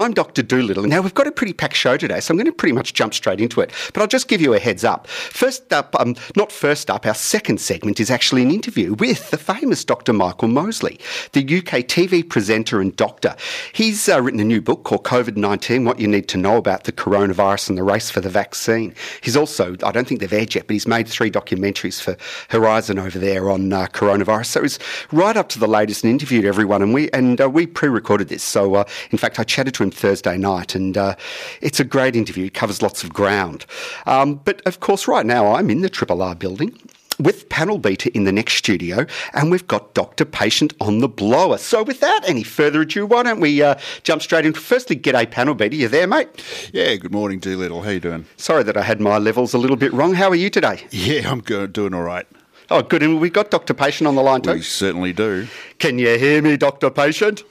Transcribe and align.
I'm 0.00 0.14
Dr. 0.14 0.42
Doolittle. 0.42 0.84
Now, 0.84 1.02
we've 1.02 1.12
got 1.12 1.26
a 1.26 1.30
pretty 1.30 1.52
packed 1.52 1.76
show 1.76 1.98
today, 1.98 2.20
so 2.20 2.32
I'm 2.32 2.38
going 2.38 2.46
to 2.46 2.52
pretty 2.52 2.72
much 2.72 2.94
jump 2.94 3.12
straight 3.12 3.38
into 3.38 3.60
it. 3.60 3.70
But 3.92 4.00
I'll 4.00 4.06
just 4.06 4.28
give 4.28 4.40
you 4.40 4.54
a 4.54 4.58
heads 4.58 4.82
up. 4.82 5.06
First 5.06 5.70
up, 5.74 5.94
um, 6.00 6.16
not 6.36 6.50
first 6.50 6.88
up, 6.88 7.04
our 7.04 7.12
second 7.12 7.60
segment 7.60 8.00
is 8.00 8.10
actually 8.10 8.40
an 8.40 8.50
interview 8.50 8.94
with 8.94 9.28
the 9.28 9.36
famous 9.36 9.84
Dr. 9.84 10.14
Michael 10.14 10.48
Mosley, 10.48 10.98
the 11.32 11.42
UK 11.42 11.84
TV 11.84 12.26
presenter 12.26 12.80
and 12.80 12.96
doctor. 12.96 13.36
He's 13.74 14.08
uh, 14.08 14.22
written 14.22 14.40
a 14.40 14.44
new 14.44 14.62
book 14.62 14.84
called 14.84 15.04
COVID 15.04 15.36
19 15.36 15.84
What 15.84 16.00
You 16.00 16.08
Need 16.08 16.28
to 16.28 16.38
Know 16.38 16.56
About 16.56 16.84
the 16.84 16.92
Coronavirus 16.92 17.68
and 17.68 17.76
the 17.76 17.82
Race 17.82 18.10
for 18.10 18.22
the 18.22 18.30
Vaccine. 18.30 18.94
He's 19.20 19.36
also, 19.36 19.76
I 19.84 19.92
don't 19.92 20.08
think 20.08 20.20
they've 20.22 20.32
aired 20.32 20.54
yet, 20.54 20.66
but 20.66 20.72
he's 20.72 20.88
made 20.88 21.08
three 21.08 21.30
documentaries 21.30 22.00
for 22.00 22.16
Horizon 22.48 22.98
over 22.98 23.18
there 23.18 23.50
on 23.50 23.70
uh, 23.70 23.86
coronavirus. 23.88 24.46
So 24.46 24.62
he's 24.62 24.78
right 25.12 25.36
up 25.36 25.50
to 25.50 25.58
the 25.58 25.68
latest 25.68 26.04
and 26.04 26.10
interviewed 26.10 26.46
everyone. 26.46 26.80
And 26.80 26.94
we, 26.94 27.10
and, 27.10 27.38
uh, 27.38 27.50
we 27.50 27.66
pre 27.66 27.90
recorded 27.90 28.28
this. 28.30 28.42
So, 28.42 28.76
uh, 28.76 28.84
in 29.10 29.18
fact, 29.18 29.38
I 29.38 29.44
chatted 29.44 29.74
to 29.74 29.82
him 29.82 29.89
Thursday 29.94 30.36
night, 30.36 30.74
and 30.74 30.96
uh, 30.96 31.16
it's 31.60 31.80
a 31.80 31.84
great 31.84 32.16
interview. 32.16 32.46
It 32.46 32.54
covers 32.54 32.82
lots 32.82 33.02
of 33.04 33.12
ground. 33.12 33.66
Um, 34.06 34.36
but 34.44 34.62
of 34.66 34.80
course, 34.80 35.06
right 35.08 35.26
now 35.26 35.54
I'm 35.54 35.70
in 35.70 35.80
the 35.82 35.90
Triple 35.90 36.22
R 36.22 36.34
building 36.34 36.78
with 37.18 37.48
Panel 37.48 37.78
Beater 37.78 38.10
in 38.14 38.24
the 38.24 38.32
next 38.32 38.54
studio, 38.54 39.06
and 39.34 39.50
we've 39.50 39.66
got 39.66 39.94
Doctor 39.94 40.24
Patient 40.24 40.72
on 40.80 40.98
the 40.98 41.08
blower. 41.08 41.58
So, 41.58 41.82
without 41.82 42.26
any 42.28 42.42
further 42.42 42.80
ado, 42.80 43.06
why 43.06 43.22
don't 43.22 43.40
we 43.40 43.62
uh, 43.62 43.74
jump 44.02 44.22
straight 44.22 44.46
into? 44.46 44.60
Firstly, 44.60 44.96
g'day, 44.96 45.30
Panel 45.30 45.54
Beater, 45.54 45.76
You 45.76 45.88
there, 45.88 46.06
mate? 46.06 46.28
Yeah, 46.72 46.94
good 46.96 47.12
morning, 47.12 47.38
Doolittle. 47.38 47.82
How 47.82 47.90
you 47.90 48.00
doing? 48.00 48.26
Sorry 48.36 48.62
that 48.62 48.76
I 48.76 48.82
had 48.82 49.00
my 49.00 49.18
levels 49.18 49.52
a 49.54 49.58
little 49.58 49.76
bit 49.76 49.92
wrong. 49.92 50.14
How 50.14 50.30
are 50.30 50.34
you 50.34 50.50
today? 50.50 50.84
Yeah, 50.90 51.30
I'm 51.30 51.40
good, 51.40 51.72
doing 51.72 51.94
all 51.94 52.02
right. 52.02 52.26
Oh, 52.70 52.82
good. 52.82 53.02
And 53.02 53.20
we've 53.20 53.32
got 53.32 53.50
Doctor 53.50 53.74
Patient 53.74 54.06
on 54.06 54.14
the 54.14 54.22
line 54.22 54.42
too. 54.42 54.52
We 54.52 54.62
certainly 54.62 55.12
do. 55.12 55.48
Can 55.78 55.98
you 55.98 56.18
hear 56.18 56.40
me, 56.40 56.56
Doctor 56.56 56.88
Patient? 56.88 57.42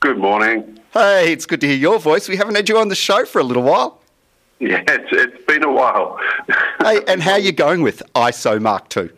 Good 0.00 0.18
morning. 0.18 0.77
Hey, 0.92 1.32
it's 1.32 1.44
good 1.44 1.60
to 1.60 1.66
hear 1.66 1.76
your 1.76 1.98
voice. 1.98 2.28
We 2.28 2.36
haven't 2.36 2.54
had 2.54 2.68
you 2.68 2.78
on 2.78 2.88
the 2.88 2.94
show 2.94 3.24
for 3.24 3.40
a 3.40 3.44
little 3.44 3.62
while. 3.62 4.00
Yeah, 4.60 4.82
it's, 4.88 5.08
it's 5.12 5.44
been 5.44 5.62
a 5.62 5.70
while. 5.70 6.18
hey, 6.80 7.00
and 7.06 7.22
how 7.22 7.34
are 7.34 7.38
you 7.38 7.52
going 7.52 7.82
with 7.82 8.02
ISO 8.16 8.60
Mark 8.60 8.96
II? 8.96 9.08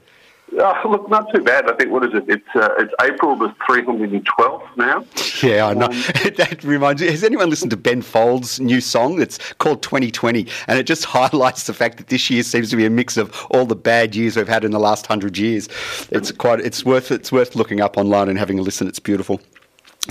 Oh, 0.58 0.82
look, 0.84 1.08
not 1.08 1.32
too 1.34 1.42
bad. 1.42 1.70
I 1.70 1.74
think 1.76 1.90
what 1.90 2.04
is 2.04 2.12
it? 2.12 2.24
It's 2.28 2.48
uh, 2.54 2.68
it's 2.78 2.92
April 3.00 3.36
the 3.36 3.54
three 3.66 3.82
hundred 3.82 4.12
and 4.12 4.26
twelfth 4.26 4.66
now. 4.76 5.02
Yeah, 5.42 5.68
I 5.68 5.72
know. 5.72 5.86
Um, 5.86 5.92
that 6.36 6.62
reminds 6.62 7.00
me. 7.00 7.08
Has 7.08 7.24
anyone 7.24 7.48
listened 7.48 7.70
to 7.70 7.78
Ben 7.78 8.02
Folds' 8.02 8.60
new 8.60 8.82
song? 8.82 9.22
It's 9.22 9.38
called 9.54 9.82
2020, 9.82 10.46
and 10.66 10.78
it 10.78 10.82
just 10.82 11.06
highlights 11.06 11.66
the 11.66 11.72
fact 11.72 11.96
that 11.96 12.08
this 12.08 12.28
year 12.28 12.42
seems 12.42 12.68
to 12.68 12.76
be 12.76 12.84
a 12.84 12.90
mix 12.90 13.16
of 13.16 13.34
all 13.50 13.64
the 13.64 13.74
bad 13.74 14.14
years 14.14 14.36
we've 14.36 14.46
had 14.46 14.62
in 14.62 14.72
the 14.72 14.78
last 14.78 15.06
hundred 15.06 15.38
years. 15.38 15.70
It's 16.10 16.30
quite. 16.32 16.60
It's 16.60 16.84
worth. 16.84 17.10
It's 17.10 17.32
worth 17.32 17.56
looking 17.56 17.80
up 17.80 17.96
online 17.96 18.28
and 18.28 18.38
having 18.38 18.58
a 18.58 18.62
listen. 18.62 18.88
It's 18.88 18.98
beautiful. 18.98 19.40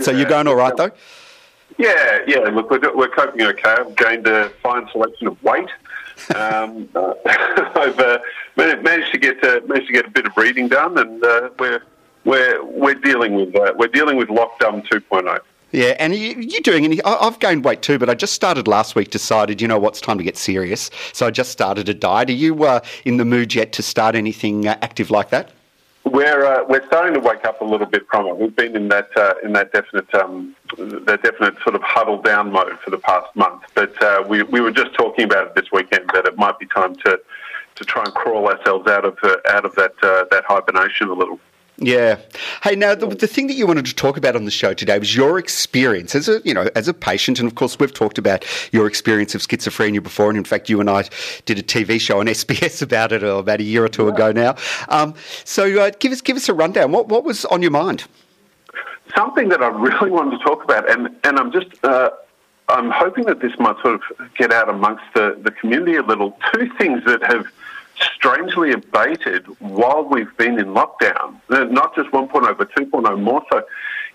So 0.01 0.09
you're 0.09 0.27
going 0.27 0.47
all 0.47 0.55
right 0.55 0.75
though. 0.75 0.91
Yeah, 1.77 2.19
yeah. 2.27 2.39
Look, 2.39 2.69
we're, 2.69 2.95
we're 2.95 3.09
coping 3.09 3.41
okay. 3.41 3.75
I've 3.79 3.95
gained 3.95 4.27
a 4.27 4.49
fine 4.61 4.87
selection 4.91 5.27
of 5.27 5.41
weight. 5.43 5.69
Um, 6.35 6.89
uh, 6.95 7.13
I've 7.25 7.99
uh, 7.99 8.19
managed 8.55 9.11
to 9.13 9.17
get 9.17 9.43
uh, 9.43 9.61
managed 9.67 9.87
to 9.87 9.93
get 9.93 10.05
a 10.05 10.09
bit 10.09 10.25
of 10.25 10.35
reading 10.35 10.67
done, 10.67 10.97
and 10.97 11.23
uh, 11.23 11.49
we're 11.59 11.81
we're 12.25 12.63
we're 12.63 12.95
dealing 12.95 13.35
with 13.35 13.55
uh, 13.55 13.73
we're 13.77 13.87
dealing 13.87 14.17
with 14.17 14.29
lockdown 14.29 14.85
2.0. 14.87 15.39
Yeah, 15.71 15.95
and 15.99 16.15
you, 16.15 16.35
you're 16.35 16.61
doing 16.61 16.83
any. 16.83 17.01
I've 17.03 17.39
gained 17.39 17.63
weight 17.63 17.81
too, 17.81 17.99
but 17.99 18.09
I 18.09 18.15
just 18.15 18.33
started 18.33 18.67
last 18.67 18.95
week. 18.95 19.11
Decided, 19.11 19.61
you 19.61 19.67
know, 19.67 19.77
what's 19.77 20.01
time 20.01 20.17
to 20.17 20.23
get 20.23 20.35
serious. 20.35 20.89
So 21.13 21.27
I 21.27 21.31
just 21.31 21.51
started 21.51 21.87
a 21.89 21.93
diet. 21.93 22.29
Are 22.29 22.33
you 22.33 22.63
uh, 22.63 22.79
in 23.05 23.17
the 23.17 23.25
mood 23.25 23.53
yet 23.53 23.71
to 23.73 23.83
start 23.83 24.15
anything 24.15 24.67
active 24.67 25.11
like 25.11 25.29
that? 25.29 25.51
We're 26.11 26.43
uh, 26.43 26.65
we're 26.67 26.85
starting 26.87 27.13
to 27.13 27.19
wake 27.19 27.45
up 27.45 27.61
a 27.61 27.65
little 27.65 27.85
bit 27.85 28.07
from 28.09 28.25
it. 28.27 28.35
We've 28.37 28.55
been 28.55 28.75
in 28.75 28.87
that 28.87 29.09
uh, 29.15 29.35
in 29.43 29.53
that 29.53 29.71
definite 29.71 30.13
um, 30.15 30.55
that 30.77 31.21
definite 31.21 31.55
sort 31.61 31.75
of 31.75 31.83
huddle 31.83 32.19
down 32.19 32.51
mode 32.51 32.79
for 32.79 32.89
the 32.89 32.97
past 32.97 33.35
month. 33.35 33.61
But 33.75 34.01
uh, 34.01 34.23
we 34.27 34.41
we 34.43 34.59
were 34.59 34.71
just 34.71 34.93
talking 34.95 35.25
about 35.25 35.47
it 35.47 35.55
this 35.55 35.71
weekend 35.71 36.09
that 36.13 36.25
it 36.25 36.35
might 36.35 36.57
be 36.57 36.65
time 36.65 36.95
to 37.05 37.21
to 37.75 37.85
try 37.85 38.03
and 38.03 38.13
crawl 38.13 38.47
ourselves 38.47 38.87
out 38.87 39.05
of 39.05 39.17
uh, 39.23 39.37
out 39.49 39.65
of 39.65 39.75
that 39.75 39.93
uh, 40.01 40.25
that 40.31 40.45
hibernation 40.45 41.09
a 41.09 41.13
little. 41.13 41.39
Yeah. 41.81 42.17
Hey, 42.61 42.75
now 42.75 42.93
the, 42.93 43.07
the 43.07 43.27
thing 43.27 43.47
that 43.47 43.53
you 43.53 43.65
wanted 43.65 43.85
to 43.85 43.95
talk 43.95 44.17
about 44.17 44.35
on 44.35 44.43
the 44.43 44.51
show 44.51 44.73
today 44.73 44.99
was 44.99 45.15
your 45.15 45.39
experience 45.39 46.13
as 46.13 46.27
a 46.27 46.41
you 46.43 46.53
know 46.53 46.69
as 46.75 46.89
a 46.89 46.93
patient, 46.93 47.39
and 47.39 47.47
of 47.47 47.55
course 47.55 47.79
we've 47.79 47.93
talked 47.93 48.17
about 48.17 48.45
your 48.73 48.85
experience 48.85 49.33
of 49.33 49.41
schizophrenia 49.41 50.03
before, 50.03 50.29
and 50.29 50.37
in 50.37 50.43
fact 50.43 50.69
you 50.69 50.81
and 50.81 50.89
I 50.89 51.07
did 51.45 51.57
a 51.57 51.63
TV 51.63 51.99
show 51.99 52.19
on 52.19 52.25
SBS 52.27 52.81
about 52.81 53.13
it 53.13 53.23
oh, 53.23 53.37
about 53.37 53.61
a 53.61 53.63
year 53.63 53.85
or 53.85 53.89
two 53.89 54.05
yeah. 54.07 54.13
ago 54.13 54.31
now. 54.33 54.55
Um, 54.89 55.13
so 55.45 55.79
uh, 55.79 55.91
give 55.99 56.11
us 56.11 56.19
give 56.19 56.35
us 56.35 56.49
a 56.49 56.53
rundown. 56.53 56.91
What 56.91 57.07
what 57.07 57.23
was 57.23 57.45
on 57.45 57.61
your 57.61 57.71
mind? 57.71 58.03
Something 59.15 59.47
that 59.49 59.63
I 59.63 59.67
really 59.67 60.11
wanted 60.17 60.37
to 60.37 60.43
talk 60.43 60.63
about, 60.63 60.89
and 60.89 61.15
and 61.23 61.39
I'm 61.39 61.51
just. 61.51 61.67
Uh, 61.83 62.11
I'm 62.71 62.91
hoping 62.91 63.25
that 63.25 63.39
this 63.39 63.53
might 63.57 63.81
sort 63.81 63.95
of 63.95 64.33
get 64.35 64.53
out 64.53 64.69
amongst 64.69 65.03
the, 65.15 65.35
the 65.41 65.49
community 65.49 65.95
a 65.95 66.03
little. 66.03 66.37
Two 66.53 66.69
things 66.77 67.03
that 67.05 67.23
have 67.23 67.47
strangely 68.15 68.71
abated 68.71 69.45
while 69.59 70.03
we've 70.03 70.35
been 70.37 70.59
in 70.59 70.67
lockdown, 70.67 71.39
uh, 71.49 71.65
not 71.65 71.95
just 71.95 72.09
1.0 72.11 72.57
but 72.57 72.71
2.0 72.73 73.21
more 73.21 73.43
so, 73.51 73.63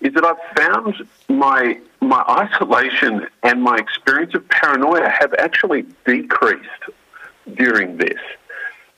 is 0.01 0.13
that 0.13 0.25
I've 0.25 0.55
found 0.55 1.07
my 1.29 1.79
my 2.01 2.23
isolation 2.29 3.27
and 3.43 3.63
my 3.63 3.77
experience 3.77 4.35
of 4.35 4.47
paranoia 4.49 5.09
have 5.09 5.33
actually 5.39 5.85
decreased 6.05 6.69
during 7.55 7.97
this. 7.97 8.19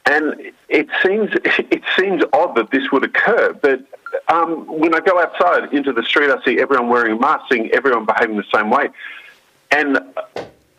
And 0.05 0.51
it 0.69 0.87
seems 1.03 1.31
it 1.45 1.83
seems 1.97 2.23
odd 2.33 2.55
that 2.55 2.71
this 2.71 2.91
would 2.91 3.03
occur, 3.03 3.53
but 3.53 3.81
um, 4.29 4.65
when 4.67 4.95
I 4.95 4.99
go 4.99 5.19
outside 5.19 5.73
into 5.73 5.93
the 5.93 6.03
street, 6.03 6.29
I 6.29 6.43
see 6.43 6.59
everyone 6.59 6.89
wearing 6.89 7.17
a 7.17 7.19
mask, 7.19 7.45
seeing 7.51 7.69
everyone 7.71 8.05
behaving 8.05 8.37
the 8.37 8.45
same 8.53 8.69
way, 8.69 8.89
and 9.71 9.99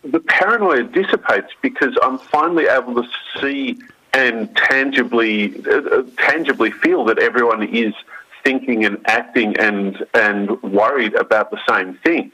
the 0.05 0.21
paranoia 0.21 0.85
dissipates 0.85 1.53
because 1.61 1.97
I'm 2.03 2.19
finally 2.19 2.67
able 2.67 2.95
to 3.03 3.09
see 3.41 3.79
and 4.13 4.55
tangibly 4.57 5.55
uh, 5.67 6.03
tangibly 6.17 6.71
feel 6.71 7.05
that 7.05 7.19
everyone 7.19 7.63
is 7.63 7.95
thinking 8.45 8.85
and 8.85 8.99
acting 9.07 9.57
and 9.59 10.05
and 10.15 10.61
worried 10.63 11.15
about 11.15 11.51
the 11.51 11.59
same 11.69 11.95
things. 12.05 12.33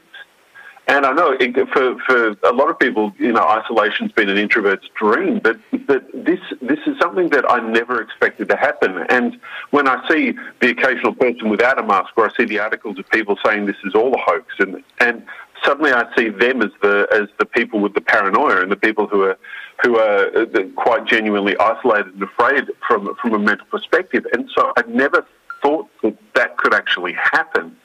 And 0.87 1.03
I 1.03 1.13
know 1.13 1.35
it, 1.39 1.69
for 1.69 1.99
for 2.01 2.35
a 2.43 2.53
lot 2.53 2.69
of 2.69 2.77
people, 2.77 3.11
you 3.17 3.31
know, 3.31 3.43
isolation's 3.43 4.11
been 4.11 4.29
an 4.29 4.37
introvert's 4.37 4.87
dream, 4.93 5.39
but 5.39 5.57
but 5.87 6.05
this 6.13 6.39
this 6.61 6.79
is 6.85 6.97
something 6.99 7.29
that 7.29 7.49
I 7.49 7.59
never 7.59 8.01
expected 8.01 8.49
to 8.49 8.55
happen. 8.55 8.99
And 9.09 9.39
when 9.71 9.87
I 9.87 10.07
see 10.07 10.35
the 10.59 10.69
occasional 10.69 11.15
person 11.15 11.49
without 11.49 11.79
a 11.79 11.83
mask, 11.83 12.11
or 12.15 12.29
I 12.29 12.33
see 12.35 12.45
the 12.45 12.59
articles 12.59 12.99
of 12.99 13.09
people 13.09 13.35
saying 13.43 13.65
this 13.65 13.77
is 13.83 13.95
all 13.95 14.13
a 14.13 14.19
hoax, 14.19 14.53
and 14.59 14.83
and 14.99 15.25
suddenly 15.63 15.91
I 15.91 16.05
see 16.15 16.29
them 16.29 16.61
as 16.61 16.71
the 16.81 17.07
as 17.11 17.27
the 17.39 17.45
people 17.45 17.79
with 17.79 17.93
the 17.93 18.01
paranoia 18.01 18.61
and 18.61 18.71
the 18.71 18.75
people 18.75 19.07
who 19.07 19.23
are 19.23 19.37
who 19.83 19.97
are 19.97 20.37
uh, 20.37 20.45
quite 20.75 21.05
genuinely 21.05 21.55
isolated 21.57 22.13
and 22.13 22.23
afraid 22.23 22.65
from 22.87 23.15
from 23.21 23.33
a 23.33 23.39
mental 23.39 23.67
perspective. 23.67 24.25
And 24.33 24.49
so 24.55 24.73
I 24.77 24.83
never 24.87 25.25
thought 25.61 25.87
that 26.03 26.17
that 26.35 26.57
could 26.57 26.73
actually 26.73 27.13
happen. 27.13 27.75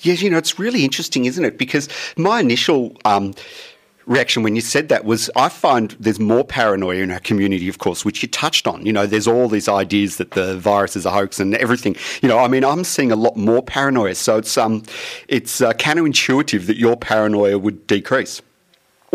Yes, 0.00 0.22
you 0.22 0.30
know, 0.30 0.38
it's 0.38 0.58
really 0.58 0.84
interesting, 0.84 1.24
isn't 1.24 1.44
it? 1.44 1.56
Because 1.56 1.88
my 2.16 2.40
initial 2.40 2.96
um, 3.04 3.32
reaction 4.06 4.42
when 4.42 4.54
you 4.54 4.60
said 4.60 4.88
that 4.88 5.04
was 5.04 5.30
I 5.36 5.48
find 5.48 5.96
there's 5.98 6.20
more 6.20 6.44
paranoia 6.44 6.96
in 6.96 7.10
our 7.10 7.20
community, 7.20 7.68
of 7.68 7.78
course, 7.78 8.04
which 8.04 8.22
you 8.22 8.28
touched 8.28 8.66
on. 8.66 8.84
You 8.84 8.92
know, 8.92 9.06
there's 9.06 9.26
all 9.26 9.48
these 9.48 9.68
ideas 9.68 10.16
that 10.18 10.32
the 10.32 10.58
virus 10.58 10.96
is 10.96 11.06
a 11.06 11.10
hoax 11.10 11.40
and 11.40 11.54
everything. 11.56 11.96
You 12.22 12.28
know, 12.28 12.38
I 12.38 12.48
mean, 12.48 12.64
I'm 12.64 12.84
seeing 12.84 13.12
a 13.12 13.16
lot 13.16 13.36
more 13.36 13.62
paranoia. 13.62 14.14
So 14.14 14.38
it's 14.38 14.56
um, 14.56 14.82
it's 15.28 15.60
uh, 15.60 15.72
counterintuitive 15.72 16.66
that 16.66 16.76
your 16.76 16.96
paranoia 16.96 17.58
would 17.58 17.86
decrease. 17.86 18.42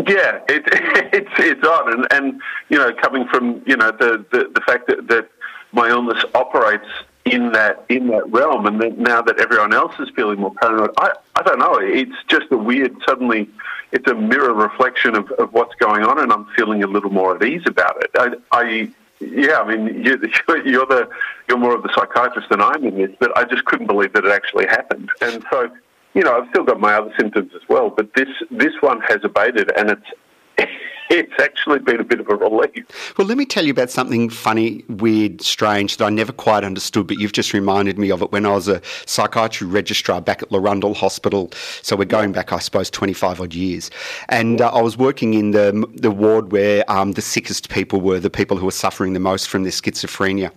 Yeah, 0.06 0.40
it, 0.48 0.62
it's 1.12 1.30
it's 1.38 1.66
odd, 1.66 1.92
and 1.92 2.06
and 2.10 2.40
you 2.68 2.78
know, 2.78 2.92
coming 2.92 3.26
from 3.28 3.62
you 3.66 3.76
know 3.76 3.90
the 3.90 4.24
the, 4.32 4.50
the 4.54 4.60
fact 4.66 4.86
that, 4.88 5.08
that 5.08 5.28
my 5.72 5.88
illness 5.88 6.24
operates 6.34 6.86
in 7.24 7.52
that 7.52 7.84
in 7.88 8.08
that 8.08 8.30
realm, 8.30 8.66
and 8.66 8.80
then 8.80 9.02
now 9.02 9.20
that 9.22 9.38
everyone 9.40 9.74
else 9.74 9.92
is 9.98 10.08
feeling 10.16 10.40
more 10.40 10.54
paranoid, 10.54 10.90
I 10.98 11.12
I 11.36 11.42
don't 11.42 11.58
know. 11.58 11.78
It's 11.80 12.16
just 12.28 12.46
a 12.50 12.56
weird 12.56 12.96
suddenly. 13.06 13.48
It's 13.92 14.08
a 14.08 14.14
mirror 14.14 14.54
reflection 14.54 15.16
of, 15.16 15.30
of 15.32 15.52
what's 15.52 15.74
going 15.74 16.04
on, 16.04 16.20
and 16.20 16.32
I'm 16.32 16.46
feeling 16.56 16.84
a 16.84 16.86
little 16.86 17.10
more 17.10 17.34
at 17.34 17.42
ease 17.42 17.62
about 17.66 18.02
it. 18.02 18.10
I, 18.14 18.34
I 18.52 18.90
yeah, 19.18 19.60
I 19.60 19.76
mean, 19.76 20.04
you, 20.04 20.16
you're 20.64 20.86
the 20.86 21.08
you're 21.48 21.58
more 21.58 21.74
of 21.74 21.82
the 21.82 21.92
psychiatrist 21.94 22.48
than 22.48 22.60
I'm 22.60 22.84
in 22.84 22.96
this, 22.96 23.10
but 23.18 23.36
I 23.36 23.44
just 23.44 23.64
couldn't 23.64 23.86
believe 23.86 24.12
that 24.14 24.24
it 24.24 24.32
actually 24.32 24.66
happened, 24.66 25.10
and 25.20 25.44
so 25.50 25.70
you 26.14 26.22
know, 26.22 26.36
I've 26.36 26.48
still 26.50 26.64
got 26.64 26.80
my 26.80 26.94
other 26.94 27.12
symptoms 27.18 27.52
as 27.54 27.62
well, 27.68 27.90
but 27.90 28.14
this 28.14 28.28
this 28.50 28.74
one 28.80 29.00
has 29.02 29.20
abated, 29.22 29.70
and 29.76 29.90
it's 29.90 30.06
it's 31.10 31.32
actually 31.40 31.80
been 31.80 31.98
a 31.98 32.04
bit 32.04 32.20
of 32.20 32.28
a 32.28 32.36
relief. 32.36 33.18
Well, 33.18 33.26
let 33.26 33.36
me 33.36 33.44
tell 33.44 33.64
you 33.64 33.72
about 33.72 33.90
something 33.90 34.30
funny, 34.30 34.84
weird, 34.88 35.42
strange 35.42 35.96
that 35.96 36.04
I 36.04 36.08
never 36.08 36.32
quite 36.32 36.62
understood, 36.62 37.08
but 37.08 37.18
you've 37.18 37.32
just 37.32 37.52
reminded 37.52 37.98
me 37.98 38.12
of 38.12 38.22
it 38.22 38.30
when 38.30 38.46
I 38.46 38.50
was 38.50 38.68
a 38.68 38.80
psychiatry 39.06 39.66
registrar 39.66 40.20
back 40.20 40.40
at 40.40 40.50
Larundel 40.50 40.94
Hospital. 40.94 41.50
So 41.82 41.96
we're 41.96 42.04
going 42.04 42.30
back, 42.30 42.52
I 42.52 42.60
suppose, 42.60 42.90
25 42.90 43.40
odd 43.40 43.54
years. 43.54 43.90
And 44.28 44.60
uh, 44.60 44.70
I 44.72 44.80
was 44.80 44.96
working 44.96 45.34
in 45.34 45.50
the, 45.50 45.84
the 45.94 46.12
ward 46.12 46.52
where 46.52 46.88
um, 46.88 47.12
the 47.12 47.22
sickest 47.22 47.70
people 47.70 48.00
were, 48.00 48.20
the 48.20 48.30
people 48.30 48.56
who 48.56 48.66
were 48.66 48.70
suffering 48.70 49.12
the 49.12 49.20
most 49.20 49.48
from 49.48 49.64
their 49.64 49.72
schizophrenia. 49.72 50.52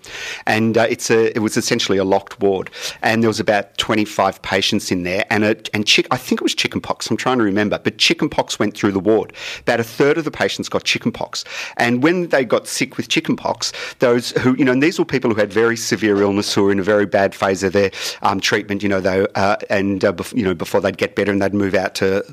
And 0.45 0.77
uh, 0.77 0.85
it's 0.87 1.09
a, 1.09 1.35
it 1.35 1.39
was 1.39 1.57
essentially 1.57 1.97
a 1.97 2.03
locked 2.03 2.39
ward. 2.39 2.69
And 3.01 3.23
there 3.23 3.29
was 3.29 3.39
about 3.39 3.75
25 3.79 4.39
patients 4.43 4.91
in 4.91 5.01
there. 5.01 5.25
And, 5.31 5.43
it, 5.43 5.71
and 5.73 5.87
chick, 5.87 6.05
I 6.11 6.17
think 6.17 6.41
it 6.41 6.43
was 6.43 6.53
chickenpox, 6.53 7.09
I'm 7.09 7.17
trying 7.17 7.39
to 7.39 7.43
remember, 7.43 7.79
but 7.79 7.97
chickenpox 7.97 8.59
went 8.59 8.77
through 8.77 8.91
the 8.91 8.99
ward. 8.99 9.33
About 9.61 9.79
a 9.79 9.83
third 9.83 10.19
of 10.19 10.25
the 10.25 10.31
patients 10.31 10.42
got 10.69 10.83
chickenpox. 10.83 11.43
And 11.77 12.03
when 12.03 12.27
they 12.29 12.45
got 12.45 12.67
sick 12.67 12.97
with 12.97 13.07
chickenpox, 13.07 13.71
those 13.99 14.31
who, 14.31 14.55
you 14.55 14.65
know, 14.65 14.71
and 14.71 14.83
these 14.83 14.99
were 14.99 15.05
people 15.05 15.31
who 15.31 15.39
had 15.39 15.51
very 15.51 15.77
severe 15.77 16.21
illness 16.21 16.53
who 16.53 16.63
were 16.63 16.71
in 16.71 16.79
a 16.79 16.83
very 16.83 17.05
bad 17.05 17.35
phase 17.35 17.63
of 17.63 17.73
their 17.73 17.91
um, 18.21 18.39
treatment, 18.39 18.83
you 18.83 18.89
know, 18.89 19.01
they, 19.01 19.25
uh, 19.35 19.57
and, 19.69 20.03
uh, 20.03 20.11
bef- 20.11 20.35
you 20.35 20.43
know, 20.43 20.53
before 20.53 20.81
they'd 20.81 20.97
get 20.97 21.15
better 21.15 21.31
and 21.31 21.41
they'd 21.41 21.53
move 21.53 21.75
out 21.75 21.95
to 21.95 22.23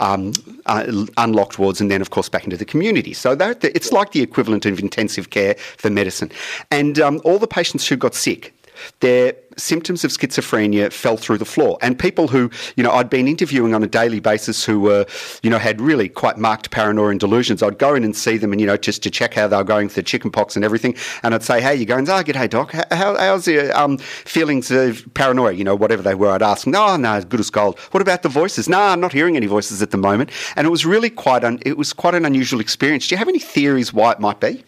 um, 0.00 0.32
uh, 0.66 1.06
unlocked 1.16 1.58
wards 1.58 1.80
and 1.80 1.90
then, 1.90 2.00
of 2.00 2.10
course, 2.10 2.28
back 2.28 2.44
into 2.44 2.56
the 2.56 2.64
community. 2.64 3.12
So 3.12 3.36
it's 3.62 3.92
like 3.92 4.12
the 4.12 4.22
equivalent 4.22 4.66
of 4.66 4.78
intensive 4.78 5.30
care 5.30 5.54
for 5.54 5.90
medicine. 5.90 6.30
And 6.70 6.98
um, 6.98 7.20
all 7.24 7.38
the 7.38 7.46
patients 7.46 7.86
who 7.88 7.96
got 7.96 8.14
sick, 8.14 8.52
their 9.00 9.34
symptoms 9.56 10.04
of 10.04 10.10
schizophrenia 10.10 10.92
fell 10.92 11.16
through 11.16 11.38
the 11.38 11.44
floor. 11.44 11.78
And 11.80 11.98
people 11.98 12.28
who, 12.28 12.50
you 12.76 12.82
know, 12.82 12.90
I'd 12.90 13.10
been 13.10 13.26
interviewing 13.26 13.74
on 13.74 13.82
a 13.82 13.86
daily 13.86 14.20
basis 14.20 14.64
who 14.64 14.80
were, 14.80 15.06
you 15.42 15.50
know, 15.50 15.58
had 15.58 15.80
really 15.80 16.08
quite 16.08 16.36
marked 16.36 16.70
paranoia 16.70 17.08
and 17.08 17.20
delusions, 17.20 17.62
I'd 17.62 17.78
go 17.78 17.94
in 17.94 18.04
and 18.04 18.14
see 18.14 18.36
them 18.36 18.52
and, 18.52 18.60
you 18.60 18.66
know, 18.66 18.76
just 18.76 19.02
to 19.04 19.10
check 19.10 19.34
how 19.34 19.48
they 19.48 19.56
were 19.56 19.64
going 19.64 19.88
for 19.88 19.96
the 19.96 20.02
chickenpox 20.02 20.56
and 20.56 20.64
everything. 20.64 20.94
And 21.22 21.34
I'd 21.34 21.42
say, 21.42 21.60
hey, 21.60 21.74
you're 21.74 21.86
going? 21.86 22.08
Oh, 22.08 22.22
good, 22.22 22.36
hey, 22.36 22.48
doc. 22.48 22.72
How, 22.72 23.16
how's 23.16 23.48
your 23.48 23.76
um, 23.76 23.98
feelings 23.98 24.70
of 24.70 25.06
paranoia? 25.14 25.52
You 25.52 25.64
know, 25.64 25.74
whatever 25.74 26.02
they 26.02 26.14
were, 26.14 26.30
I'd 26.30 26.42
ask 26.42 26.64
them, 26.64 26.74
oh, 26.74 26.96
no, 26.96 27.22
good 27.22 27.40
as 27.40 27.50
gold. 27.50 27.78
What 27.90 28.02
about 28.02 28.22
the 28.22 28.28
voices? 28.28 28.68
No, 28.68 28.80
I'm 28.80 29.00
not 29.00 29.12
hearing 29.12 29.36
any 29.36 29.46
voices 29.46 29.82
at 29.82 29.90
the 29.90 29.96
moment. 29.96 30.30
And 30.56 30.66
it 30.66 30.70
was 30.70 30.84
really 30.84 31.10
quite, 31.10 31.44
un- 31.44 31.60
it 31.64 31.76
was 31.76 31.92
quite 31.92 32.14
an 32.14 32.24
unusual 32.24 32.60
experience. 32.60 33.08
Do 33.08 33.14
you 33.14 33.18
have 33.18 33.28
any 33.28 33.38
theories 33.38 33.92
why 33.92 34.12
it 34.12 34.20
might 34.20 34.40
be? 34.40 34.64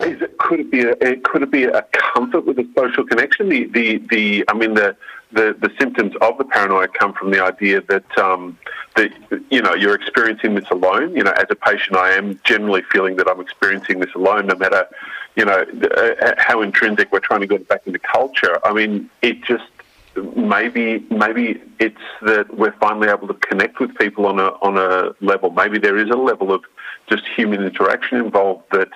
Is 0.00 0.22
it, 0.22 0.38
could 0.38 0.60
it 0.60 0.70
be 0.70 0.82
a 0.82 1.16
could 1.16 1.42
it 1.42 1.50
be 1.50 1.64
a 1.64 1.82
comfort 1.92 2.46
with 2.46 2.58
a 2.58 2.68
social 2.76 3.04
connection? 3.04 3.48
The 3.48 3.66
the, 3.66 3.98
the 4.10 4.44
I 4.46 4.54
mean 4.54 4.74
the, 4.74 4.96
the, 5.32 5.56
the 5.60 5.72
symptoms 5.78 6.14
of 6.20 6.38
the 6.38 6.44
paranoia 6.44 6.86
come 6.86 7.12
from 7.12 7.32
the 7.32 7.42
idea 7.42 7.80
that 7.88 8.18
um, 8.18 8.56
that 8.94 9.10
you 9.50 9.60
know 9.60 9.74
you're 9.74 9.96
experiencing 9.96 10.54
this 10.54 10.70
alone. 10.70 11.16
You 11.16 11.24
know, 11.24 11.32
as 11.32 11.46
a 11.50 11.56
patient, 11.56 11.96
I 11.96 12.12
am 12.12 12.38
generally 12.44 12.82
feeling 12.92 13.16
that 13.16 13.28
I'm 13.28 13.40
experiencing 13.40 13.98
this 13.98 14.14
alone, 14.14 14.46
no 14.46 14.54
matter 14.54 14.86
you 15.34 15.44
know 15.44 15.64
uh, 15.96 16.34
how 16.38 16.62
intrinsic 16.62 17.10
we're 17.10 17.18
trying 17.18 17.40
to 17.40 17.48
get 17.48 17.66
back 17.66 17.84
into 17.84 17.98
culture. 17.98 18.64
I 18.64 18.72
mean, 18.72 19.10
it 19.22 19.42
just 19.42 19.64
maybe 20.36 21.04
maybe 21.10 21.60
it's 21.80 21.96
that 22.22 22.56
we're 22.56 22.72
finally 22.72 23.08
able 23.08 23.26
to 23.26 23.34
connect 23.34 23.80
with 23.80 23.96
people 23.96 24.26
on 24.26 24.38
a 24.38 24.48
on 24.62 24.78
a 24.78 25.12
level. 25.20 25.50
Maybe 25.50 25.78
there 25.78 25.96
is 25.98 26.08
a 26.10 26.16
level 26.16 26.52
of 26.52 26.62
just 27.08 27.26
human 27.26 27.64
interaction 27.64 28.18
involved 28.18 28.64
that 28.70 28.90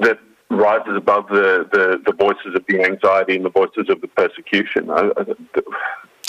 that 0.00 0.18
rises 0.50 0.96
above 0.96 1.28
the, 1.28 1.68
the, 1.72 2.02
the, 2.06 2.12
voices 2.12 2.54
of 2.54 2.64
the 2.68 2.82
anxiety 2.82 3.36
and 3.36 3.44
the 3.44 3.50
voices 3.50 3.88
of 3.90 4.00
the 4.00 4.08
persecution. 4.08 4.90
I, 4.90 5.10
I, 5.16 5.24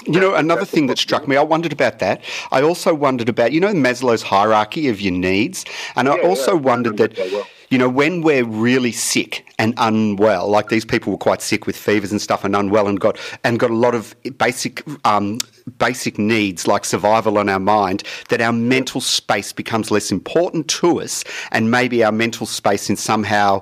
you 0.05 0.19
know, 0.19 0.35
another 0.35 0.65
thing 0.65 0.87
that 0.87 0.97
struck 0.97 1.27
me, 1.27 1.35
I 1.35 1.41
wondered 1.41 1.73
about 1.73 1.99
that. 1.99 2.23
I 2.51 2.61
also 2.61 2.93
wondered 2.93 3.29
about, 3.29 3.51
you 3.51 3.59
know, 3.59 3.73
Maslow's 3.73 4.21
hierarchy 4.21 4.87
of 4.89 5.01
your 5.01 5.13
needs. 5.13 5.65
And 5.95 6.07
yeah, 6.07 6.15
I 6.15 6.21
also 6.21 6.53
yeah, 6.53 6.61
wondered 6.61 6.97
that, 6.97 7.17
well. 7.17 7.47
You 7.69 7.77
know, 7.77 7.89
when 7.89 8.21
we're 8.21 8.45
really 8.45 8.91
sick 8.91 9.45
and 9.59 9.73
unwell, 9.77 10.47
like 10.47 10.69
these 10.69 10.85
people 10.85 11.11
were 11.11 11.17
quite 11.19 11.41
sick 11.41 11.67
with 11.67 11.77
fevers 11.77 12.11
and 12.11 12.21
stuff 12.21 12.43
and 12.43 12.55
unwell 12.55 12.87
and 12.87 12.99
got, 12.99 13.17
and 13.43 13.59
got 13.59 13.69
a 13.69 13.75
lot 13.75 13.93
of 13.93 14.15
basic, 14.37 14.83
um, 15.05 15.37
basic 15.77 16.17
needs 16.17 16.67
like 16.67 16.83
survival 16.83 17.37
on 17.37 17.47
our 17.47 17.59
mind, 17.59 18.03
that 18.29 18.41
our 18.41 18.53
mental 18.53 19.01
space 19.01 19.53
becomes 19.53 19.91
less 19.91 20.11
important 20.11 20.67
to 20.67 20.99
us 20.99 21.23
and 21.51 21.69
maybe 21.69 22.03
our 22.03 22.11
mental 22.11 22.47
space 22.47 22.89
in 22.89 22.95
somehow, 22.95 23.61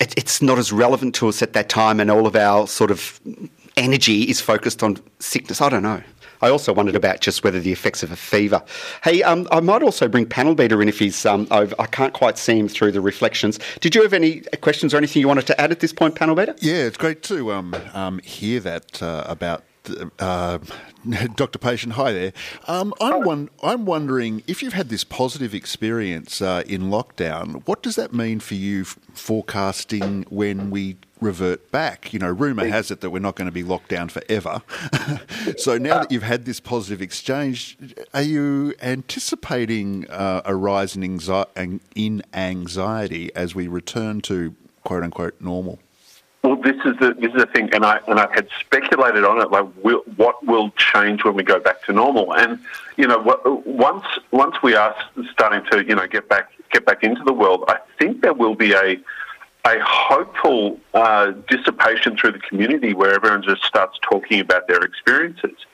it, 0.00 0.12
it's 0.18 0.42
not 0.42 0.58
as 0.58 0.70
relevant 0.70 1.14
to 1.14 1.28
us 1.28 1.40
at 1.40 1.54
that 1.54 1.70
time 1.70 2.00
and 2.00 2.10
all 2.10 2.26
of 2.26 2.36
our 2.36 2.66
sort 2.66 2.90
of 2.90 3.18
energy 3.76 4.24
is 4.24 4.40
focused 4.40 4.82
on 4.82 4.98
sickness. 5.18 5.62
I 5.62 5.70
don't 5.70 5.82
know. 5.82 6.02
I 6.40 6.50
also 6.50 6.72
wondered 6.72 6.96
about 6.96 7.20
just 7.20 7.44
whether 7.44 7.60
the 7.60 7.72
effects 7.72 8.02
of 8.02 8.12
a 8.12 8.16
fever. 8.16 8.62
Hey, 9.02 9.22
um, 9.22 9.48
I 9.50 9.60
might 9.60 9.82
also 9.82 10.08
bring 10.08 10.26
Panel 10.26 10.54
Beater 10.54 10.80
in 10.82 10.88
if 10.88 10.98
he's 10.98 11.24
um, 11.26 11.46
over. 11.50 11.74
I 11.78 11.86
can't 11.86 12.12
quite 12.12 12.38
see 12.38 12.58
him 12.58 12.68
through 12.68 12.92
the 12.92 13.00
reflections. 13.00 13.58
Did 13.80 13.94
you 13.94 14.02
have 14.02 14.12
any 14.12 14.40
questions 14.60 14.94
or 14.94 14.96
anything 14.96 15.20
you 15.20 15.28
wanted 15.28 15.46
to 15.48 15.60
add 15.60 15.70
at 15.70 15.80
this 15.80 15.92
point, 15.92 16.14
Panel 16.14 16.34
Beater? 16.34 16.54
Yeah, 16.60 16.86
it's 16.86 16.96
great 16.96 17.22
to 17.24 17.52
um, 17.52 17.74
um 17.92 18.18
hear 18.20 18.60
that 18.60 19.02
uh, 19.02 19.24
about 19.26 19.64
uh, 20.18 20.58
Dr. 21.36 21.58
Patient, 21.58 21.94
hi 21.94 22.12
there. 22.12 22.32
Um, 22.66 22.92
I'm, 23.00 23.22
one, 23.22 23.50
I'm 23.62 23.84
wondering 23.84 24.42
if 24.46 24.62
you've 24.62 24.72
had 24.72 24.88
this 24.88 25.04
positive 25.04 25.54
experience 25.54 26.40
uh, 26.42 26.62
in 26.66 26.84
lockdown, 26.84 27.66
what 27.66 27.82
does 27.82 27.96
that 27.96 28.12
mean 28.12 28.40
for 28.40 28.54
you 28.54 28.84
forecasting 28.84 30.24
when 30.30 30.70
we 30.70 30.96
revert 31.20 31.70
back? 31.70 32.12
You 32.12 32.18
know, 32.18 32.30
rumour 32.30 32.66
has 32.66 32.90
it 32.90 33.00
that 33.00 33.10
we're 33.10 33.18
not 33.18 33.36
going 33.36 33.46
to 33.46 33.52
be 33.52 33.62
locked 33.62 33.88
down 33.88 34.08
forever. 34.08 34.62
so 35.56 35.78
now 35.78 36.00
that 36.00 36.12
you've 36.12 36.22
had 36.22 36.44
this 36.44 36.60
positive 36.60 37.02
exchange, 37.02 37.76
are 38.14 38.22
you 38.22 38.74
anticipating 38.82 40.08
uh, 40.10 40.42
a 40.44 40.54
rise 40.54 40.96
in, 40.96 41.02
anxi- 41.02 41.80
in 41.94 42.22
anxiety 42.34 43.34
as 43.34 43.54
we 43.54 43.68
return 43.68 44.20
to 44.22 44.54
quote 44.84 45.02
unquote 45.02 45.40
normal? 45.40 45.78
Well, 46.42 46.56
this 46.56 46.76
is 46.84 46.96
the 46.98 47.14
this 47.18 47.32
is 47.32 47.40
the 47.40 47.46
thing, 47.46 47.74
and 47.74 47.84
I 47.84 48.00
and 48.06 48.20
I 48.20 48.32
had 48.32 48.48
speculated 48.60 49.24
on 49.24 49.40
it, 49.40 49.50
like 49.50 49.66
will, 49.82 50.02
what 50.16 50.44
will 50.46 50.70
change 50.70 51.24
when 51.24 51.34
we 51.34 51.42
go 51.42 51.58
back 51.58 51.82
to 51.84 51.92
normal, 51.92 52.32
and 52.32 52.60
you 52.96 53.08
know, 53.08 53.18
once 53.66 54.06
once 54.30 54.62
we 54.62 54.74
are 54.74 54.94
starting 55.32 55.68
to 55.72 55.84
you 55.84 55.96
know 55.96 56.06
get 56.06 56.28
back 56.28 56.50
get 56.70 56.86
back 56.86 57.02
into 57.02 57.24
the 57.24 57.32
world, 57.32 57.64
I 57.66 57.78
think 57.98 58.22
there 58.22 58.34
will 58.34 58.54
be 58.54 58.72
a 58.72 58.98
a 59.64 59.80
hopeful 59.82 60.78
uh, 60.94 61.32
dissipation 61.48 62.16
through 62.16 62.32
the 62.32 62.38
community 62.38 62.94
where 62.94 63.14
everyone 63.14 63.42
just 63.42 63.64
starts 63.64 63.98
talking 64.08 64.38
about 64.38 64.68
their 64.68 64.82
experiences, 64.82 65.66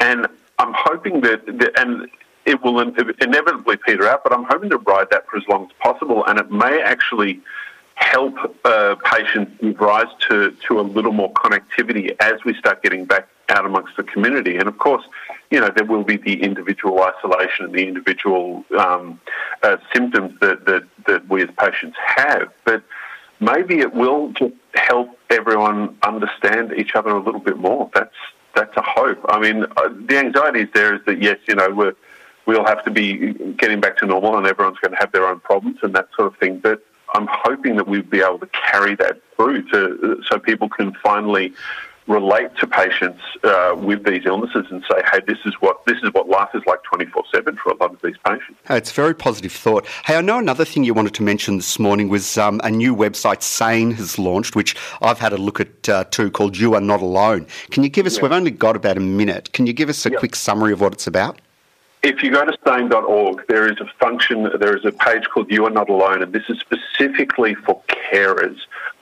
and 0.00 0.26
I'm 0.58 0.74
hoping 0.76 1.22
that, 1.22 1.46
that 1.46 1.80
and 1.80 2.08
it 2.44 2.62
will 2.62 2.78
inevitably 2.80 3.78
peter 3.78 4.06
out, 4.06 4.22
but 4.22 4.32
I'm 4.32 4.44
hoping 4.44 4.70
to 4.70 4.78
ride 4.78 5.08
that 5.10 5.26
for 5.28 5.38
as 5.38 5.48
long 5.48 5.64
as 5.64 5.70
possible, 5.78 6.26
and 6.26 6.38
it 6.38 6.50
may 6.50 6.82
actually 6.82 7.40
help 8.00 8.34
uh, 8.64 8.96
patients 9.04 9.52
give 9.60 9.78
rise 9.78 10.12
to, 10.28 10.50
to 10.66 10.80
a 10.80 10.82
little 10.82 11.12
more 11.12 11.32
connectivity 11.34 12.16
as 12.20 12.42
we 12.44 12.54
start 12.54 12.82
getting 12.82 13.04
back 13.04 13.28
out 13.50 13.66
amongst 13.66 13.96
the 13.96 14.02
community. 14.02 14.56
And 14.56 14.68
of 14.68 14.78
course, 14.78 15.04
you 15.50 15.60
know, 15.60 15.70
there 15.74 15.84
will 15.84 16.04
be 16.04 16.16
the 16.16 16.42
individual 16.42 17.02
isolation 17.02 17.66
and 17.66 17.74
the 17.74 17.86
individual 17.86 18.64
um, 18.78 19.20
uh, 19.62 19.76
symptoms 19.92 20.38
that, 20.40 20.64
that, 20.66 20.84
that 21.06 21.28
we 21.28 21.42
as 21.42 21.50
patients 21.58 21.96
have. 22.16 22.52
But 22.64 22.82
maybe 23.38 23.80
it 23.80 23.92
will 23.94 24.32
just 24.32 24.54
help 24.74 25.18
everyone 25.28 25.96
understand 26.02 26.72
each 26.76 26.94
other 26.94 27.10
a 27.10 27.22
little 27.22 27.40
bit 27.40 27.58
more. 27.58 27.90
That's, 27.94 28.14
that's 28.54 28.76
a 28.76 28.82
hope. 28.82 29.20
I 29.28 29.38
mean, 29.40 29.66
uh, 29.76 29.88
the 30.08 30.18
anxiety 30.18 30.62
is 30.62 30.68
there 30.72 30.94
is 30.94 31.00
that, 31.06 31.22
yes, 31.22 31.38
you 31.46 31.54
know, 31.54 31.70
we're, 31.70 31.94
we'll 32.46 32.64
have 32.64 32.82
to 32.84 32.90
be 32.90 33.34
getting 33.58 33.80
back 33.80 33.96
to 33.98 34.06
normal 34.06 34.38
and 34.38 34.46
everyone's 34.46 34.78
going 34.78 34.92
to 34.92 34.98
have 34.98 35.12
their 35.12 35.26
own 35.26 35.40
problems 35.40 35.78
and 35.82 35.94
that 35.94 36.08
sort 36.16 36.28
of 36.28 36.36
thing. 36.38 36.58
But 36.58 36.82
I'm 37.14 37.28
hoping 37.30 37.76
that 37.76 37.86
we'll 37.88 38.02
be 38.02 38.20
able 38.20 38.38
to 38.38 38.48
carry 38.48 38.94
that 38.96 39.20
through 39.36 39.62
to 39.70 40.22
so 40.28 40.38
people 40.38 40.68
can 40.68 40.92
finally 41.02 41.52
relate 42.10 42.54
to 42.56 42.66
patients 42.66 43.22
uh, 43.44 43.74
with 43.76 44.04
these 44.04 44.26
illnesses 44.26 44.66
and 44.70 44.82
say, 44.90 45.00
"Hey, 45.10 45.20
this 45.26 45.38
is 45.44 45.54
what 45.60 45.84
this 45.86 45.98
is 46.02 46.10
what 46.12 46.28
life 46.28 46.50
is 46.54 46.62
like 46.66 46.80
24/7 46.82 47.56
for 47.56 47.70
a 47.70 47.76
lot 47.76 47.92
of 47.92 48.02
these 48.02 48.16
patients." 48.26 48.58
it's 48.68 48.90
a 48.90 48.94
very 48.94 49.14
positive 49.14 49.52
thought. 49.52 49.86
Hey, 50.04 50.16
I 50.16 50.20
know 50.20 50.38
another 50.38 50.64
thing 50.64 50.84
you 50.84 50.92
wanted 50.92 51.14
to 51.14 51.22
mention 51.22 51.56
this 51.56 51.78
morning 51.78 52.08
was 52.08 52.36
um, 52.36 52.60
a 52.64 52.70
new 52.70 52.94
website 52.94 53.42
Sane 53.42 53.92
has 53.92 54.18
launched, 54.18 54.56
which 54.56 54.74
I've 55.00 55.20
had 55.20 55.32
a 55.32 55.38
look 55.38 55.60
at 55.60 55.88
uh, 55.88 56.04
too, 56.04 56.30
called 56.30 56.58
"You 56.58 56.74
Are 56.74 56.80
Not 56.80 57.00
Alone." 57.00 57.46
Can 57.70 57.84
you 57.84 57.88
give 57.88 58.06
us? 58.06 58.16
Yeah. 58.16 58.24
We've 58.24 58.32
only 58.32 58.50
got 58.50 58.76
about 58.76 58.96
a 58.96 59.00
minute. 59.00 59.52
Can 59.52 59.66
you 59.66 59.72
give 59.72 59.88
us 59.88 60.04
a 60.04 60.10
yeah. 60.10 60.18
quick 60.18 60.34
summary 60.34 60.72
of 60.72 60.80
what 60.80 60.92
it's 60.92 61.06
about? 61.06 61.40
If 62.02 62.22
you 62.22 62.30
go 62.30 62.46
to 62.46 62.56
sane.org, 62.64 63.46
there 63.46 63.70
is 63.70 63.78
a 63.78 63.86
function, 64.00 64.44
there 64.58 64.74
is 64.74 64.86
a 64.86 64.92
page 64.92 65.28
called 65.28 65.50
You 65.50 65.66
Are 65.66 65.70
Not 65.70 65.90
Alone, 65.90 66.22
and 66.22 66.32
this 66.32 66.48
is 66.48 66.58
specifically 66.58 67.54
for 67.54 67.82
carers 67.88 68.56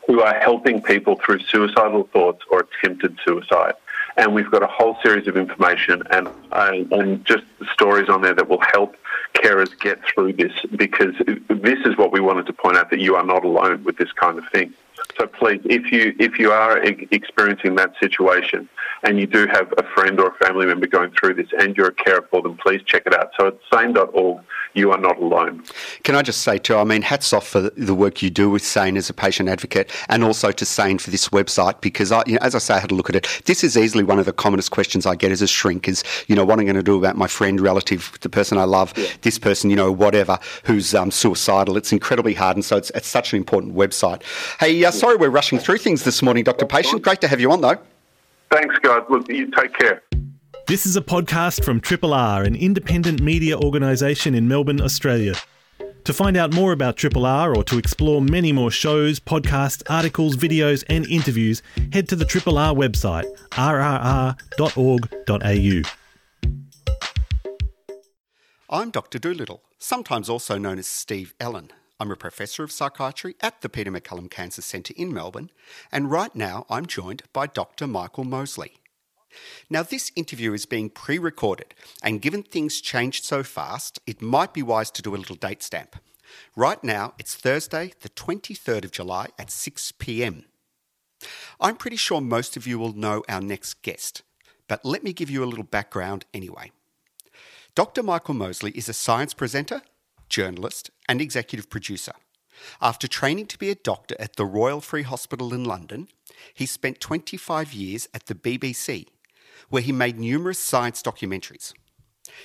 who 0.09 0.21
are 0.21 0.35
helping 0.41 0.83
people 0.83 1.15
through 1.17 1.41
suicidal 1.41 2.05
thoughts 2.13 2.43
or 2.51 2.61
attempted 2.61 3.17
suicide. 3.25 3.75
And 4.17 4.35
we've 4.35 4.51
got 4.51 4.65
a 4.65 4.67
whole 4.67 4.99
series 5.01 5.29
of 5.29 5.37
information 5.37 6.03
and, 6.11 6.29
and, 6.51 6.91
and 6.93 7.25
just 7.25 7.45
stories 7.73 8.09
on 8.09 8.23
there 8.23 8.35
that 8.35 8.49
will 8.49 8.63
help 8.73 8.97
carers 9.35 9.79
get 9.79 10.01
through 10.05 10.33
this 10.33 10.53
because 10.75 11.15
this 11.49 11.79
is 11.85 11.97
what 11.97 12.11
we 12.11 12.19
wanted 12.19 12.47
to 12.47 12.53
point 12.53 12.77
out 12.77 12.91
that 12.91 12.99
you 12.99 13.15
are 13.15 13.25
not 13.25 13.45
alone 13.45 13.85
with 13.85 13.97
this 13.97 14.11
kind 14.11 14.39
of 14.39 14.49
thing. 14.49 14.73
So 15.19 15.27
please, 15.27 15.61
if 15.65 15.91
you 15.91 16.15
if 16.19 16.39
you 16.39 16.53
are 16.53 16.79
experiencing 16.79 17.75
that 17.75 17.93
situation 18.01 18.69
and 19.03 19.19
you 19.19 19.27
do 19.27 19.47
have 19.47 19.73
a 19.77 19.83
friend 19.95 20.19
or 20.21 20.29
a 20.29 20.45
family 20.45 20.67
member 20.67 20.87
going 20.87 21.11
through 21.13 21.35
this 21.35 21.49
and 21.59 21.77
you're 21.77 21.89
a 21.89 21.95
carer 21.95 22.27
for 22.31 22.43
them, 22.43 22.57
please 22.57 22.81
check 22.85 23.03
it 23.07 23.15
out. 23.15 23.31
So 23.39 23.49
it's 23.49 23.63
sane.org. 23.73 24.43
You 24.75 24.93
are 24.93 24.99
not 24.99 25.19
alone. 25.19 25.65
Can 26.05 26.15
I 26.15 26.23
just 26.23 26.43
say 26.43 26.59
too? 26.59 26.77
I 26.77 26.85
mean, 26.85 27.03
hats 27.03 27.33
off 27.33 27.49
for 27.49 27.71
the 27.71 27.95
work 27.95 28.23
you 28.23 28.31
do 28.31 28.51
with 28.51 28.65
Sane 28.65 28.97
as 28.97 29.11
a 29.11 29.15
patient 29.15 29.49
advocate, 29.49 29.91
and 30.09 30.23
also 30.23 30.53
to 30.53 30.65
Sane 30.65 30.99
for 30.99 31.11
this 31.11 31.31
website 31.31 31.81
because, 31.81 32.13
I, 32.13 32.23
you 32.27 32.35
know, 32.35 32.41
as 32.43 32.55
I 32.55 32.59
say, 32.59 32.75
I 32.75 32.79
had 32.79 32.93
a 32.93 32.95
look 32.95 33.09
at 33.09 33.17
it. 33.17 33.43
This 33.47 33.65
is 33.65 33.77
easily 33.77 34.05
one 34.05 34.19
of 34.19 34.27
the 34.27 34.33
commonest 34.33 34.71
questions 34.71 35.07
I 35.07 35.17
get 35.17 35.33
as 35.33 35.43
a 35.43 35.49
shrink: 35.49 35.89
is 35.89 36.05
you 36.29 36.37
know 36.37 36.45
what 36.45 36.55
am 36.55 36.61
I'm 36.61 36.67
going 36.67 36.77
to 36.77 36.83
do 36.83 36.97
about 36.97 37.17
my 37.17 37.27
friend, 37.27 37.61
relative, 37.61 38.19
the 38.21 38.29
person 38.29 38.59
I 38.59 38.65
love, 38.65 38.93
yeah. 38.97 39.07
this 39.23 39.39
person, 39.39 39.71
you 39.71 39.77
know, 39.77 39.91
whatever, 39.91 40.39
who's 40.65 40.95
um, 40.95 41.11
suicidal. 41.11 41.77
It's 41.77 41.93
incredibly 41.93 42.35
hard, 42.35 42.57
and 42.57 42.65
so 42.65 42.77
it's, 42.77 42.91
it's 42.91 43.09
such 43.09 43.33
an 43.33 43.39
important 43.39 43.75
website. 43.75 44.23
Hey, 44.61 44.85
uh, 44.85 44.91
sorry 45.09 45.17
we're 45.19 45.31
rushing 45.31 45.59
through 45.59 45.79
things 45.79 46.05
this 46.05 46.21
morning, 46.21 46.45
Dr. 46.45 46.67
Patient. 46.67 47.01
Great 47.01 47.23
to 47.23 47.29
have 47.29 47.41
you 47.41 47.51
on, 47.51 47.63
though. 47.63 47.79
Thanks, 48.51 48.79
guys. 48.81 49.01
Look, 49.09 49.27
you 49.31 49.51
take 49.53 49.73
care. 49.73 50.03
This 50.67 50.85
is 50.85 50.99
a 50.99 51.01
podcast 51.01 51.65
from 51.65 51.81
Triple 51.81 52.13
R, 52.13 52.43
an 52.43 52.55
independent 52.55 53.23
media 53.23 53.59
organisation 53.59 54.35
in 54.35 54.47
Melbourne, 54.49 54.83
Australia. 54.83 55.33
To 56.05 56.13
find 56.13 56.37
out 56.37 56.53
more 56.53 56.73
about 56.73 56.99
Triple 56.99 57.25
R 57.25 57.57
or 57.57 57.65
to 57.65 57.79
explore 57.79 58.21
many 58.21 58.53
more 58.53 58.71
shows, 58.71 59.19
podcasts, 59.19 59.83
articles, 59.89 60.37
videos, 60.37 60.85
and 60.91 61.07
interviews, 61.07 61.63
head 61.91 62.07
to 62.11 62.17
the 62.17 62.27
Triple 62.27 62.59
R 62.59 62.75
website, 62.75 63.25
rrr.org.au. 63.53 64.35
I'm 68.69 68.91
Dr. 68.91 69.19
Doolittle, 69.19 69.63
sometimes 69.79 70.29
also 70.29 70.59
known 70.59 70.79
as 70.79 70.87
Steve 70.87 71.33
Ellen. 71.41 71.71
I'm 72.01 72.13
a 72.13 72.17
professor 72.17 72.63
of 72.63 72.71
psychiatry 72.71 73.35
at 73.41 73.61
the 73.61 73.69
Peter 73.69 73.91
MacCallum 73.91 74.31
Cancer 74.31 74.63
Centre 74.63 74.95
in 74.97 75.13
Melbourne, 75.13 75.51
and 75.91 76.11
right 76.11 76.33
now 76.33 76.65
I'm 76.71 76.87
joined 76.87 77.25
by 77.33 77.49
Dr. 77.49 77.89
Michael 77.89 78.23
Mosley. 78.23 78.75
Now, 79.69 79.83
this 79.83 80.13
interview 80.15 80.53
is 80.53 80.65
being 80.65 80.91
pre 80.91 81.19
recorded, 81.19 81.75
and 82.01 82.23
given 82.23 82.45
things 82.45 82.81
changed 82.81 83.25
so 83.25 83.43
fast, 83.43 83.99
it 84.07 84.23
might 84.23 84.55
be 84.55 84.63
wise 84.63 84.93
to 84.93 85.03
do 85.03 85.15
a 85.15 85.19
little 85.19 85.35
date 85.35 85.63
stamp. 85.63 85.97
Right 86.55 86.83
now, 86.85 87.15
it's 87.19 87.35
Thursday, 87.35 87.93
the 88.01 88.11
23rd 88.11 88.85
of 88.85 88.93
July 88.93 89.29
at 89.37 89.51
6 89.51 89.93
pm. 89.99 90.45
I'm 91.61 91.77
pretty 91.77 91.97
sure 91.97 92.21
most 92.21 92.57
of 92.57 92.65
you 92.65 92.79
will 92.79 92.93
know 92.93 93.25
our 93.29 93.41
next 93.41 93.83
guest, 93.83 94.23
but 94.69 94.85
let 94.85 95.03
me 95.03 95.13
give 95.13 95.31
you 95.31 95.43
a 95.43 95.47
little 95.47 95.65
background 95.65 96.27
anyway. 96.33 96.71
Dr. 97.75 98.05
Michael 98.05 98.35
Mosley 98.35 98.71
is 98.73 98.89
a 98.89 98.93
science 98.93 99.35
presenter, 99.35 99.83
journalist, 100.29 100.91
and 101.09 101.21
executive 101.21 101.71
producer. 101.71 102.13
After 102.81 103.07
training 103.07 103.47
to 103.47 103.59
be 103.59 103.71
a 103.71 103.75
doctor 103.75 104.17
at 104.19 104.37
the 104.37 104.45
Royal 104.45 104.81
Free 104.81 105.03
Hospital 105.03 105.55
in 105.55 105.65
London, 105.65 106.09
he 106.55 106.67
spent 106.67 107.01
25 107.01 107.73
years 107.73 108.09
at 108.13 108.27
the 108.27 108.35
BBC 108.35 109.07
where 109.69 109.83
he 109.83 109.93
made 109.93 110.19
numerous 110.19 110.59
science 110.59 111.03
documentaries. 111.03 111.73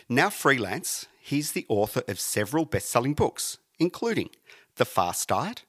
Now 0.10 0.30
freelance, 0.30 1.08
he's 1.20 1.52
the 1.52 1.66
author 1.70 2.04
of 2.08 2.20
several 2.20 2.66
best 2.66 2.90
selling 2.90 3.14
books, 3.14 3.58
including 3.80 4.30
The 4.76 4.86
Fast 4.86 5.30
Diet, 5.30 5.64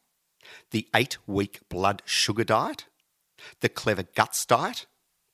The 0.71 0.89
Eight 0.95 1.19
Week 1.27 1.61
Blood 1.69 2.03
Sugar 2.05 2.45
Diet, 2.45 2.87
The 3.61 3.69
Clever 3.69 4.05
Guts 4.15 4.45
Diet, 4.47 4.87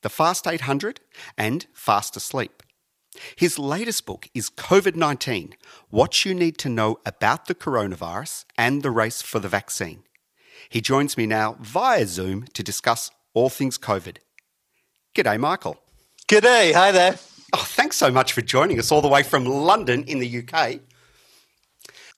The 0.03 0.09
Fast 0.09 0.47
800, 0.47 1.01
and 1.37 1.67
Fast 1.73 2.17
Asleep. 2.17 2.63
His 3.37 3.59
latest 3.59 4.07
book 4.07 4.29
is 4.35 4.51
COVID 4.51 4.97
19 4.97 5.55
What 5.89 6.25
You 6.25 6.35
Need 6.35 6.59
to 6.59 6.69
Know 6.69 6.99
About 7.05 7.47
the 7.47 7.55
Coronavirus 7.55 8.45
and 8.57 8.83
the 8.83 8.91
Race 8.91 9.23
for 9.23 9.39
the 9.39 9.49
Vaccine. 9.49 10.05
He 10.69 10.81
joins 10.81 11.17
me 11.17 11.27
now 11.27 11.57
via 11.61 12.07
Zoom 12.07 12.45
to 12.55 12.63
discuss 12.63 13.11
all 13.35 13.49
things 13.49 13.79
COVID. 13.79 14.19
G'day, 15.15 15.39
Michael. 15.39 15.81
G'day. 16.29 16.73
Hi 16.73 16.93
there. 16.93 17.19
Oh, 17.53 17.65
thanks 17.67 17.97
so 17.97 18.11
much 18.11 18.33
for 18.33 18.43
joining 18.43 18.79
us 18.79 18.93
all 18.93 19.03
the 19.03 19.09
way 19.09 19.23
from 19.23 19.45
London 19.45 20.05
in 20.05 20.21
the 20.21 20.39
UK. 20.39 20.81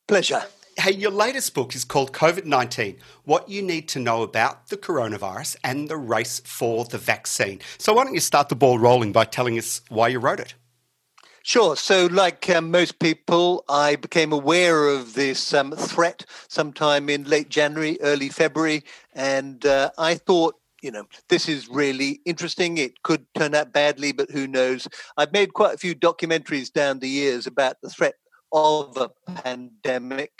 Pleasure. 0.06 0.44
Hey, 0.78 0.92
your 0.92 1.10
latest 1.10 1.54
book 1.54 1.74
is 1.74 1.84
called 1.84 2.12
COVID 2.12 2.44
19 2.44 2.96
What 3.24 3.48
You 3.48 3.62
Need 3.62 3.88
to 3.88 3.98
Know 3.98 4.22
About 4.22 4.68
the 4.68 4.76
Coronavirus 4.76 5.56
and 5.62 5.88
the 5.88 5.96
Race 5.96 6.40
for 6.44 6.84
the 6.84 6.98
Vaccine. 6.98 7.60
So, 7.78 7.92
why 7.94 8.04
don't 8.04 8.14
you 8.14 8.20
start 8.20 8.48
the 8.48 8.56
ball 8.56 8.78
rolling 8.78 9.12
by 9.12 9.24
telling 9.24 9.58
us 9.58 9.82
why 9.88 10.08
you 10.08 10.18
wrote 10.18 10.40
it? 10.40 10.54
Sure. 11.44 11.76
So, 11.76 12.06
like 12.06 12.48
um, 12.50 12.70
most 12.70 12.98
people, 13.00 13.64
I 13.68 13.96
became 13.96 14.32
aware 14.32 14.88
of 14.88 15.14
this 15.14 15.52
um, 15.52 15.72
threat 15.72 16.24
sometime 16.48 17.08
in 17.08 17.24
late 17.24 17.48
January, 17.48 17.98
early 18.00 18.28
February, 18.28 18.84
and 19.14 19.66
uh, 19.66 19.90
I 19.98 20.14
thought 20.14 20.54
you 20.82 20.90
know, 20.90 21.04
this 21.28 21.48
is 21.48 21.68
really 21.68 22.20
interesting. 22.24 22.76
It 22.76 23.02
could 23.02 23.24
turn 23.36 23.54
out 23.54 23.72
badly, 23.72 24.10
but 24.12 24.30
who 24.30 24.48
knows? 24.48 24.88
I've 25.16 25.32
made 25.32 25.54
quite 25.54 25.74
a 25.74 25.78
few 25.78 25.94
documentaries 25.94 26.72
down 26.72 26.98
the 26.98 27.08
years 27.08 27.46
about 27.46 27.76
the 27.82 27.88
threat 27.88 28.14
of 28.52 28.96
a 28.96 29.10
pandemic. 29.42 30.32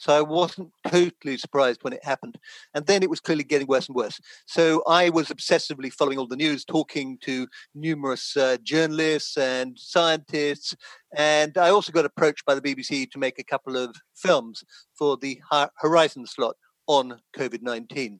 So 0.00 0.16
I 0.16 0.22
wasn't 0.22 0.70
totally 0.86 1.36
surprised 1.36 1.82
when 1.82 1.92
it 1.92 2.04
happened. 2.04 2.38
And 2.74 2.86
then 2.86 3.02
it 3.02 3.10
was 3.10 3.20
clearly 3.20 3.44
getting 3.44 3.66
worse 3.66 3.86
and 3.88 3.96
worse. 3.96 4.20
So 4.46 4.82
I 4.86 5.10
was 5.10 5.28
obsessively 5.28 5.92
following 5.92 6.18
all 6.18 6.26
the 6.26 6.36
news, 6.36 6.64
talking 6.64 7.18
to 7.22 7.46
numerous 7.74 8.36
uh, 8.36 8.58
journalists 8.62 9.36
and 9.36 9.78
scientists. 9.78 10.74
And 11.14 11.56
I 11.56 11.70
also 11.70 11.92
got 11.92 12.04
approached 12.04 12.44
by 12.44 12.54
the 12.54 12.62
BBC 12.62 13.10
to 13.10 13.18
make 13.18 13.38
a 13.38 13.44
couple 13.44 13.76
of 13.76 13.96
films 14.14 14.64
for 14.96 15.16
the 15.16 15.40
Horizon 15.78 16.26
slot 16.26 16.56
on 16.86 17.20
COVID 17.36 17.62
19. 17.62 18.18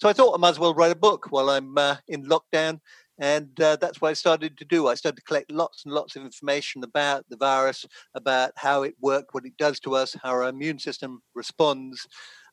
So 0.00 0.08
I 0.08 0.12
thought 0.12 0.34
I 0.34 0.38
might 0.38 0.50
as 0.50 0.58
well 0.58 0.74
write 0.74 0.92
a 0.92 0.96
book 0.96 1.28
while 1.30 1.50
I'm 1.50 1.78
uh, 1.78 1.96
in 2.08 2.26
lockdown. 2.26 2.80
And 3.18 3.60
uh, 3.60 3.76
that's 3.76 4.00
what 4.00 4.10
I 4.10 4.14
started 4.14 4.56
to 4.58 4.64
do. 4.64 4.86
I 4.86 4.94
started 4.94 5.16
to 5.16 5.24
collect 5.24 5.50
lots 5.50 5.84
and 5.84 5.92
lots 5.92 6.14
of 6.14 6.22
information 6.22 6.84
about 6.84 7.24
the 7.28 7.36
virus, 7.36 7.84
about 8.14 8.52
how 8.56 8.82
it 8.82 8.94
worked, 9.00 9.34
what 9.34 9.44
it 9.44 9.56
does 9.58 9.80
to 9.80 9.96
us, 9.96 10.14
how 10.22 10.30
our 10.30 10.48
immune 10.48 10.78
system 10.78 11.20
responds, 11.34 12.06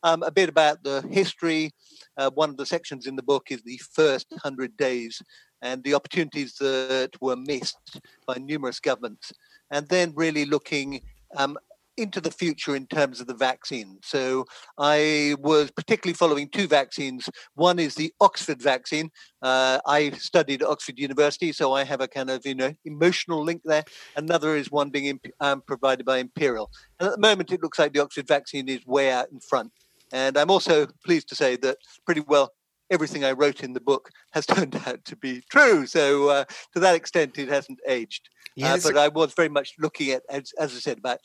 um, 0.04 0.24
a 0.24 0.32
bit 0.32 0.50
about 0.50 0.84
the 0.84 1.02
history. 1.10 1.72
Uh, 2.18 2.32
one 2.32 2.50
of 2.50 2.58
the 2.58 2.66
sections 2.66 3.06
in 3.06 3.16
the 3.16 3.24
book 3.24 3.48
is 3.52 3.62
the 3.64 3.80
first 3.94 4.28
100 4.32 4.76
days 4.76 5.22
and 5.62 5.84
the 5.84 5.94
opportunities 5.94 6.56
that 6.56 7.12
were 7.22 7.36
missed 7.36 8.00
by 8.28 8.36
numerous 8.36 8.80
governments. 8.80 9.34
And 9.72 9.88
then 9.88 10.14
really 10.16 10.46
looking 10.46 11.02
um, 11.36 11.58
into 11.98 12.22
the 12.22 12.32
future 12.32 12.76
in 12.76 12.88
terms 12.88 13.22
of 13.22 13.28
the 13.28 13.34
vaccine. 13.34 14.00
So 14.04 14.46
I 14.78 15.36
was 15.40 15.72
particularly 15.72 16.16
following 16.16 16.50
two 16.50 16.68
vaccines. 16.68 17.30
One 17.56 17.80
is 17.80 17.96
the 17.96 18.14
Oxford 18.20 18.62
vaccine. 18.62 19.12
Uh, 19.42 19.80
I 19.86 20.12
studied 20.12 20.62
at 20.62 20.68
Oxford 20.68 21.00
University, 21.00 21.52
so 21.52 21.74
I 21.74 21.84
have 21.84 22.02
a 22.02 22.08
kind 22.08 22.30
of 22.30 22.46
you 22.46 22.56
know 22.56 22.74
emotional 22.86 23.44
link 23.44 23.62
there. 23.66 23.84
Another 24.16 24.56
is 24.56 24.72
one 24.72 24.90
being 24.90 25.06
imp- 25.06 25.34
um, 25.40 25.62
provided 25.62 26.06
by 26.06 26.18
Imperial. 26.18 26.70
And 27.00 27.08
at 27.08 27.16
the 27.16 27.22
moment, 27.22 27.52
it 27.52 27.62
looks 27.62 27.80
like 27.80 27.94
the 27.94 28.02
Oxford 28.02 28.28
vaccine 28.28 28.68
is 28.70 28.86
way 28.86 29.12
out 29.12 29.32
in 29.32 29.40
front. 29.40 29.72
And 30.12 30.38
I'm 30.38 30.52
also 30.52 30.88
pleased 31.04 31.30
to 31.30 31.36
say 31.36 31.56
that 31.58 31.78
pretty 32.06 32.22
well 32.22 32.52
everything 32.92 33.26
I 33.26 33.32
wrote 33.32 33.64
in 33.64 33.74
the 33.74 33.82
book 33.82 34.10
has 34.34 34.46
turned 34.46 34.76
out 34.86 35.04
to 35.06 35.16
be 35.16 35.44
true. 35.50 35.86
So 35.86 36.30
uh, 36.30 36.46
to 36.74 36.80
that 36.80 36.96
extent, 36.96 37.38
it 37.38 37.50
hasn't 37.50 37.80
aged. 37.88 38.30
Yes. 38.56 38.86
Uh, 38.86 38.90
but 38.90 38.98
I 38.98 39.08
was 39.10 39.34
very 39.34 39.50
much 39.50 39.74
looking 39.80 40.12
at, 40.12 40.24
as, 40.30 40.54
as 40.60 40.74
I 40.76 40.80
said, 40.80 41.00
about 41.00 41.20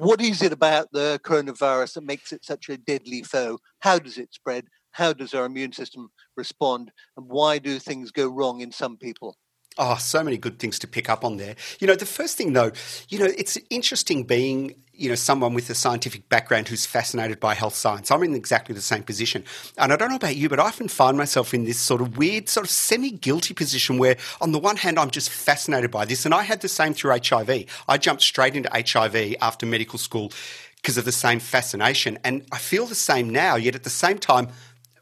what 0.00 0.22
is 0.22 0.40
it 0.40 0.50
about 0.52 0.88
the 0.92 1.20
coronavirus 1.24 1.94
that 1.94 2.04
makes 2.04 2.32
it 2.32 2.42
such 2.42 2.70
a 2.70 2.78
deadly 2.78 3.22
foe? 3.22 3.58
How 3.80 3.98
does 3.98 4.16
it 4.16 4.32
spread? 4.32 4.64
How 4.92 5.12
does 5.12 5.34
our 5.34 5.44
immune 5.44 5.72
system 5.72 6.08
respond? 6.38 6.90
And 7.18 7.28
why 7.28 7.58
do 7.58 7.78
things 7.78 8.10
go 8.10 8.28
wrong 8.28 8.62
in 8.62 8.72
some 8.72 8.96
people? 8.96 9.36
Oh, 9.78 9.96
so 9.96 10.22
many 10.22 10.36
good 10.36 10.58
things 10.58 10.78
to 10.80 10.86
pick 10.86 11.08
up 11.08 11.24
on 11.24 11.36
there. 11.36 11.54
You 11.78 11.86
know, 11.86 11.94
the 11.94 12.06
first 12.06 12.36
thing 12.36 12.52
though, 12.52 12.72
you 13.08 13.18
know, 13.18 13.26
it's 13.26 13.56
interesting 13.70 14.24
being, 14.24 14.74
you 14.92 15.08
know, 15.08 15.14
someone 15.14 15.54
with 15.54 15.70
a 15.70 15.74
scientific 15.74 16.28
background 16.28 16.68
who's 16.68 16.84
fascinated 16.84 17.40
by 17.40 17.54
health 17.54 17.74
science. 17.74 18.10
I'm 18.10 18.22
in 18.22 18.34
exactly 18.34 18.74
the 18.74 18.82
same 18.82 19.02
position. 19.02 19.44
And 19.78 19.92
I 19.92 19.96
don't 19.96 20.10
know 20.10 20.16
about 20.16 20.36
you, 20.36 20.48
but 20.48 20.60
I 20.60 20.64
often 20.64 20.88
find 20.88 21.16
myself 21.16 21.54
in 21.54 21.64
this 21.64 21.78
sort 21.78 22.02
of 22.02 22.18
weird, 22.18 22.48
sort 22.48 22.66
of 22.66 22.70
semi 22.70 23.10
guilty 23.10 23.54
position 23.54 23.96
where, 23.96 24.16
on 24.40 24.52
the 24.52 24.58
one 24.58 24.76
hand, 24.76 24.98
I'm 24.98 25.10
just 25.10 25.30
fascinated 25.30 25.90
by 25.90 26.04
this. 26.04 26.24
And 26.26 26.34
I 26.34 26.42
had 26.42 26.60
the 26.60 26.68
same 26.68 26.92
through 26.92 27.16
HIV. 27.24 27.64
I 27.88 27.96
jumped 27.96 28.22
straight 28.22 28.56
into 28.56 28.68
HIV 28.70 29.36
after 29.40 29.64
medical 29.64 29.98
school 29.98 30.32
because 30.76 30.98
of 30.98 31.04
the 31.04 31.12
same 31.12 31.40
fascination. 31.40 32.18
And 32.24 32.44
I 32.52 32.58
feel 32.58 32.86
the 32.86 32.94
same 32.94 33.30
now, 33.30 33.56
yet 33.56 33.74
at 33.74 33.84
the 33.84 33.90
same 33.90 34.18
time, 34.18 34.48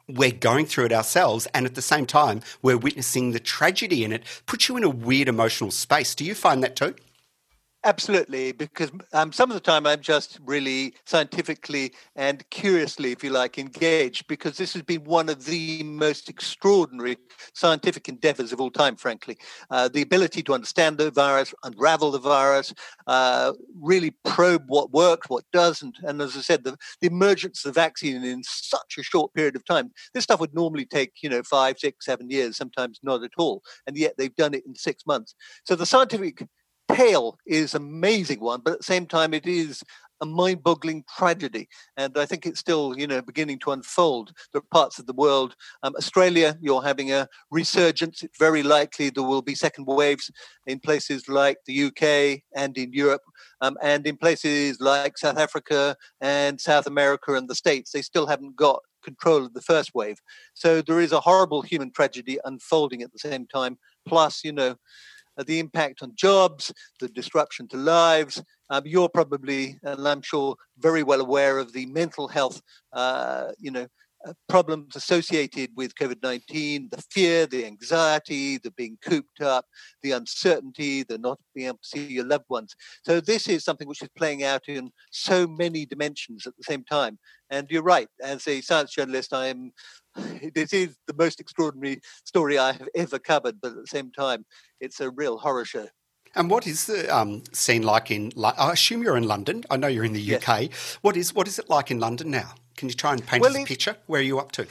we're 0.09 0.33
going 0.33 0.67
through 0.67 0.87
it 0.87 0.93
ourselves 0.93 1.47
and 1.55 1.67
at 1.67 1.75
the 1.75 1.83
same 1.83 2.07
time 2.07 2.41
we're 2.63 2.79
witnessing 2.79 3.33
the 3.33 3.39
tragedy 3.39 4.05
in 4.05 4.13
it 4.13 4.23
puts 4.47 4.69
you 4.69 4.77
in 4.77 4.85
a 4.85 4.89
weird 4.89 5.29
emotional 5.29 5.71
space. 5.71 6.15
Do 6.15 6.25
you 6.25 6.35
find 6.35 6.63
that 6.63 6.77
too 6.77 6.95
Absolutely, 7.85 8.51
because 8.51 8.91
um, 9.13 9.31
some 9.33 9.51
of 9.51 9.55
the 9.55 9.61
time 9.61 9.87
I'm 9.87 10.01
just 10.01 10.41
really 10.45 10.95
scientifically 11.07 11.93
and 12.17 12.43
curiously, 12.51 13.13
if 13.13 13.23
you 13.23 13.31
like, 13.31 13.57
engaged, 13.57 14.27
because 14.27 14.57
this 14.57 14.73
has 14.73 14.83
been 14.83 15.05
one 15.05 15.29
of 15.29 15.45
the 15.45 15.85
most 15.85 16.29
extraordinary 16.29 17.17
scientific 17.55 18.09
endeavors 18.09 18.53
of 18.53 18.61
all 18.61 18.73
time, 18.73 18.97
frankly. 18.97 19.39
Uh, 19.71 19.87
the 19.87 20.03
ability 20.03 20.43
to 20.43 20.55
understand 20.55 20.99
the 20.99 21.13
virus, 21.13 21.55
unravel 21.63 22.11
the 22.11 22.19
virus, 22.19 22.75
uh, 23.07 23.53
really 23.81 24.11
probe 24.25 24.65
what 24.67 24.91
works, 24.91 25.29
what 25.31 25.45
doesn't. 25.53 25.99
And 26.03 26.21
as 26.21 26.37
I 26.37 26.41
said, 26.41 26.65
the, 26.65 26.77
the 27.01 27.07
emergence 27.07 27.65
of 27.65 27.75
the 27.75 27.81
vaccine 27.81 28.25
in 28.25 28.43
such 28.43 28.97
a 28.99 29.05
short 29.05 29.33
period 29.35 29.55
of 29.55 29.65
time, 29.65 29.93
this 30.15 30.25
stuff 30.25 30.41
would 30.41 30.53
normally 30.53 30.85
take, 30.85 31.13
you 31.23 31.31
know, 31.31 31.45
five, 31.45 31.79
six, 31.79 32.07
seven 32.07 32.29
years, 32.29 32.57
sometimes 32.57 32.99
not 33.05 33.23
at 33.23 33.31
all. 33.39 33.63
And 33.87 33.97
yet 33.97 34.15
they've 34.19 34.35
done 34.35 34.55
it 34.55 34.67
in 34.67 34.75
six 34.75 35.07
months. 35.07 35.37
So 35.65 35.77
the 35.77 35.87
scientific 35.87 36.45
tale 36.95 37.39
is 37.47 37.75
amazing 37.75 38.41
one, 38.41 38.61
but 38.65 38.75
at 38.75 38.79
the 38.79 38.85
same 38.85 39.07
time, 39.07 39.35
it 39.35 39.47
is 39.47 39.83
a 40.21 40.27
mind-boggling 40.27 41.05
tragedy, 41.17 41.69
and 41.97 42.19
I 42.19 42.27
think 42.27 42.45
it's 42.45 42.59
still, 42.59 42.99
you 42.99 43.07
know, 43.07 43.23
beginning 43.23 43.61
to 43.61 43.71
unfold. 43.71 44.33
There 44.53 44.59
are 44.61 44.75
parts 44.75 44.99
of 44.99 45.07
the 45.07 45.13
world, 45.13 45.55
um, 45.83 45.95
Australia, 45.97 46.57
you're 46.61 46.83
having 46.83 47.13
a 47.13 47.29
resurgence. 47.51 48.23
It's 48.23 48.39
very 48.39 48.63
likely 48.63 49.11
there 49.11 49.23
will 49.23 49.43
be 49.43 49.55
second 49.55 49.87
waves 49.87 50.31
in 50.67 50.81
places 50.81 51.29
like 51.29 51.59
the 51.67 51.85
UK 51.85 52.43
and 52.55 52.77
in 52.77 52.93
Europe, 52.93 53.23
um, 53.61 53.77
and 53.83 54.07
in 54.07 54.17
places 54.17 54.81
like 54.81 55.19
South 55.19 55.39
Africa 55.39 55.97
and 56.21 56.61
South 56.61 56.87
America 56.87 57.35
and 57.35 57.49
the 57.49 57.55
States. 57.55 57.93
They 57.93 58.03
still 58.03 58.27
haven't 58.27 58.57
got 58.57 58.83
control 59.05 59.45
of 59.47 59.55
the 59.55 59.63
first 59.63 59.95
wave, 59.95 60.21
so 60.55 60.83
there 60.83 61.01
is 61.01 61.13
a 61.13 61.21
horrible 61.21 61.63
human 61.63 61.93
tragedy 61.93 62.39
unfolding 62.45 63.03
at 63.03 63.13
the 63.13 63.19
same 63.21 63.47
time. 63.47 63.79
Plus, 64.07 64.43
you 64.43 64.53
know 64.53 64.77
the 65.45 65.59
impact 65.59 66.03
on 66.03 66.13
jobs, 66.15 66.73
the 67.01 67.09
disruption 67.09 67.69
to 67.69 67.77
lives. 67.77 68.43
Um, 68.71 68.83
you're 68.85 69.09
probably, 69.09 69.79
and 69.83 70.07
I'm 70.07 70.23
sure, 70.23 70.57
very 70.79 71.03
well 71.03 71.21
aware 71.21 71.59
of 71.59 71.73
the 71.73 71.87
mental 71.87 72.29
health, 72.29 72.61
uh, 72.93 73.53
you 73.59 73.71
know, 73.71 73.87
uh, 74.27 74.33
problems 74.49 74.97
associated 74.97 75.71
with 75.77 75.95
COVID 75.95 76.21
19, 76.25 76.89
the 76.91 77.03
fear, 77.11 77.47
the 77.47 77.65
anxiety, 77.65 78.59
the 78.59 78.73
being 78.73 78.99
cooped 79.01 79.41
up, 79.41 79.65
the 80.03 80.11
uncertainty, 80.11 81.05
the 81.05 81.19
not 81.19 81.39
being 81.55 81.69
able 81.69 81.79
to 81.79 81.89
see 81.89 82.07
your 82.07 82.25
loved 82.25 82.47
ones. 82.49 82.75
So, 83.05 83.21
this 83.21 83.47
is 83.47 83.65
something 83.65 83.87
which 83.87 84.03
is 84.03 84.09
playing 84.17 84.43
out 84.43 84.69
in 84.69 84.91
so 85.13 85.47
many 85.47 85.87
dimensions 85.87 86.49
at 86.49 86.57
the 86.57 86.65
same 86.65 86.83
time. 86.83 87.19
And 87.51 87.71
you're 87.71 87.85
right, 87.85 88.09
as 88.21 88.47
a 88.49 88.61
science 88.61 88.93
journalist, 88.93 89.33
I 89.33 89.47
This 90.55 90.73
is 90.73 90.97
the 91.07 91.15
most 91.15 91.41
extraordinary 91.41 92.01
story 92.25 92.59
I 92.59 92.73
have 92.73 92.89
ever 92.95 93.19
covered, 93.19 93.61
but 93.61 93.73
at 93.73 93.77
the 93.77 93.87
same 93.87 94.11
time, 94.11 94.45
it's 94.81 95.01
a 95.01 95.11
real 95.11 95.39
horror 95.39 95.65
show. 95.65 95.89
And 96.35 96.51
what 96.51 96.67
is 96.67 96.87
the 96.87 97.15
um, 97.15 97.43
scene 97.53 97.83
like 97.83 98.11
in? 98.11 98.33
I 98.43 98.73
assume 98.73 99.03
you're 99.03 99.17
in 99.17 99.27
London. 99.27 99.65
I 99.71 99.77
know 99.77 99.89
you're 99.89 100.05
in 100.05 100.13
the 100.13 100.37
UK. 100.37 100.63
Yes. 100.63 100.99
What 101.01 101.17
is 101.17 101.35
what 101.35 101.49
is 101.49 101.59
it 101.59 101.69
like 101.69 101.91
in 101.91 102.01
London 102.01 102.31
now? 102.31 102.55
Can 102.77 102.89
you 102.89 102.95
try 102.95 103.13
and 103.13 103.27
paint 103.27 103.43
well, 103.43 103.51
us 103.51 103.63
a 103.63 103.65
picture? 103.65 103.97
Where 104.07 104.21
are 104.21 104.25
you 104.25 104.39
up 104.39 104.53
to? 104.53 104.67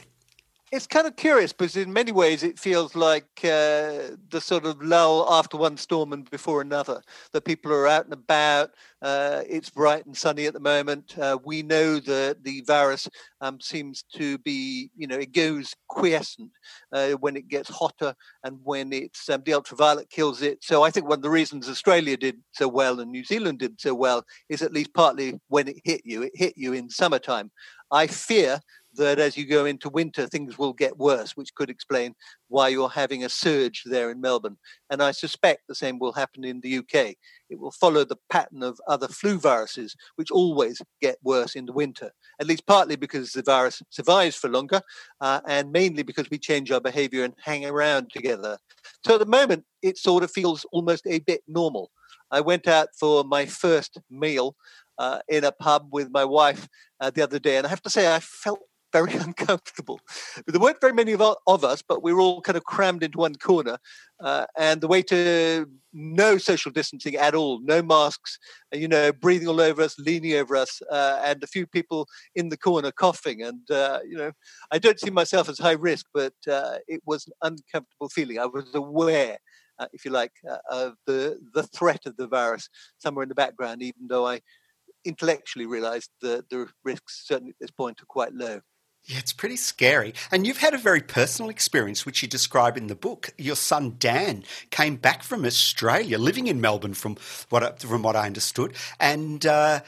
It's 0.70 0.86
kind 0.86 1.06
of 1.06 1.16
curious 1.16 1.54
because 1.54 1.76
in 1.76 1.90
many 1.94 2.12
ways 2.12 2.42
it 2.42 2.58
feels 2.58 2.94
like 2.94 3.24
uh, 3.42 4.12
the 4.28 4.40
sort 4.40 4.66
of 4.66 4.82
lull 4.82 5.26
after 5.30 5.56
one 5.56 5.78
storm 5.78 6.12
and 6.12 6.28
before 6.30 6.60
another. 6.60 7.00
That 7.32 7.46
people 7.46 7.72
are 7.72 7.86
out 7.86 8.04
and 8.04 8.12
about. 8.12 8.72
Uh, 9.00 9.42
it's 9.48 9.70
bright 9.70 10.04
and 10.04 10.14
sunny 10.14 10.44
at 10.44 10.52
the 10.52 10.60
moment. 10.60 11.16
Uh, 11.18 11.38
we 11.42 11.62
know 11.62 11.98
that 12.00 12.44
the 12.44 12.62
virus 12.66 13.08
um, 13.40 13.58
seems 13.62 14.04
to 14.14 14.36
be, 14.38 14.90
you 14.94 15.06
know, 15.06 15.16
it 15.16 15.32
goes 15.32 15.74
quiescent 15.88 16.50
uh, 16.92 17.12
when 17.12 17.36
it 17.36 17.48
gets 17.48 17.70
hotter 17.70 18.14
and 18.44 18.58
when 18.62 18.92
it's 18.92 19.30
um, 19.30 19.42
the 19.46 19.54
ultraviolet 19.54 20.10
kills 20.10 20.42
it. 20.42 20.62
So 20.62 20.82
I 20.82 20.90
think 20.90 21.08
one 21.08 21.20
of 21.20 21.22
the 21.22 21.30
reasons 21.30 21.66
Australia 21.68 22.18
did 22.18 22.36
so 22.52 22.68
well 22.68 23.00
and 23.00 23.10
New 23.10 23.24
Zealand 23.24 23.58
did 23.58 23.80
so 23.80 23.94
well 23.94 24.22
is 24.50 24.60
at 24.60 24.74
least 24.74 24.92
partly 24.92 25.40
when 25.48 25.66
it 25.66 25.76
hit 25.84 26.02
you. 26.04 26.22
It 26.24 26.32
hit 26.34 26.54
you 26.58 26.74
in 26.74 26.90
summertime. 26.90 27.50
I 27.90 28.06
fear 28.06 28.60
that 28.98 29.18
as 29.18 29.36
you 29.36 29.46
go 29.46 29.64
into 29.64 29.88
winter, 29.88 30.26
things 30.26 30.58
will 30.58 30.72
get 30.72 30.98
worse, 30.98 31.36
which 31.36 31.54
could 31.54 31.70
explain 31.70 32.14
why 32.48 32.68
you're 32.68 32.88
having 32.88 33.24
a 33.24 33.28
surge 33.28 33.82
there 33.86 34.10
in 34.10 34.20
Melbourne. 34.20 34.58
And 34.90 35.02
I 35.02 35.12
suspect 35.12 35.62
the 35.66 35.74
same 35.74 35.98
will 35.98 36.12
happen 36.12 36.44
in 36.44 36.60
the 36.60 36.78
UK. 36.78 37.14
It 37.50 37.58
will 37.58 37.70
follow 37.70 38.04
the 38.04 38.18
pattern 38.30 38.62
of 38.62 38.80
other 38.86 39.08
flu 39.08 39.38
viruses, 39.38 39.96
which 40.16 40.30
always 40.30 40.82
get 41.00 41.16
worse 41.22 41.54
in 41.54 41.66
the 41.66 41.72
winter, 41.72 42.10
at 42.40 42.46
least 42.46 42.66
partly 42.66 42.96
because 42.96 43.32
the 43.32 43.42
virus 43.42 43.82
survives 43.90 44.36
for 44.36 44.48
longer, 44.48 44.82
uh, 45.20 45.40
and 45.46 45.72
mainly 45.72 46.02
because 46.02 46.28
we 46.30 46.38
change 46.38 46.70
our 46.70 46.80
behavior 46.80 47.24
and 47.24 47.34
hang 47.42 47.64
around 47.64 48.10
together. 48.10 48.58
So 49.04 49.14
at 49.14 49.20
the 49.20 49.26
moment, 49.26 49.64
it 49.82 49.98
sort 49.98 50.22
of 50.22 50.30
feels 50.30 50.66
almost 50.72 51.06
a 51.06 51.20
bit 51.20 51.42
normal. 51.46 51.90
I 52.30 52.40
went 52.40 52.68
out 52.68 52.88
for 52.98 53.24
my 53.24 53.46
first 53.46 53.98
meal 54.10 54.56
uh, 54.98 55.20
in 55.28 55.44
a 55.44 55.52
pub 55.52 55.88
with 55.92 56.10
my 56.10 56.24
wife 56.24 56.68
uh, 57.00 57.10
the 57.10 57.22
other 57.22 57.38
day, 57.38 57.56
and 57.56 57.66
I 57.66 57.70
have 57.70 57.82
to 57.82 57.90
say 57.90 58.12
I 58.12 58.20
felt 58.20 58.60
very 58.92 59.12
uncomfortable. 59.26 60.00
There 60.46 60.60
weren't 60.60 60.80
very 60.80 60.92
many 60.92 61.12
of, 61.12 61.20
us, 61.64 61.82
but 61.82 62.02
we 62.02 62.12
were 62.12 62.20
all 62.20 62.40
kind 62.40 62.56
of 62.56 62.64
crammed 62.64 63.02
into 63.02 63.18
one 63.18 63.34
corner. 63.34 63.78
Uh, 64.20 64.46
and 64.56 64.80
the 64.80 64.88
way 64.88 65.02
to 65.02 65.66
no 65.92 66.38
social 66.38 66.70
distancing 66.70 67.16
at 67.16 67.34
all, 67.34 67.60
no 67.60 67.82
masks, 67.82 68.38
you 68.72 68.88
know, 68.88 69.12
breathing 69.12 69.48
all 69.48 69.60
over 69.60 69.82
us, 69.82 69.98
leaning 69.98 70.34
over 70.34 70.56
us, 70.56 70.80
uh, 70.90 71.20
and 71.24 71.42
a 71.42 71.46
few 71.46 71.66
people 71.66 72.06
in 72.34 72.48
the 72.48 72.56
corner 72.56 72.92
coughing. 72.92 73.42
And, 73.42 73.68
uh, 73.70 74.00
you 74.08 74.16
know, 74.16 74.32
I 74.70 74.78
don't 74.78 75.00
see 75.00 75.10
myself 75.10 75.48
as 75.48 75.58
high 75.58 75.72
risk, 75.72 76.06
but 76.14 76.34
uh, 76.50 76.78
it 76.86 77.00
was 77.06 77.26
an 77.26 77.32
uncomfortable 77.42 78.08
feeling. 78.08 78.38
I 78.38 78.46
was 78.46 78.66
aware. 78.74 79.38
Uh, 79.80 79.86
if 79.92 80.04
you 80.04 80.10
like, 80.10 80.32
uh, 80.50 80.56
of 80.72 80.94
the 81.06 81.38
the 81.54 81.62
threat 81.62 82.04
of 82.04 82.16
the 82.16 82.26
virus 82.26 82.68
somewhere 82.98 83.22
in 83.22 83.28
the 83.28 83.34
background, 83.36 83.80
even 83.80 84.08
though 84.08 84.26
I 84.26 84.40
intellectually 85.04 85.66
realised 85.66 86.10
that 86.20 86.48
the 86.50 86.68
risks 86.84 87.24
certainly 87.26 87.50
at 87.50 87.56
this 87.60 87.70
point 87.70 88.02
are 88.02 88.06
quite 88.06 88.34
low. 88.34 88.60
Yeah, 89.08 89.18
it's 89.18 89.32
pretty 89.32 89.56
scary. 89.56 90.12
And 90.30 90.46
you've 90.46 90.58
had 90.58 90.74
a 90.74 90.78
very 90.78 91.00
personal 91.00 91.48
experience, 91.48 92.04
which 92.04 92.20
you 92.20 92.28
describe 92.28 92.76
in 92.76 92.88
the 92.88 92.94
book. 92.94 93.30
Your 93.38 93.56
son 93.56 93.96
Dan 93.98 94.44
came 94.70 94.96
back 94.96 95.22
from 95.22 95.46
Australia, 95.46 96.18
living 96.18 96.46
in 96.46 96.60
Melbourne, 96.60 96.92
from 96.92 97.16
what 97.48 97.80
from 97.80 98.02
what 98.02 98.16
I 98.16 98.26
understood, 98.26 98.74
and. 99.00 99.44
Uh, 99.44 99.80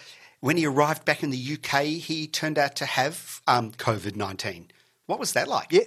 when 0.42 0.56
he 0.56 0.64
arrived 0.64 1.04
back 1.04 1.22
in 1.22 1.28
the 1.28 1.58
UK, 1.58 1.82
he 1.82 2.26
turned 2.26 2.58
out 2.58 2.74
to 2.76 2.86
have 2.86 3.42
um, 3.46 3.72
COVID 3.72 4.16
19. 4.16 4.70
What 5.04 5.18
was 5.18 5.34
that 5.34 5.48
like? 5.48 5.70
Yeah, 5.70 5.82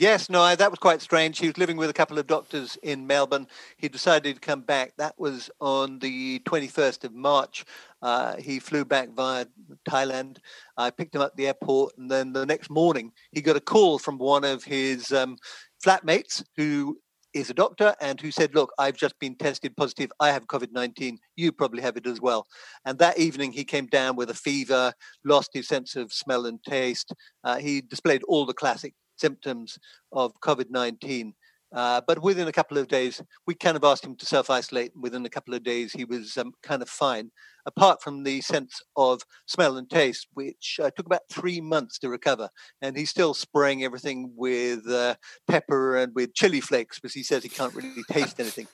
Yes, 0.00 0.30
no, 0.30 0.54
that 0.54 0.70
was 0.70 0.78
quite 0.78 1.02
strange. 1.02 1.40
He 1.40 1.48
was 1.48 1.58
living 1.58 1.76
with 1.76 1.90
a 1.90 1.94
couple 1.94 2.20
of 2.20 2.28
doctors 2.28 2.78
in 2.84 3.08
Melbourne. 3.08 3.48
He 3.78 3.88
decided 3.88 4.36
to 4.36 4.40
come 4.40 4.60
back. 4.60 4.92
That 4.96 5.18
was 5.18 5.50
on 5.60 5.98
the 5.98 6.38
21st 6.40 7.02
of 7.02 7.12
March. 7.12 7.64
Uh, 8.00 8.36
he 8.36 8.58
flew 8.58 8.84
back 8.84 9.10
via 9.14 9.46
Thailand. 9.88 10.38
I 10.76 10.90
picked 10.90 11.14
him 11.14 11.20
up 11.20 11.32
at 11.32 11.36
the 11.36 11.48
airport, 11.48 11.94
and 11.98 12.10
then 12.10 12.32
the 12.32 12.46
next 12.46 12.70
morning 12.70 13.12
he 13.32 13.40
got 13.40 13.56
a 13.56 13.60
call 13.60 13.98
from 13.98 14.18
one 14.18 14.44
of 14.44 14.64
his 14.64 15.12
um, 15.12 15.36
flatmates 15.84 16.44
who 16.56 16.98
is 17.34 17.50
a 17.50 17.54
doctor 17.54 17.94
and 18.00 18.20
who 18.20 18.30
said, 18.30 18.54
Look, 18.54 18.72
I've 18.78 18.96
just 18.96 19.18
been 19.18 19.36
tested 19.36 19.76
positive. 19.76 20.10
I 20.20 20.30
have 20.30 20.46
COVID 20.46 20.72
19. 20.72 21.18
You 21.36 21.52
probably 21.52 21.82
have 21.82 21.96
it 21.96 22.06
as 22.06 22.20
well. 22.20 22.46
And 22.84 22.98
that 22.98 23.18
evening, 23.18 23.52
he 23.52 23.64
came 23.64 23.86
down 23.86 24.16
with 24.16 24.30
a 24.30 24.34
fever, 24.34 24.92
lost 25.24 25.50
his 25.52 25.68
sense 25.68 25.96
of 25.96 26.12
smell 26.12 26.46
and 26.46 26.62
taste. 26.64 27.12
Uh, 27.44 27.56
he 27.56 27.80
displayed 27.80 28.22
all 28.24 28.46
the 28.46 28.54
classic 28.54 28.94
symptoms 29.16 29.78
of 30.12 30.32
COVID 30.40 30.70
19. 30.70 31.34
Uh, 31.72 32.00
but 32.06 32.22
within 32.22 32.48
a 32.48 32.52
couple 32.52 32.78
of 32.78 32.88
days, 32.88 33.22
we 33.46 33.54
kind 33.54 33.76
of 33.76 33.84
asked 33.84 34.04
him 34.04 34.16
to 34.16 34.26
self 34.26 34.48
isolate. 34.50 34.92
Within 34.96 35.26
a 35.26 35.30
couple 35.30 35.54
of 35.54 35.62
days, 35.62 35.92
he 35.92 36.04
was 36.04 36.36
um, 36.38 36.52
kind 36.62 36.80
of 36.80 36.88
fine, 36.88 37.30
apart 37.66 38.02
from 38.02 38.22
the 38.22 38.40
sense 38.40 38.80
of 38.96 39.22
smell 39.46 39.76
and 39.76 39.88
taste, 39.90 40.28
which 40.32 40.80
uh, 40.82 40.90
took 40.96 41.06
about 41.06 41.28
three 41.30 41.60
months 41.60 41.98
to 41.98 42.08
recover. 42.08 42.48
And 42.80 42.96
he's 42.96 43.10
still 43.10 43.34
spraying 43.34 43.84
everything 43.84 44.32
with 44.34 44.88
uh, 44.88 45.16
pepper 45.46 45.96
and 45.96 46.14
with 46.14 46.34
chili 46.34 46.60
flakes 46.60 46.98
because 46.98 47.14
he 47.14 47.22
says 47.22 47.42
he 47.42 47.48
can't 47.50 47.74
really 47.74 48.02
taste 48.10 48.40
anything. 48.40 48.66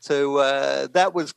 So 0.00 0.36
uh, 0.36 0.88
that 0.92 1.14
was 1.14 1.34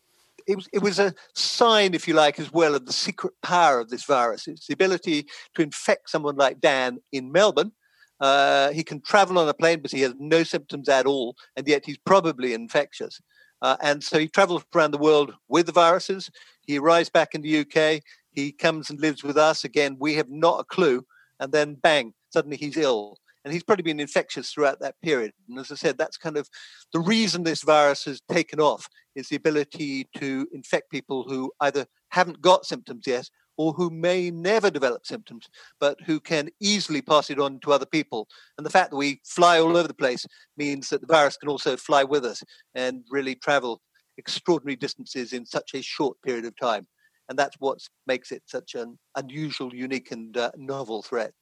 it 0.47 0.55
was, 0.55 0.67
it 0.73 0.81
was 0.81 0.97
a 0.97 1.13
sign, 1.35 1.93
if 1.93 2.07
you 2.07 2.15
like, 2.15 2.39
as 2.39 2.51
well 2.51 2.73
of 2.73 2.87
the 2.87 2.93
secret 2.93 3.33
power 3.43 3.79
of 3.79 3.89
this 3.89 4.05
virus. 4.05 4.47
It's 4.47 4.65
the 4.65 4.73
ability 4.73 5.27
to 5.53 5.61
infect 5.61 6.09
someone 6.09 6.37
like 6.37 6.59
Dan 6.59 6.97
in 7.11 7.31
Melbourne, 7.31 7.71
uh, 8.19 8.71
he 8.71 8.83
can 8.83 9.01
travel 9.01 9.37
on 9.37 9.47
a 9.47 9.53
plane, 9.53 9.81
but 9.81 9.91
he 9.91 10.01
has 10.01 10.13
no 10.19 10.43
symptoms 10.43 10.89
at 10.89 11.05
all, 11.05 11.35
and 11.55 11.67
yet 11.67 11.85
he's 11.85 11.97
probably 11.97 12.53
infectious. 12.53 13.19
Uh, 13.61 13.77
and 13.81 14.03
so 14.03 14.19
he 14.19 14.27
travels 14.27 14.63
around 14.75 14.91
the 14.91 14.97
world 14.97 15.33
with 15.47 15.65
the 15.65 15.71
viruses. 15.71 16.29
He 16.65 16.77
arrives 16.77 17.09
back 17.09 17.35
in 17.35 17.41
the 17.41 17.59
UK. 17.59 18.01
He 18.31 18.51
comes 18.51 18.89
and 18.89 18.99
lives 18.99 19.23
with 19.23 19.37
us. 19.37 19.63
Again, 19.63 19.97
we 19.99 20.15
have 20.15 20.29
not 20.29 20.61
a 20.61 20.63
clue. 20.63 21.05
And 21.39 21.51
then 21.51 21.75
bang, 21.75 22.13
suddenly 22.31 22.57
he's 22.57 22.77
ill. 22.77 23.17
And 23.43 23.53
he's 23.53 23.63
probably 23.63 23.83
been 23.83 23.99
infectious 23.99 24.51
throughout 24.51 24.79
that 24.81 24.95
period. 25.01 25.31
And 25.47 25.57
as 25.59 25.71
I 25.71 25.75
said, 25.75 25.97
that's 25.97 26.17
kind 26.17 26.37
of 26.37 26.49
the 26.93 26.99
reason 26.99 27.43
this 27.43 27.63
virus 27.63 28.05
has 28.05 28.21
taken 28.29 28.59
off 28.59 28.87
is 29.15 29.29
the 29.29 29.37
ability 29.37 30.07
to 30.17 30.47
infect 30.53 30.91
people 30.91 31.23
who 31.23 31.51
either 31.61 31.85
haven't 32.09 32.41
got 32.41 32.65
symptoms 32.65 33.07
yet 33.07 33.29
or 33.59 33.73
who 33.73 33.89
may 33.89 34.31
never 34.31 34.71
develop 34.71 35.05
symptoms, 35.05 35.49
but 35.81 35.97
who 36.05 36.17
can 36.17 36.47
easily 36.61 37.01
pass 37.01 37.29
it 37.29 37.41
on 37.41 37.59
to 37.59 37.73
other 37.73 37.85
people. 37.85 38.25
And 38.57 38.65
the 38.65 38.69
fact 38.69 38.91
that 38.91 38.95
we 38.95 39.19
fly 39.25 39.59
all 39.59 39.75
over 39.75 39.89
the 39.89 39.93
place 39.93 40.25
means 40.55 40.87
that 40.87 41.01
the 41.01 41.07
virus 41.07 41.35
can 41.35 41.49
also 41.49 41.75
fly 41.75 42.05
with 42.05 42.23
us 42.23 42.41
and 42.73 43.03
really 43.11 43.35
travel 43.35 43.81
extraordinary 44.17 44.77
distances 44.77 45.33
in 45.33 45.45
such 45.45 45.71
a 45.73 45.81
short 45.81 46.15
period 46.25 46.45
of 46.45 46.57
time. 46.57 46.87
And 47.27 47.37
that's 47.37 47.57
what 47.59 47.79
makes 48.07 48.31
it 48.31 48.43
such 48.45 48.75
an 48.75 48.97
unusual, 49.17 49.75
unique, 49.75 50.11
and 50.11 50.37
uh, 50.37 50.51
novel 50.55 51.03
threat. 51.03 51.33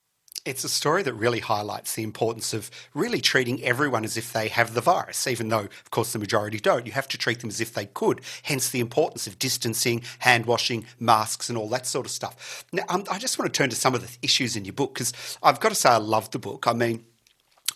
It's 0.48 0.64
a 0.64 0.70
story 0.70 1.04
that 1.04 1.14
really 1.14 1.42
highlights 1.42 1.96
the 1.96 2.04
importance 2.04 2.54
of 2.54 2.72
really 2.94 3.20
treating 3.20 3.62
everyone 3.66 4.06
as 4.06 4.16
if 4.16 4.32
they 4.32 4.48
have 4.48 4.74
the 4.74 4.80
virus, 4.80 5.28
even 5.28 5.50
though, 5.50 5.66
of 5.66 5.92
course, 5.92 6.14
the 6.14 6.20
majority 6.20 6.58
don't. 6.58 6.86
You 6.86 6.94
have 6.94 7.10
to 7.10 7.18
treat 7.18 7.42
them 7.42 7.50
as 7.50 7.60
if 7.60 7.74
they 7.74 7.86
could, 7.86 8.22
hence 8.44 8.70
the 8.70 8.80
importance 8.80 9.28
of 9.28 9.38
distancing, 9.40 10.04
hand 10.20 10.46
washing, 10.46 10.86
masks, 11.02 11.50
and 11.50 11.58
all 11.58 11.68
that 11.70 11.86
sort 11.86 12.06
of 12.06 12.12
stuff. 12.14 12.64
Now, 12.72 12.84
um, 12.88 13.04
I 13.12 13.20
just 13.20 13.38
want 13.38 13.54
to 13.54 13.58
turn 13.58 13.70
to 13.72 13.76
some 13.76 13.94
of 13.94 14.02
the 14.02 14.18
issues 14.22 14.56
in 14.56 14.64
your 14.64 14.74
book 14.74 14.94
because 14.94 15.12
I've 15.44 15.60
got 15.60 15.70
to 15.70 15.76
say, 15.76 15.90
I 15.90 15.98
love 15.98 16.32
the 16.32 16.40
book. 16.40 16.66
I 16.66 16.72
mean, 16.72 17.04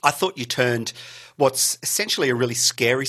I 0.02 0.12
thought 0.12 0.38
you 0.38 0.46
turned 0.46 0.94
what's 1.36 1.78
essentially 1.84 2.30
a 2.30 2.36
really 2.36 2.54
scary 2.54 3.06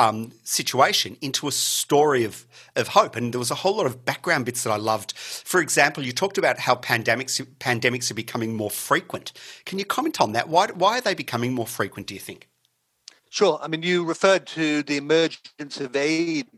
um, 0.00 0.32
situation 0.44 1.18
into 1.20 1.46
a 1.46 1.52
story 1.52 2.24
of, 2.24 2.46
of 2.74 2.88
hope. 2.88 3.16
And 3.16 3.34
there 3.34 3.38
was 3.38 3.50
a 3.50 3.56
whole 3.56 3.76
lot 3.76 3.84
of 3.84 4.04
background 4.04 4.46
bits 4.46 4.64
that 4.64 4.70
I 4.70 4.76
loved. 4.76 5.12
For 5.16 5.60
example, 5.60 6.02
you 6.02 6.12
talked 6.12 6.38
about 6.38 6.58
how 6.58 6.74
pandemics 6.76 7.44
pandemics 7.58 8.10
are 8.10 8.14
becoming 8.14 8.56
more 8.56 8.70
frequent. 8.70 9.32
Can 9.66 9.78
you 9.78 9.84
comment 9.84 10.20
on 10.20 10.32
that? 10.32 10.48
Why, 10.48 10.68
why 10.68 10.98
are 10.98 11.00
they 11.02 11.14
becoming 11.14 11.52
more 11.52 11.66
frequent, 11.66 12.06
do 12.06 12.14
you 12.14 12.20
think? 12.20 12.49
Sure. 13.32 13.60
I 13.62 13.68
mean, 13.68 13.84
you 13.84 14.04
referred 14.04 14.44
to 14.48 14.82
the 14.82 14.96
emergence 14.96 15.80
of 15.80 15.94
AIDS 15.94 16.48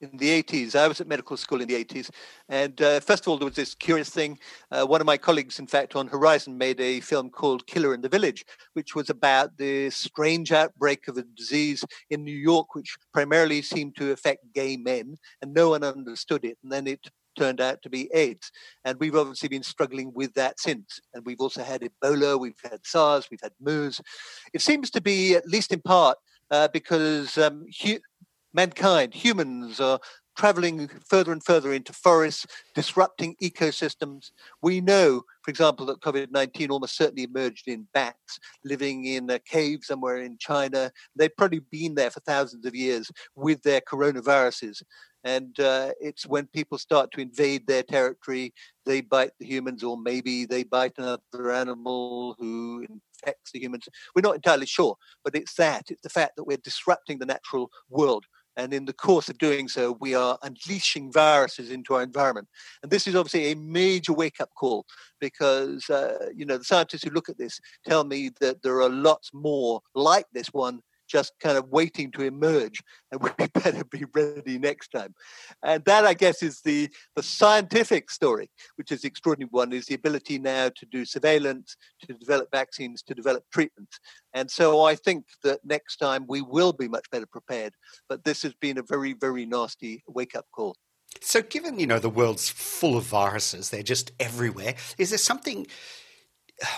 in 0.00 0.16
the 0.16 0.42
80s. 0.42 0.74
I 0.74 0.88
was 0.88 0.98
at 1.02 1.06
medical 1.06 1.36
school 1.36 1.60
in 1.60 1.68
the 1.68 1.84
80s. 1.84 2.08
And 2.48 2.80
uh, 2.80 3.00
first 3.00 3.24
of 3.24 3.28
all, 3.28 3.36
there 3.36 3.44
was 3.44 3.56
this 3.56 3.74
curious 3.74 4.08
thing. 4.08 4.38
Uh, 4.70 4.86
one 4.86 5.02
of 5.02 5.06
my 5.06 5.18
colleagues, 5.18 5.58
in 5.58 5.66
fact, 5.66 5.94
on 5.94 6.08
Horizon 6.08 6.56
made 6.56 6.80
a 6.80 7.00
film 7.00 7.28
called 7.28 7.66
Killer 7.66 7.92
in 7.92 8.00
the 8.00 8.08
Village, 8.08 8.46
which 8.72 8.94
was 8.94 9.10
about 9.10 9.58
the 9.58 9.90
strange 9.90 10.50
outbreak 10.50 11.08
of 11.08 11.18
a 11.18 11.24
disease 11.36 11.84
in 12.08 12.24
New 12.24 12.36
York, 12.36 12.74
which 12.74 12.96
primarily 13.12 13.60
seemed 13.60 13.94
to 13.96 14.10
affect 14.10 14.50
gay 14.54 14.78
men. 14.78 15.16
And 15.42 15.52
no 15.52 15.68
one 15.70 15.84
understood 15.84 16.46
it. 16.46 16.56
And 16.62 16.72
then 16.72 16.86
it 16.86 17.06
turned 17.34 17.60
out 17.60 17.82
to 17.82 17.90
be 17.90 18.10
AIDS. 18.14 18.50
And 18.84 18.98
we've 18.98 19.16
obviously 19.16 19.48
been 19.48 19.62
struggling 19.62 20.12
with 20.14 20.34
that 20.34 20.60
since. 20.60 21.00
And 21.12 21.24
we've 21.24 21.40
also 21.40 21.62
had 21.62 21.82
Ebola, 21.82 22.38
we've 22.38 22.54
had 22.62 22.84
SARS, 22.84 23.28
we've 23.30 23.40
had 23.42 23.52
MERS. 23.60 24.00
It 24.52 24.62
seems 24.62 24.90
to 24.90 25.00
be, 25.00 25.34
at 25.34 25.46
least 25.46 25.72
in 25.72 25.80
part, 25.80 26.18
uh, 26.50 26.68
because 26.68 27.36
um, 27.38 27.66
hu- 27.82 28.00
mankind, 28.52 29.14
humans, 29.14 29.80
are 29.80 29.98
traveling 30.36 30.88
further 31.08 31.32
and 31.32 31.44
further 31.44 31.72
into 31.72 31.92
forests, 31.92 32.46
disrupting 32.74 33.36
ecosystems. 33.42 34.30
We 34.62 34.80
know, 34.80 35.22
for 35.42 35.50
example, 35.50 35.86
that 35.86 36.00
COVID 36.00 36.30
19 36.30 36.70
almost 36.70 36.96
certainly 36.96 37.24
emerged 37.24 37.68
in 37.68 37.86
bats 37.94 38.38
living 38.64 39.04
in 39.04 39.30
a 39.30 39.38
cave 39.38 39.80
somewhere 39.82 40.18
in 40.18 40.36
China. 40.38 40.90
They've 41.16 41.36
probably 41.36 41.60
been 41.60 41.94
there 41.94 42.10
for 42.10 42.20
thousands 42.20 42.66
of 42.66 42.74
years 42.74 43.10
with 43.34 43.62
their 43.62 43.80
coronaviruses. 43.80 44.82
And 45.24 45.58
uh, 45.58 45.92
it's 46.00 46.26
when 46.26 46.46
people 46.48 46.76
start 46.76 47.10
to 47.12 47.20
invade 47.20 47.66
their 47.66 47.82
territory, 47.82 48.52
they 48.84 49.00
bite 49.00 49.32
the 49.40 49.46
humans, 49.46 49.82
or 49.82 49.96
maybe 49.96 50.44
they 50.44 50.64
bite 50.64 50.92
another 50.98 51.50
animal 51.50 52.36
who 52.38 52.86
infects 52.88 53.52
the 53.52 53.60
humans. 53.60 53.88
We're 54.14 54.22
not 54.22 54.34
entirely 54.34 54.66
sure, 54.66 54.96
but 55.24 55.34
it's 55.34 55.54
that. 55.54 55.84
It's 55.88 56.02
the 56.02 56.10
fact 56.10 56.36
that 56.36 56.44
we're 56.44 56.58
disrupting 56.58 57.18
the 57.18 57.26
natural 57.26 57.70
world. 57.88 58.26
And 58.56 58.72
in 58.72 58.84
the 58.84 58.92
course 58.92 59.28
of 59.28 59.38
doing 59.38 59.66
so, 59.66 59.96
we 60.00 60.14
are 60.14 60.38
unleashing 60.42 61.10
viruses 61.10 61.70
into 61.70 61.94
our 61.94 62.02
environment. 62.02 62.46
And 62.82 62.92
this 62.92 63.06
is 63.06 63.16
obviously 63.16 63.50
a 63.50 63.56
major 63.56 64.12
wake 64.12 64.40
up 64.40 64.50
call 64.56 64.86
because, 65.20 65.88
uh, 65.90 66.28
you 66.36 66.46
know, 66.46 66.58
the 66.58 66.64
scientists 66.64 67.02
who 67.02 67.10
look 67.10 67.28
at 67.28 67.38
this 67.38 67.58
tell 67.84 68.04
me 68.04 68.30
that 68.40 68.62
there 68.62 68.80
are 68.80 68.90
lots 68.90 69.30
more 69.32 69.80
like 69.94 70.26
this 70.32 70.48
one 70.52 70.80
just 71.08 71.32
kind 71.40 71.56
of 71.56 71.68
waiting 71.68 72.10
to 72.12 72.22
emerge 72.22 72.82
and 73.10 73.22
we 73.22 73.30
better 73.52 73.84
be 73.84 74.04
ready 74.14 74.58
next 74.58 74.88
time. 74.88 75.14
And 75.62 75.84
that 75.84 76.04
i 76.04 76.14
guess 76.14 76.42
is 76.42 76.60
the 76.62 76.88
the 77.16 77.22
scientific 77.22 78.10
story 78.10 78.50
which 78.76 78.92
is 78.92 79.02
the 79.02 79.08
extraordinary. 79.08 79.48
One 79.50 79.72
is 79.72 79.86
the 79.86 79.94
ability 79.94 80.38
now 80.38 80.70
to 80.74 80.86
do 80.86 81.04
surveillance 81.04 81.76
to 82.02 82.14
develop 82.14 82.48
vaccines 82.50 83.02
to 83.02 83.14
develop 83.14 83.44
treatments. 83.52 83.98
And 84.32 84.50
so 84.50 84.82
i 84.82 84.94
think 84.94 85.26
that 85.42 85.60
next 85.64 85.96
time 85.96 86.24
we 86.28 86.42
will 86.42 86.72
be 86.72 86.88
much 86.88 87.08
better 87.10 87.26
prepared 87.26 87.74
but 88.08 88.24
this 88.24 88.42
has 88.42 88.54
been 88.54 88.78
a 88.78 88.82
very 88.82 89.12
very 89.12 89.46
nasty 89.46 90.02
wake 90.06 90.34
up 90.34 90.46
call. 90.52 90.76
So 91.20 91.42
given 91.42 91.78
you 91.78 91.86
know 91.86 91.98
the 91.98 92.10
world's 92.10 92.48
full 92.48 92.96
of 92.96 93.04
viruses 93.04 93.70
they're 93.70 93.82
just 93.82 94.12
everywhere 94.18 94.74
is 94.98 95.10
there 95.10 95.18
something 95.18 95.66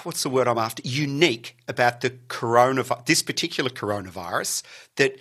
what's 0.03 0.23
the 0.23 0.31
word 0.31 0.49
I'm 0.49 0.59
after? 0.59 0.83
Unique 0.85 1.57
about 1.69 2.01
the 2.01 2.11
coronavirus, 2.11 3.07
this 3.07 3.23
particular 3.23 3.71
coronavirus 3.71 4.63
that 4.97 5.19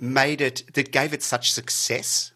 made 0.00 0.40
it, 0.40 0.64
that 0.74 0.92
gave 0.92 1.12
it 1.12 1.22
such 1.22 1.52
success? 1.52 2.32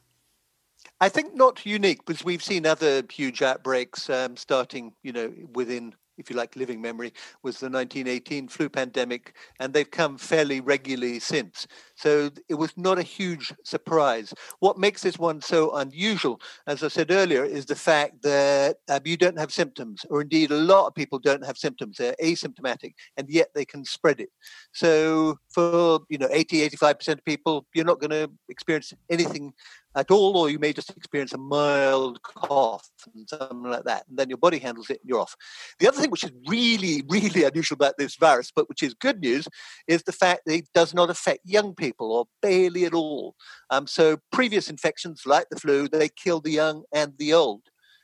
I 1.01 1.09
think 1.09 1.35
not 1.35 1.65
unique 1.65 2.05
because 2.05 2.25
we've 2.25 2.43
seen 2.43 2.67
other 2.67 3.03
huge 3.11 3.41
outbreaks 3.43 4.11
um, 4.11 4.37
starting, 4.37 4.93
you 5.03 5.13
know, 5.13 5.33
within 5.53 5.95
if 6.19 6.29
you 6.29 6.37
like, 6.37 6.57
living 6.57 6.83
memory, 6.83 7.13
was 7.43 7.61
the 7.61 7.71
1918 7.71 8.49
flu 8.49 8.69
pandemic, 8.69 9.35
and 9.61 9.73
they've 9.73 9.91
come 9.91 10.19
fairly 10.19 10.61
regularly 10.61 11.21
since. 11.21 11.67
So 11.99 12.31
it 12.49 12.55
was 12.55 12.73
not 12.77 12.99
a 12.99 13.03
huge 13.03 13.53
surprise. 13.65 14.33
What 14.61 14.79
makes 14.79 15.03
this 15.03 15.19
one 15.19 15.41
so 15.41 15.75
unusual, 15.75 16.41
as 16.69 16.85
I 16.85 16.89
said 16.89 17.11
earlier, 17.11 17.45
is 17.45 17.67
the 17.67 17.75
fact 17.75 18.23
that 18.23 18.77
uh, 18.89 19.01
you 19.05 19.17
don't 19.17 19.39
have 19.39 19.53
symptoms, 19.53 20.07
or 20.09 20.21
indeed 20.21 20.53
a 20.53 20.57
lot 20.57 20.87
of 20.87 20.95
people 20.95 21.19
don't 21.19 21.45
have 21.45 21.59
symptoms. 21.59 21.97
They're 21.97 22.15
asymptomatic, 22.23 22.95
and 23.17 23.29
yet 23.29 23.49
they 23.53 23.65
can 23.65 23.85
spread 23.85 24.21
it. 24.21 24.31
So 24.73 25.39
for, 25.53 26.01
you 26.09 26.19
know, 26.19 26.29
80, 26.31 26.69
85% 26.69 27.15
of 27.15 27.25
people, 27.25 27.67
you're 27.75 27.85
not 27.85 27.99
going 27.99 28.11
to 28.11 28.31
experience 28.49 28.93
anything 29.11 29.53
at 29.97 30.11
all, 30.13 30.37
or 30.37 30.49
you 30.49 30.61
may 30.61 30.73
just 30.73 30.91
experience 30.97 31.33
a 31.33 31.39
mild 31.39 32.23
cough 32.23 32.89
and 33.15 33.29
something 33.29 33.63
like 33.63 33.85
that, 33.85 34.05
and 34.09 34.17
then 34.17 34.29
your 34.29 34.39
body 34.39 34.59
handles 34.59 34.91
it 34.91 35.01
and 35.01 35.09
you're 35.09 35.19
off. 35.19 35.35
The 35.81 35.89
other 35.89 36.01
thing 36.01 36.11
which 36.11 36.23
is 36.23 36.31
really, 36.47 37.03
really 37.09 37.43
unusual 37.43 37.75
about 37.75 37.95
this 37.99 38.15
virus, 38.15 38.53
but 38.55 38.69
which 38.69 38.83
is 38.83 38.95
good 38.95 39.21
news, 39.21 39.49
is 39.89 40.05
the 40.05 40.13
fact 40.13 40.43
that 40.47 40.55
it 40.55 40.69
does 40.73 40.95
not 40.95 41.11
affect 41.11 41.41
young 41.45 41.75
people 41.75 41.88
or 41.99 42.27
barely 42.43 42.85
at 42.85 42.95
all. 42.95 43.35
Um, 43.71 43.87
so 43.87 44.19
previous 44.33 44.69
infections 44.69 45.23
like 45.27 45.47
the 45.51 45.61
flu, 45.61 45.89
they 45.89 46.09
kill 46.09 46.41
the 46.41 46.51
young 46.51 46.85
and 46.93 47.13
the 47.19 47.35
old. 47.35 47.63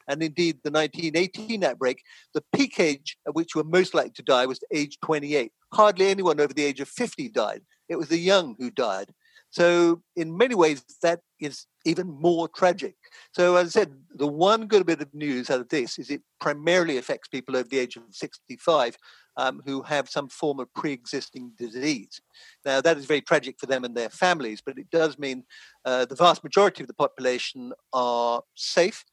And 0.08 0.22
indeed, 0.22 0.58
the 0.62 0.70
1918 0.70 1.64
outbreak, 1.64 2.02
the 2.34 2.44
peak 2.54 2.78
age 2.78 3.16
at 3.26 3.34
which 3.34 3.54
we 3.54 3.62
were 3.62 3.68
most 3.68 3.94
likely 3.94 4.12
to 4.16 4.22
die 4.22 4.46
was 4.46 4.60
age 4.72 4.98
28. 5.02 5.50
Hardly 5.72 6.08
anyone 6.08 6.40
over 6.40 6.52
the 6.52 6.64
age 6.64 6.80
of 6.80 6.88
50 6.88 7.30
died. 7.30 7.62
It 7.88 7.96
was 7.96 8.08
the 8.08 8.18
young 8.18 8.54
who 8.58 8.70
died. 8.70 9.12
So, 9.50 10.02
in 10.16 10.36
many 10.36 10.54
ways, 10.54 10.84
that 11.02 11.20
is 11.40 11.66
even 11.84 12.08
more 12.08 12.48
tragic. 12.48 12.96
So, 13.32 13.56
as 13.56 13.68
I 13.68 13.80
said, 13.80 13.92
the 14.14 14.26
one 14.26 14.66
good 14.66 14.86
bit 14.86 15.00
of 15.00 15.12
news 15.14 15.50
out 15.50 15.60
of 15.60 15.68
this 15.68 15.98
is 15.98 16.10
it 16.10 16.22
primarily 16.40 16.98
affects 16.98 17.28
people 17.28 17.56
over 17.56 17.68
the 17.68 17.78
age 17.78 17.96
of 17.96 18.02
65 18.10 18.96
um, 19.36 19.62
who 19.64 19.82
have 19.82 20.08
some 20.08 20.28
form 20.28 20.60
of 20.60 20.72
pre 20.74 20.92
existing 20.92 21.52
disease. 21.58 22.20
Now, 22.64 22.80
that 22.80 22.96
is 22.96 23.06
very 23.06 23.20
tragic 23.20 23.56
for 23.58 23.66
them 23.66 23.84
and 23.84 23.96
their 23.96 24.10
families, 24.10 24.62
but 24.64 24.78
it 24.78 24.90
does 24.90 25.18
mean 25.18 25.44
uh, 25.84 26.04
the 26.04 26.14
vast 26.14 26.44
majority 26.44 26.82
of 26.82 26.88
the 26.88 26.94
population 26.94 27.72
are 27.92 28.42
safe 28.54 29.04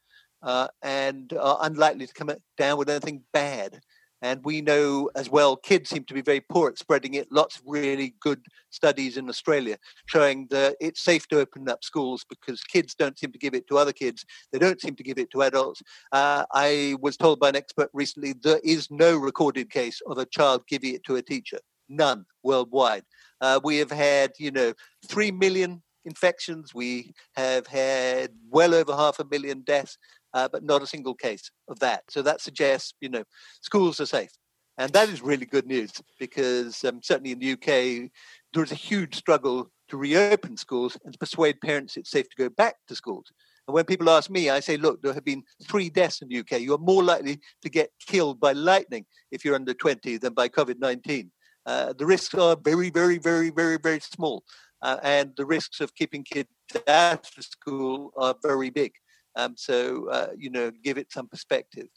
uh, 0.44 0.68
and 0.82 1.34
are 1.34 1.60
unlikely 1.62 2.08
to 2.08 2.14
come 2.14 2.32
down 2.58 2.78
with 2.78 2.90
anything 2.90 3.24
bad. 3.34 3.80
And 4.22 4.44
we 4.44 4.62
know 4.62 5.10
as 5.16 5.30
well, 5.30 5.56
kids 5.56 5.90
seem 5.90 6.04
to 6.06 6.14
be 6.14 6.22
very 6.22 6.42
poor 6.42 6.70
at 6.70 6.78
spreading 6.78 7.16
it. 7.16 7.32
Lots 7.32 7.58
of 7.58 7.64
really 7.66 8.14
good 8.20 8.46
studies 8.70 9.18
in 9.18 9.28
Australia 9.30 9.78
showing 10.06 10.48
that 10.52 10.76
it's 10.80 11.02
safe 11.02 11.28
to 11.30 11.40
open 11.40 11.68
up 11.68 11.84
schools 11.84 12.26
because 12.30 12.64
kids 12.64 12.94
don't 12.94 13.18
seem 13.18 13.32
to 13.32 13.40
give 13.40 13.56
it 13.56 13.68
to 13.68 13.78
other 13.78 13.94
kids. 13.94 14.26
They 14.52 14.60
don't 14.60 14.80
seem 14.80 14.96
to 14.96 15.04
give 15.04 15.18
it 15.18 15.32
to 15.32 15.42
adults. 15.44 15.82
Uh, 16.12 16.46
I 16.52 16.96
was 17.02 17.18
told 17.18 17.40
by 17.40 17.50
an 17.50 17.56
expert 17.56 17.90
recently 17.94 18.34
there 18.34 18.62
is 18.64 18.90
no 18.92 19.18
recorded 19.18 19.72
case 19.72 20.02
of 20.06 20.18
a 20.18 20.26
child 20.26 20.68
giving 20.68 20.94
it 20.94 21.04
to 21.06 21.16
a 21.16 21.22
teacher. 21.22 21.60
None 21.90 22.26
worldwide. 22.44 23.04
Uh, 23.42 23.60
we 23.64 23.78
have 23.78 23.92
had, 23.92 24.32
you 24.38 24.52
know, 24.52 24.74
three 25.08 25.32
million 25.32 25.82
infections. 26.06 26.74
We 26.74 27.14
have 27.36 27.68
had 27.68 28.32
well 28.50 28.74
over 28.74 28.96
half 28.96 29.20
a 29.20 29.26
million 29.26 29.62
deaths 29.62 29.98
uh, 30.34 30.48
but 30.52 30.64
not 30.64 30.82
a 30.82 30.88
single 30.88 31.16
case 31.16 31.52
of 31.68 31.80
that. 31.80 32.04
So 32.10 32.22
that 32.22 32.42
suggests, 32.42 32.94
you 33.02 33.10
know, 33.10 33.24
schools 33.62 34.00
are 34.00 34.06
safe. 34.06 34.32
And 34.78 34.92
that 34.94 35.10
is 35.10 35.22
really 35.22 35.46
good 35.46 35.68
news 35.68 35.92
because 36.20 36.84
um, 36.86 37.02
certainly 37.04 37.34
in 37.34 37.40
the 37.40 37.52
UK, 37.54 38.10
there 38.54 38.64
is 38.64 38.72
a 38.72 38.76
huge 38.76 39.16
struggle 39.16 39.70
to 39.90 39.98
reopen 39.98 40.58
schools 40.58 40.98
and 41.06 41.20
persuade 41.20 41.60
parents 41.62 41.98
it's 41.98 42.10
safe 42.10 42.30
to 42.30 42.38
go 42.38 42.50
back 42.50 42.76
to 42.88 42.96
schools. 42.96 43.32
And 43.68 43.76
when 43.76 43.86
people 43.86 44.10
ask 44.10 44.30
me, 44.30 44.50
I 44.50 44.60
say, 44.60 44.78
look, 44.78 45.02
there 45.02 45.14
have 45.14 45.26
been 45.26 45.44
three 45.64 45.90
deaths 45.90 46.22
in 46.22 46.30
the 46.30 46.40
UK. 46.40 46.62
You 46.62 46.74
are 46.74 46.80
more 46.80 47.04
likely 47.04 47.40
to 47.62 47.70
get 47.70 47.92
killed 48.08 48.40
by 48.40 48.54
lightning 48.54 49.06
if 49.32 49.46
you're 49.46 49.56
under 49.56 49.74
20 49.74 50.18
than 50.18 50.34
by 50.34 50.50
COVID 50.50 50.80
19. 50.80 51.32
Uh, 51.66 51.94
the 51.94 52.06
risks 52.06 52.34
are 52.34 52.56
very, 52.56 52.90
very, 52.90 53.20
very, 53.20 53.52
very, 53.52 53.78
very 53.78 54.00
small. 54.00 54.44
Uh, 54.82 54.98
and 55.04 55.32
the 55.38 55.46
risks 55.46 55.80
of 55.80 55.94
keeping 55.94 56.24
kids 56.24 56.50
out 56.88 57.28
of 57.38 57.44
school 57.44 58.12
are 58.18 58.34
very 58.42 58.72
big. 58.72 58.94
Um, 59.36 59.56
so, 59.58 60.10
uh, 60.10 60.28
you 60.38 60.50
know, 60.50 60.72
give 60.84 60.98
it 60.98 61.12
some 61.12 61.28
perspective. 61.28 61.88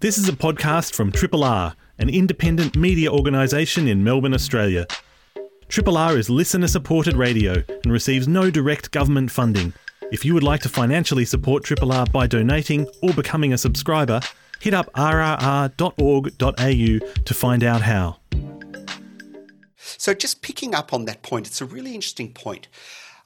This 0.00 0.18
is 0.18 0.28
a 0.28 0.32
podcast 0.32 0.94
from 0.94 1.12
Triple 1.12 1.44
R, 1.44 1.76
an 1.98 2.08
independent 2.08 2.76
media 2.76 3.10
organisation 3.12 3.86
in 3.86 4.02
Melbourne, 4.02 4.34
Australia. 4.34 4.86
Triple 5.68 5.96
R 5.96 6.18
is 6.18 6.28
listener 6.28 6.66
supported 6.66 7.16
radio 7.16 7.62
and 7.84 7.92
receives 7.92 8.28
no 8.28 8.50
direct 8.50 8.90
government 8.90 9.30
funding. 9.30 9.72
If 10.10 10.24
you 10.24 10.34
would 10.34 10.42
like 10.42 10.60
to 10.62 10.68
financially 10.68 11.24
support 11.24 11.64
Triple 11.64 11.92
R 11.92 12.04
by 12.06 12.26
donating 12.26 12.86
or 13.00 13.12
becoming 13.12 13.52
a 13.52 13.58
subscriber, 13.58 14.20
hit 14.60 14.74
up 14.74 14.92
rrr.org.au 14.92 15.70
to 17.24 17.34
find 17.34 17.64
out 17.64 17.82
how. 17.82 18.18
So, 19.78 20.14
just 20.14 20.42
picking 20.42 20.74
up 20.74 20.92
on 20.92 21.06
that 21.06 21.22
point, 21.22 21.46
it's 21.46 21.60
a 21.60 21.64
really 21.64 21.94
interesting 21.94 22.32
point. 22.32 22.68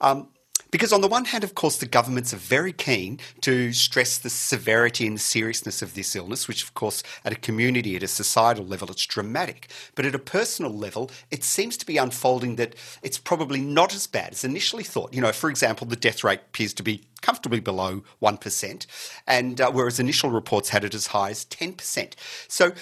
Um, 0.00 0.28
because, 0.70 0.92
on 0.92 1.00
the 1.00 1.08
one 1.08 1.26
hand, 1.26 1.44
of 1.44 1.54
course, 1.54 1.76
the 1.76 1.86
governments 1.86 2.32
are 2.34 2.38
very 2.38 2.72
keen 2.72 3.18
to 3.42 3.72
stress 3.72 4.18
the 4.18 4.30
severity 4.30 5.06
and 5.06 5.16
the 5.16 5.20
seriousness 5.20 5.82
of 5.82 5.94
this 5.94 6.16
illness, 6.16 6.48
which, 6.48 6.62
of 6.62 6.74
course, 6.74 7.02
at 7.24 7.32
a 7.32 7.36
community, 7.36 7.96
at 7.96 8.02
a 8.02 8.08
societal 8.08 8.64
level, 8.64 8.90
it's 8.90 9.06
dramatic. 9.06 9.68
But 9.94 10.06
at 10.06 10.14
a 10.14 10.18
personal 10.18 10.72
level, 10.72 11.10
it 11.30 11.44
seems 11.44 11.76
to 11.78 11.86
be 11.86 11.96
unfolding 11.96 12.56
that 12.56 12.74
it's 13.02 13.18
probably 13.18 13.60
not 13.60 13.94
as 13.94 14.06
bad 14.06 14.32
as 14.32 14.44
initially 14.44 14.84
thought. 14.84 15.14
You 15.14 15.20
know, 15.20 15.32
for 15.32 15.50
example, 15.50 15.86
the 15.86 15.96
death 15.96 16.24
rate 16.24 16.40
appears 16.40 16.74
to 16.74 16.82
be 16.82 17.04
comfortably 17.22 17.60
below 17.60 18.02
1%, 18.22 18.86
and 19.26 19.60
uh, 19.60 19.70
whereas 19.70 19.98
initial 19.98 20.30
reports 20.30 20.68
had 20.68 20.84
it 20.84 20.94
as 20.94 21.08
high 21.08 21.30
as 21.30 21.44
10%. 21.46 22.14
So, 22.48 22.72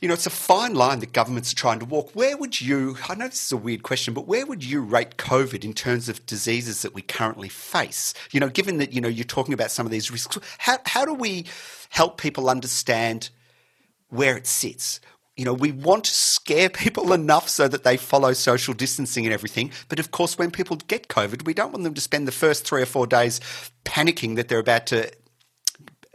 you 0.00 0.08
know, 0.08 0.14
it's 0.14 0.26
a 0.26 0.30
fine 0.30 0.74
line 0.74 1.00
that 1.00 1.12
governments 1.12 1.52
are 1.52 1.56
trying 1.56 1.78
to 1.78 1.84
walk. 1.84 2.10
Where 2.14 2.36
would 2.36 2.60
you, 2.60 2.96
I 3.08 3.14
know 3.14 3.28
this 3.28 3.44
is 3.44 3.52
a 3.52 3.56
weird 3.56 3.82
question, 3.82 4.14
but 4.14 4.26
where 4.26 4.46
would 4.46 4.64
you 4.64 4.80
rate 4.80 5.18
COVID 5.18 5.62
in 5.62 5.74
terms 5.74 6.08
of 6.08 6.24
diseases 6.24 6.82
that 6.82 6.94
we 6.94 7.02
currently 7.02 7.50
face? 7.50 8.14
You 8.32 8.40
know, 8.40 8.48
given 8.48 8.78
that, 8.78 8.94
you 8.94 9.00
know, 9.02 9.08
you're 9.08 9.24
talking 9.24 9.52
about 9.52 9.70
some 9.70 9.84
of 9.84 9.92
these 9.92 10.10
risks, 10.10 10.38
how, 10.58 10.78
how 10.86 11.04
do 11.04 11.12
we 11.12 11.44
help 11.90 12.18
people 12.18 12.48
understand 12.48 13.28
where 14.08 14.38
it 14.38 14.46
sits? 14.46 15.00
You 15.36 15.44
know, 15.44 15.52
we 15.52 15.70
want 15.70 16.04
to 16.04 16.12
scare 16.12 16.70
people 16.70 17.12
enough 17.12 17.50
so 17.50 17.68
that 17.68 17.84
they 17.84 17.98
follow 17.98 18.32
social 18.32 18.72
distancing 18.72 19.26
and 19.26 19.34
everything. 19.34 19.70
But 19.90 19.98
of 19.98 20.12
course, 20.12 20.38
when 20.38 20.50
people 20.50 20.76
get 20.76 21.08
COVID, 21.08 21.44
we 21.44 21.52
don't 21.52 21.72
want 21.72 21.84
them 21.84 21.94
to 21.94 22.00
spend 22.00 22.26
the 22.26 22.32
first 22.32 22.66
three 22.66 22.80
or 22.80 22.86
four 22.86 23.06
days 23.06 23.38
panicking 23.84 24.36
that 24.36 24.48
they're 24.48 24.60
about 24.60 24.86
to, 24.86 25.12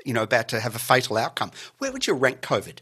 you 0.04 0.14
know, 0.14 0.24
about 0.24 0.48
to 0.50 0.60
have 0.60 0.76
a 0.76 0.80
fatal 0.80 1.18
outcome. 1.18 1.52
Where 1.78 1.92
would 1.92 2.08
you 2.08 2.14
rank 2.16 2.42
COVID? 2.42 2.80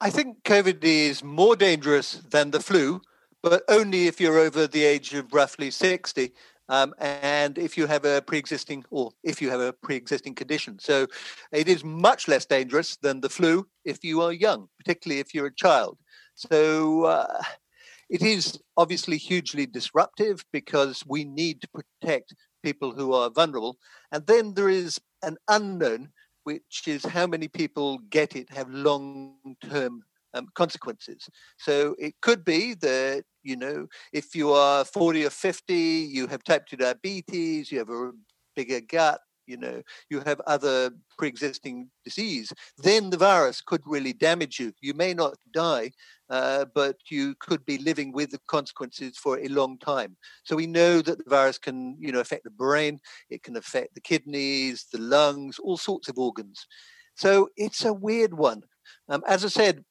I 0.00 0.10
think 0.10 0.42
COVID 0.44 0.84
is 0.84 1.24
more 1.24 1.56
dangerous 1.56 2.20
than 2.30 2.50
the 2.50 2.60
flu, 2.60 3.00
but 3.42 3.62
only 3.68 4.06
if 4.06 4.20
you're 4.20 4.38
over 4.38 4.66
the 4.66 4.84
age 4.84 5.14
of 5.14 5.32
roughly 5.32 5.70
60. 5.70 6.32
Um, 6.68 6.94
and 6.98 7.56
if 7.56 7.78
you 7.78 7.86
have 7.86 8.04
a 8.04 8.20
pre-existing 8.20 8.84
or 8.90 9.12
if 9.22 9.40
you 9.40 9.50
have 9.50 9.60
a 9.60 9.72
pre-existing 9.72 10.34
condition 10.34 10.80
so 10.80 11.06
it 11.52 11.68
is 11.68 11.84
much 11.84 12.26
less 12.26 12.44
dangerous 12.44 12.96
than 12.96 13.20
the 13.20 13.28
flu 13.28 13.68
if 13.84 14.02
you 14.02 14.20
are 14.20 14.32
young 14.32 14.66
particularly 14.76 15.20
if 15.20 15.32
you're 15.32 15.46
a 15.46 15.54
child 15.54 15.96
so 16.34 17.04
uh, 17.04 17.40
it 18.10 18.20
is 18.20 18.58
obviously 18.76 19.16
hugely 19.16 19.64
disruptive 19.64 20.44
because 20.52 21.04
we 21.06 21.22
need 21.22 21.60
to 21.60 21.68
protect 21.68 22.34
people 22.64 22.90
who 22.90 23.12
are 23.12 23.30
vulnerable 23.30 23.78
and 24.10 24.26
then 24.26 24.52
there 24.54 24.68
is 24.68 25.00
an 25.22 25.36
unknown 25.46 26.08
which 26.46 26.84
is 26.86 27.04
how 27.04 27.26
many 27.26 27.48
people 27.48 27.98
get 28.08 28.36
it 28.36 28.48
have 28.50 28.70
long 28.70 29.34
term 29.68 30.04
um, 30.32 30.46
consequences. 30.54 31.28
So 31.58 31.96
it 31.98 32.14
could 32.22 32.44
be 32.44 32.74
that, 32.74 33.24
you 33.42 33.56
know, 33.56 33.88
if 34.12 34.36
you 34.36 34.52
are 34.52 34.84
40 34.84 35.24
or 35.24 35.30
50, 35.30 35.74
you 35.74 36.28
have 36.28 36.44
type 36.44 36.66
2 36.66 36.76
diabetes, 36.76 37.72
you 37.72 37.78
have 37.78 37.90
a 37.90 38.12
bigger 38.54 38.80
gut, 38.80 39.18
you 39.46 39.56
know, 39.56 39.82
you 40.10 40.20
have 40.20 40.40
other 40.46 40.90
pre-existing 41.18 41.90
disease, 42.04 42.52
then 42.78 43.10
the 43.10 43.16
virus 43.16 43.60
could 43.60 43.82
really 43.86 44.12
damage 44.12 44.58
you. 44.58 44.72
You 44.80 44.94
may 44.94 45.14
not 45.14 45.34
die, 45.52 45.92
uh, 46.30 46.66
but 46.74 46.96
you 47.08 47.34
could 47.40 47.64
be 47.64 47.78
living 47.78 48.12
with 48.12 48.30
the 48.30 48.40
consequences 48.48 49.16
for 49.16 49.38
a 49.38 49.48
long 49.48 49.78
time. 49.78 50.16
So 50.44 50.56
we 50.56 50.66
know 50.66 51.00
that 51.02 51.18
the 51.18 51.30
virus 51.30 51.58
can, 51.58 51.96
you 51.98 52.12
know, 52.12 52.20
affect 52.20 52.44
the 52.44 52.50
brain, 52.50 52.98
it 53.30 53.42
can 53.42 53.56
affect 53.56 53.94
the 53.94 54.00
kidneys, 54.00 54.86
the 54.92 54.98
lungs, 54.98 55.58
all 55.58 55.76
sorts 55.76 56.08
of 56.08 56.18
organs. 56.18 56.66
So 57.14 57.48
it's 57.56 57.84
a 57.84 57.92
weird 57.92 58.34
one. 58.34 58.62
Um, 59.08 59.22
as 59.26 59.44
I 59.44 59.48
said, 59.48 59.84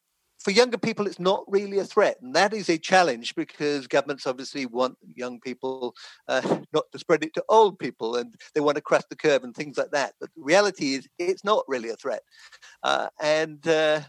for 0.46 0.52
younger 0.52 0.78
people, 0.78 1.08
it's 1.08 1.20
not 1.20 1.44
really 1.48 1.80
a 1.80 1.84
threat. 1.84 2.18
And 2.22 2.36
that 2.36 2.54
is 2.54 2.70
a 2.70 2.78
challenge 2.78 3.34
because 3.34 3.88
governments 3.88 4.28
obviously 4.28 4.68
want 4.68 4.96
young 5.16 5.40
people 5.40 5.96
uh, 6.28 6.60
not 6.72 6.84
to 6.92 7.00
spread 7.00 7.24
it 7.24 7.34
to 7.34 7.44
old 7.50 7.80
people 7.80 8.16
and 8.16 8.32
they 8.54 8.62
want 8.62 8.76
to 8.76 8.82
crest 8.82 9.10
the 9.10 9.16
curve 9.16 9.44
and 9.44 9.56
things 9.56 9.76
like 9.76 9.90
that. 9.90 10.14
But 10.22 10.30
the 10.36 10.44
reality 10.44 10.94
is, 10.94 11.08
it's 11.18 11.44
not 11.44 11.66
really 11.68 11.90
a 11.90 11.96
threat. 11.96 12.22
Uh, 12.84 13.08
and, 13.20 13.68
uh, 13.68 14.02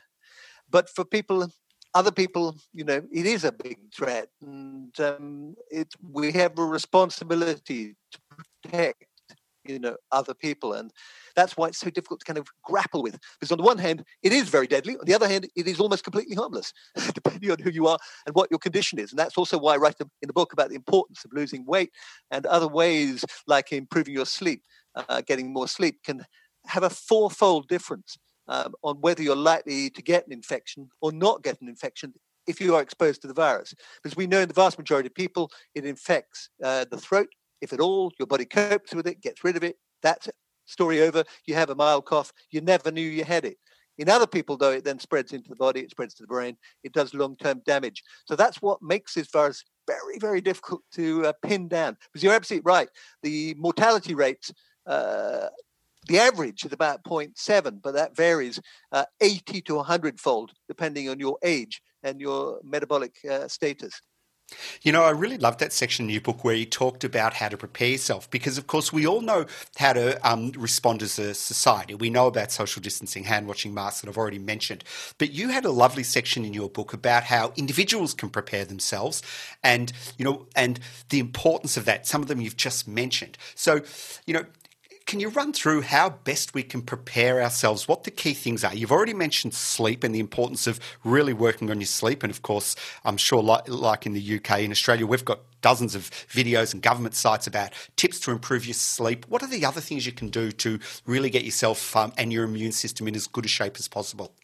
but 0.68 0.90
for 0.90 1.06
people, 1.06 1.48
other 1.94 2.12
people, 2.12 2.54
you 2.74 2.84
know, 2.84 3.00
it 3.10 3.24
is 3.24 3.44
a 3.44 3.52
big 3.52 3.78
threat. 3.96 4.28
And 4.42 4.92
um, 5.00 5.54
it, 5.70 5.94
we 6.02 6.32
have 6.32 6.58
a 6.58 6.64
responsibility 6.66 7.96
to 8.12 8.18
protect 8.62 9.05
you 9.68 9.78
know 9.78 9.96
other 10.12 10.34
people 10.34 10.72
and 10.72 10.92
that's 11.34 11.56
why 11.56 11.68
it's 11.68 11.78
so 11.78 11.90
difficult 11.90 12.20
to 12.20 12.26
kind 12.26 12.38
of 12.38 12.48
grapple 12.62 13.02
with 13.02 13.18
because 13.38 13.52
on 13.52 13.58
the 13.58 13.64
one 13.64 13.78
hand 13.78 14.04
it 14.22 14.32
is 14.32 14.48
very 14.48 14.66
deadly 14.66 14.96
on 14.96 15.04
the 15.04 15.14
other 15.14 15.28
hand 15.28 15.48
it 15.56 15.66
is 15.66 15.80
almost 15.80 16.04
completely 16.04 16.34
harmless 16.34 16.72
depending 17.14 17.50
on 17.50 17.58
who 17.58 17.70
you 17.70 17.86
are 17.86 17.98
and 18.26 18.34
what 18.34 18.50
your 18.50 18.58
condition 18.58 18.98
is 18.98 19.12
and 19.12 19.18
that's 19.18 19.36
also 19.36 19.58
why 19.58 19.74
i 19.74 19.76
write 19.76 19.96
in 20.00 20.08
the 20.26 20.32
book 20.32 20.52
about 20.52 20.68
the 20.68 20.74
importance 20.74 21.24
of 21.24 21.32
losing 21.32 21.64
weight 21.66 21.90
and 22.30 22.46
other 22.46 22.68
ways 22.68 23.24
like 23.46 23.72
improving 23.72 24.14
your 24.14 24.26
sleep 24.26 24.62
uh, 24.94 25.20
getting 25.26 25.52
more 25.52 25.68
sleep 25.68 26.02
can 26.04 26.24
have 26.66 26.82
a 26.82 26.90
fourfold 26.90 27.68
difference 27.68 28.16
um, 28.48 28.74
on 28.82 28.96
whether 29.00 29.22
you're 29.22 29.36
likely 29.36 29.90
to 29.90 30.02
get 30.02 30.26
an 30.26 30.32
infection 30.32 30.88
or 31.00 31.12
not 31.12 31.42
get 31.42 31.60
an 31.60 31.68
infection 31.68 32.14
if 32.46 32.60
you 32.60 32.74
are 32.74 32.82
exposed 32.82 33.22
to 33.22 33.28
the 33.28 33.34
virus. 33.34 33.74
Because 34.02 34.16
we 34.16 34.26
know 34.26 34.40
in 34.40 34.48
the 34.48 34.54
vast 34.54 34.78
majority 34.78 35.08
of 35.08 35.14
people, 35.14 35.50
it 35.74 35.84
infects 35.84 36.48
uh, 36.62 36.84
the 36.90 36.98
throat, 36.98 37.28
if 37.66 37.72
at 37.72 37.80
all, 37.80 38.12
your 38.18 38.26
body 38.26 38.44
copes 38.44 38.94
with 38.94 39.06
it, 39.06 39.20
gets 39.20 39.42
rid 39.42 39.56
of 39.56 39.64
it. 39.64 39.76
That's 40.02 40.28
it. 40.28 40.34
Story 40.66 41.00
over. 41.02 41.24
You 41.46 41.54
have 41.54 41.70
a 41.70 41.74
mild 41.74 42.06
cough. 42.06 42.32
You 42.50 42.60
never 42.60 42.90
knew 42.90 43.02
you 43.02 43.24
had 43.24 43.44
it. 43.44 43.58
In 43.98 44.08
other 44.08 44.26
people, 44.26 44.56
though, 44.56 44.72
it 44.72 44.84
then 44.84 44.98
spreads 44.98 45.32
into 45.32 45.48
the 45.48 45.56
body, 45.56 45.80
it 45.80 45.90
spreads 45.90 46.14
to 46.14 46.22
the 46.22 46.26
brain, 46.28 46.56
it 46.84 46.92
does 46.92 47.14
long 47.14 47.34
term 47.36 47.62
damage. 47.66 48.02
So 48.26 48.36
that's 48.36 48.60
what 48.62 48.82
makes 48.82 49.14
this 49.14 49.28
virus 49.30 49.64
very, 49.86 50.18
very 50.18 50.40
difficult 50.40 50.82
to 50.94 51.26
uh, 51.26 51.32
pin 51.42 51.66
down. 51.66 51.96
Because 52.12 52.22
you're 52.22 52.34
absolutely 52.34 52.70
right. 52.70 52.88
The 53.22 53.54
mortality 53.58 54.14
rates, 54.14 54.52
uh, 54.86 55.46
the 56.08 56.18
average 56.18 56.64
is 56.64 56.72
about 56.72 57.02
0.7, 57.04 57.80
but 57.82 57.94
that 57.94 58.14
varies 58.14 58.60
uh, 58.92 59.06
80 59.20 59.62
to 59.62 59.74
100 59.76 60.20
fold 60.20 60.52
depending 60.68 61.08
on 61.08 61.18
your 61.18 61.38
age 61.42 61.80
and 62.02 62.20
your 62.20 62.60
metabolic 62.62 63.16
uh, 63.28 63.48
status. 63.48 64.00
You 64.82 64.92
know, 64.92 65.02
I 65.02 65.10
really 65.10 65.38
loved 65.38 65.58
that 65.60 65.72
section 65.72 66.04
in 66.06 66.10
your 66.10 66.20
book 66.20 66.44
where 66.44 66.54
you 66.54 66.66
talked 66.66 67.02
about 67.02 67.34
how 67.34 67.48
to 67.48 67.56
prepare 67.56 67.88
yourself 67.88 68.30
because, 68.30 68.58
of 68.58 68.68
course, 68.68 68.92
we 68.92 69.06
all 69.06 69.20
know 69.20 69.46
how 69.76 69.92
to 69.92 70.28
um, 70.28 70.52
respond 70.52 71.02
as 71.02 71.18
a 71.18 71.34
society. 71.34 71.94
We 71.94 72.10
know 72.10 72.28
about 72.28 72.52
social 72.52 72.80
distancing, 72.80 73.24
hand 73.24 73.48
washing 73.48 73.74
masks 73.74 74.02
that 74.02 74.08
I've 74.08 74.16
already 74.16 74.38
mentioned. 74.38 74.84
But 75.18 75.32
you 75.32 75.48
had 75.48 75.64
a 75.64 75.72
lovely 75.72 76.04
section 76.04 76.44
in 76.44 76.54
your 76.54 76.68
book 76.68 76.92
about 76.92 77.24
how 77.24 77.52
individuals 77.56 78.14
can 78.14 78.30
prepare 78.30 78.64
themselves 78.64 79.20
and, 79.64 79.92
you 80.16 80.24
know, 80.24 80.46
and 80.54 80.78
the 81.08 81.18
importance 81.18 81.76
of 81.76 81.84
that. 81.86 82.06
Some 82.06 82.22
of 82.22 82.28
them 82.28 82.40
you've 82.40 82.56
just 82.56 82.86
mentioned. 82.86 83.36
So, 83.56 83.80
you 84.26 84.34
know, 84.34 84.44
can 85.06 85.20
you 85.20 85.28
run 85.28 85.52
through 85.52 85.82
how 85.82 86.10
best 86.10 86.52
we 86.52 86.64
can 86.64 86.82
prepare 86.82 87.40
ourselves, 87.40 87.86
what 87.86 88.02
the 88.02 88.10
key 88.10 88.34
things 88.34 88.64
are? 88.64 88.74
You've 88.74 88.90
already 88.90 89.14
mentioned 89.14 89.54
sleep 89.54 90.02
and 90.02 90.12
the 90.12 90.18
importance 90.18 90.66
of 90.66 90.80
really 91.04 91.32
working 91.32 91.70
on 91.70 91.78
your 91.78 91.86
sleep. 91.86 92.24
And 92.24 92.30
of 92.30 92.42
course, 92.42 92.74
I'm 93.04 93.16
sure, 93.16 93.40
like, 93.40 93.68
like 93.68 94.04
in 94.04 94.14
the 94.14 94.36
UK, 94.36 94.60
in 94.60 94.72
Australia, 94.72 95.06
we've 95.06 95.24
got 95.24 95.40
dozens 95.62 95.94
of 95.94 96.10
videos 96.28 96.74
and 96.74 96.82
government 96.82 97.14
sites 97.14 97.46
about 97.46 97.72
tips 97.94 98.18
to 98.20 98.32
improve 98.32 98.66
your 98.66 98.74
sleep. 98.74 99.24
What 99.28 99.44
are 99.44 99.48
the 99.48 99.64
other 99.64 99.80
things 99.80 100.06
you 100.06 100.12
can 100.12 100.28
do 100.28 100.50
to 100.50 100.80
really 101.06 101.30
get 101.30 101.44
yourself 101.44 101.94
um, 101.94 102.12
and 102.18 102.32
your 102.32 102.44
immune 102.44 102.72
system 102.72 103.06
in 103.06 103.14
as 103.14 103.28
good 103.28 103.44
a 103.44 103.48
shape 103.48 103.76
as 103.78 103.86
possible? 103.86 104.34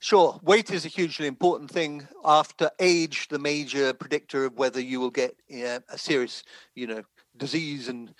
Sure. 0.00 0.38
Weight 0.42 0.70
is 0.70 0.86
a 0.86 0.88
hugely 0.88 1.26
important 1.26 1.70
thing. 1.70 2.06
After 2.24 2.70
age, 2.78 3.28
the 3.28 3.38
major 3.38 3.92
predictor 3.92 4.46
of 4.46 4.56
whether 4.56 4.80
you 4.80 5.00
will 5.00 5.10
get 5.10 5.36
uh, 5.52 5.80
a 5.90 5.98
serious, 5.98 6.44
you 6.74 6.86
know, 6.86 7.02
disease 7.36 7.88
and 7.88 8.14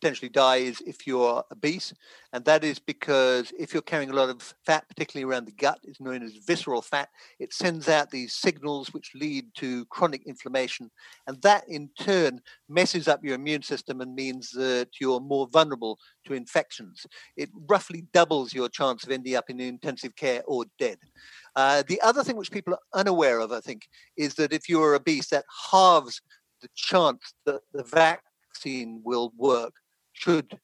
potentially 0.00 0.28
die 0.28 0.56
is 0.56 0.80
if 0.86 1.06
you're 1.06 1.44
obese. 1.52 1.92
And 2.32 2.44
that 2.44 2.64
is 2.64 2.78
because 2.78 3.52
if 3.58 3.72
you're 3.72 3.82
carrying 3.82 4.10
a 4.10 4.14
lot 4.14 4.30
of 4.30 4.54
fat, 4.64 4.88
particularly 4.88 5.30
around 5.30 5.46
the 5.46 5.52
gut, 5.52 5.78
it's 5.84 6.00
known 6.00 6.22
as 6.22 6.32
visceral 6.46 6.80
fat, 6.80 7.08
it 7.38 7.52
sends 7.52 7.88
out 7.88 8.10
these 8.10 8.34
signals 8.34 8.94
which 8.94 9.12
lead 9.14 9.46
to 9.56 9.84
chronic 9.86 10.26
inflammation. 10.26 10.90
And 11.26 11.40
that 11.42 11.64
in 11.68 11.90
turn 11.98 12.40
messes 12.68 13.08
up 13.08 13.24
your 13.24 13.34
immune 13.34 13.62
system 13.62 14.00
and 14.00 14.14
means 14.14 14.50
that 14.50 14.88
you're 15.00 15.20
more 15.20 15.48
vulnerable 15.48 15.98
to 16.26 16.34
infections. 16.34 17.04
It 17.36 17.50
roughly 17.68 18.06
doubles 18.12 18.54
your 18.54 18.68
chance 18.68 19.04
of 19.04 19.10
ending 19.10 19.34
up 19.34 19.50
in 19.50 19.60
intensive 19.60 20.16
care 20.16 20.42
or 20.46 20.64
dead. 20.78 20.98
Uh, 21.56 21.82
the 21.86 22.00
other 22.00 22.22
thing 22.22 22.36
which 22.36 22.52
people 22.52 22.74
are 22.74 23.00
unaware 23.00 23.40
of, 23.40 23.52
I 23.52 23.60
think, 23.60 23.88
is 24.16 24.34
that 24.36 24.52
if 24.52 24.68
you're 24.68 24.94
obese, 24.94 25.28
that 25.28 25.44
halves 25.70 26.22
the 26.62 26.68
chance 26.74 27.34
that 27.46 27.60
the 27.72 27.82
vaccine 27.82 29.00
will 29.04 29.32
work 29.36 29.74
should 30.20 30.58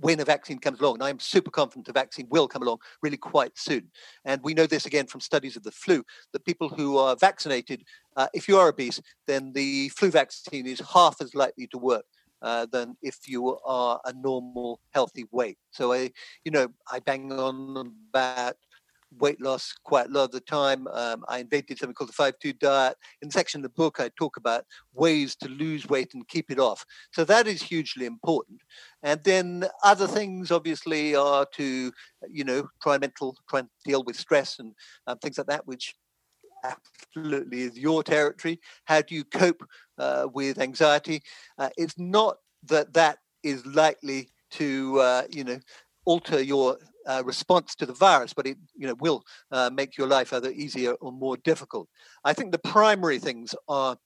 when 0.00 0.20
a 0.20 0.24
vaccine 0.24 0.58
comes 0.58 0.80
along. 0.80 0.94
And 0.94 1.04
I'm 1.04 1.18
super 1.18 1.50
confident 1.50 1.88
a 1.88 1.92
vaccine 1.92 2.26
will 2.30 2.48
come 2.48 2.62
along 2.62 2.78
really 3.02 3.16
quite 3.16 3.52
soon. 3.56 3.90
And 4.24 4.40
we 4.42 4.54
know 4.54 4.66
this 4.66 4.86
again 4.86 5.06
from 5.06 5.20
studies 5.20 5.56
of 5.56 5.62
the 5.62 5.70
flu 5.70 6.04
that 6.32 6.44
people 6.44 6.68
who 6.68 6.98
are 6.98 7.16
vaccinated, 7.16 7.84
uh, 8.16 8.28
if 8.34 8.48
you 8.48 8.58
are 8.58 8.68
obese, 8.68 9.00
then 9.26 9.52
the 9.52 9.88
flu 9.90 10.10
vaccine 10.10 10.66
is 10.66 10.80
half 10.92 11.20
as 11.20 11.34
likely 11.34 11.66
to 11.68 11.78
work. 11.78 12.04
Uh, 12.42 12.66
than 12.70 12.94
if 13.00 13.26
you 13.26 13.58
are 13.64 13.98
a 14.04 14.12
normal 14.12 14.78
healthy 14.90 15.24
weight. 15.32 15.56
So 15.70 15.94
I, 15.94 16.10
you 16.44 16.50
know, 16.50 16.68
I 16.92 16.98
bang 16.98 17.32
on 17.32 17.90
about 18.10 18.56
weight 19.18 19.40
loss 19.40 19.74
quite 19.84 20.08
a 20.08 20.10
lot 20.10 20.24
of 20.24 20.30
the 20.32 20.40
time. 20.40 20.86
Um, 20.88 21.24
I 21.28 21.38
invented 21.38 21.78
something 21.78 21.94
called 21.94 22.10
the 22.10 22.48
5-2 22.48 22.58
diet. 22.58 22.96
In 23.22 23.28
the 23.28 23.32
section 23.32 23.60
of 23.60 23.62
the 23.62 23.68
book, 23.82 24.00
I 24.00 24.10
talk 24.16 24.36
about 24.36 24.64
ways 24.94 25.36
to 25.36 25.48
lose 25.48 25.86
weight 25.86 26.14
and 26.14 26.26
keep 26.28 26.50
it 26.50 26.58
off. 26.58 26.84
So 27.12 27.24
that 27.24 27.46
is 27.46 27.62
hugely 27.62 28.06
important. 28.06 28.60
And 29.02 29.22
then 29.24 29.66
other 29.82 30.06
things, 30.06 30.50
obviously, 30.50 31.14
are 31.14 31.46
to, 31.54 31.92
you 32.28 32.44
know, 32.44 32.68
try 32.82 32.98
mental, 32.98 33.36
try 33.48 33.60
and 33.60 33.68
deal 33.84 34.02
with 34.04 34.16
stress 34.16 34.58
and 34.58 34.72
um, 35.06 35.18
things 35.18 35.38
like 35.38 35.46
that, 35.48 35.66
which 35.66 35.94
absolutely 36.64 37.62
is 37.62 37.78
your 37.78 38.02
territory. 38.02 38.60
How 38.84 39.02
do 39.02 39.14
you 39.14 39.24
cope 39.24 39.62
uh, 39.98 40.28
with 40.32 40.58
anxiety? 40.58 41.22
Uh, 41.58 41.70
it's 41.76 41.98
not 41.98 42.38
that 42.64 42.92
that 42.94 43.18
is 43.42 43.64
likely 43.66 44.30
to, 44.52 44.98
uh, 45.00 45.22
you 45.30 45.44
know, 45.44 45.58
alter 46.06 46.42
your 46.42 46.78
uh, 47.06 47.22
response 47.24 47.74
to 47.76 47.86
the 47.86 47.92
virus, 47.92 48.32
but 48.32 48.46
it 48.46 48.58
you 48.76 48.86
know 48.86 48.94
will 49.00 49.22
uh, 49.50 49.70
make 49.72 49.96
your 49.96 50.06
life 50.06 50.32
either 50.32 50.50
easier 50.50 50.92
or 50.94 51.12
more 51.12 51.36
difficult. 51.38 51.88
I 52.24 52.32
think 52.32 52.52
the 52.52 52.58
primary 52.58 53.18
things 53.18 53.54
are 53.68 53.96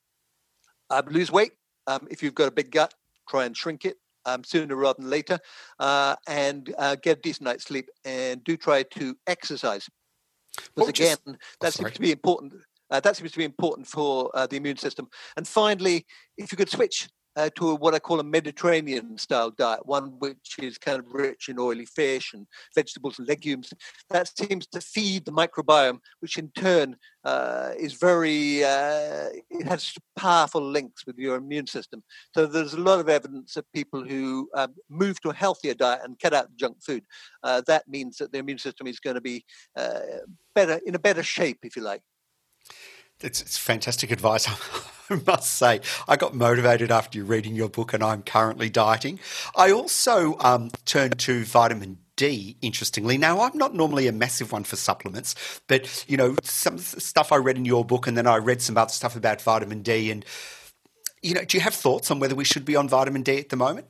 um, 0.90 1.06
lose 1.08 1.30
weight. 1.30 1.52
Um, 1.86 2.06
if 2.10 2.22
you've 2.22 2.34
got 2.34 2.48
a 2.48 2.52
big 2.52 2.70
gut, 2.70 2.94
try 3.28 3.44
and 3.44 3.56
shrink 3.56 3.84
it 3.84 3.96
um, 4.26 4.44
sooner 4.44 4.76
rather 4.76 5.00
than 5.00 5.10
later, 5.10 5.38
uh, 5.78 6.16
and 6.26 6.74
uh, 6.78 6.96
get 6.96 7.18
a 7.18 7.20
decent 7.20 7.44
night's 7.44 7.64
sleep, 7.64 7.88
and 8.04 8.42
do 8.44 8.56
try 8.56 8.82
to 8.82 9.16
exercise. 9.26 9.88
Because 10.74 10.88
again, 10.88 11.16
just, 11.16 11.28
oh, 11.28 11.36
that 11.60 11.74
seems 11.74 11.92
to 11.92 12.00
be 12.00 12.12
important. 12.12 12.54
Uh, 12.90 13.00
that 13.00 13.16
seems 13.16 13.32
to 13.32 13.38
be 13.38 13.44
important 13.44 13.86
for 13.86 14.30
uh, 14.34 14.46
the 14.46 14.56
immune 14.56 14.78
system. 14.78 15.08
And 15.36 15.46
finally, 15.46 16.06
if 16.36 16.50
you 16.50 16.56
could 16.56 16.70
switch 16.70 17.08
uh, 17.38 17.48
to 17.54 17.70
a, 17.70 17.74
what 17.76 17.94
I 17.94 18.00
call 18.00 18.18
a 18.18 18.24
Mediterranean 18.24 19.16
style 19.16 19.50
diet, 19.50 19.86
one 19.86 20.18
which 20.18 20.56
is 20.60 20.76
kind 20.76 20.98
of 20.98 21.06
rich 21.12 21.48
in 21.48 21.58
oily 21.58 21.86
fish 21.86 22.34
and 22.34 22.48
vegetables 22.74 23.18
and 23.18 23.28
legumes. 23.28 23.72
That 24.10 24.36
seems 24.36 24.66
to 24.68 24.80
feed 24.80 25.24
the 25.24 25.30
microbiome, 25.30 26.00
which 26.18 26.36
in 26.36 26.50
turn 26.50 26.96
uh, 27.22 27.70
is 27.78 27.92
very, 27.92 28.64
uh, 28.64 29.28
it 29.50 29.68
has 29.68 29.94
powerful 30.16 30.62
links 30.62 31.06
with 31.06 31.16
your 31.16 31.36
immune 31.36 31.68
system. 31.68 32.02
So 32.34 32.44
there's 32.44 32.74
a 32.74 32.80
lot 32.80 32.98
of 32.98 33.08
evidence 33.08 33.54
that 33.54 33.72
people 33.72 34.02
who 34.02 34.50
um, 34.54 34.74
move 34.90 35.20
to 35.20 35.30
a 35.30 35.34
healthier 35.34 35.74
diet 35.74 36.00
and 36.02 36.18
cut 36.18 36.34
out 36.34 36.48
junk 36.56 36.82
food, 36.82 37.04
uh, 37.44 37.62
that 37.68 37.86
means 37.86 38.16
that 38.16 38.32
the 38.32 38.38
immune 38.38 38.58
system 38.58 38.88
is 38.88 38.98
going 38.98 39.14
to 39.14 39.20
be 39.20 39.44
uh, 39.76 40.00
better, 40.56 40.80
in 40.84 40.96
a 40.96 40.98
better 40.98 41.22
shape, 41.22 41.58
if 41.62 41.76
you 41.76 41.82
like. 41.82 42.02
It's, 43.20 43.40
it's 43.40 43.56
fantastic 43.56 44.10
advice. 44.10 44.48
I 45.10 45.20
must 45.26 45.54
say, 45.54 45.80
I 46.06 46.16
got 46.16 46.34
motivated 46.34 46.90
after 46.90 47.18
you 47.18 47.24
reading 47.24 47.54
your 47.54 47.68
book, 47.68 47.92
and 47.94 48.02
I'm 48.02 48.22
currently 48.22 48.68
dieting. 48.68 49.18
I 49.56 49.70
also 49.70 50.36
um, 50.40 50.70
turned 50.84 51.18
to 51.20 51.44
vitamin 51.44 51.98
D, 52.16 52.56
interestingly. 52.60 53.16
Now, 53.16 53.40
I'm 53.40 53.56
not 53.56 53.74
normally 53.74 54.06
a 54.08 54.12
massive 54.12 54.52
one 54.52 54.64
for 54.64 54.76
supplements, 54.76 55.34
but 55.68 56.04
you 56.08 56.16
know, 56.16 56.36
some 56.42 56.78
stuff 56.78 57.32
I 57.32 57.36
read 57.36 57.56
in 57.56 57.64
your 57.64 57.84
book, 57.84 58.06
and 58.06 58.16
then 58.16 58.26
I 58.26 58.36
read 58.36 58.60
some 58.60 58.76
other 58.76 58.92
stuff 58.92 59.16
about 59.16 59.40
vitamin 59.40 59.82
D. 59.82 60.10
And 60.10 60.24
you 61.22 61.34
know, 61.34 61.44
do 61.44 61.56
you 61.56 61.62
have 61.62 61.74
thoughts 61.74 62.10
on 62.10 62.20
whether 62.20 62.34
we 62.34 62.44
should 62.44 62.64
be 62.64 62.76
on 62.76 62.88
vitamin 62.88 63.22
D 63.22 63.38
at 63.38 63.48
the 63.48 63.56
moment? 63.56 63.86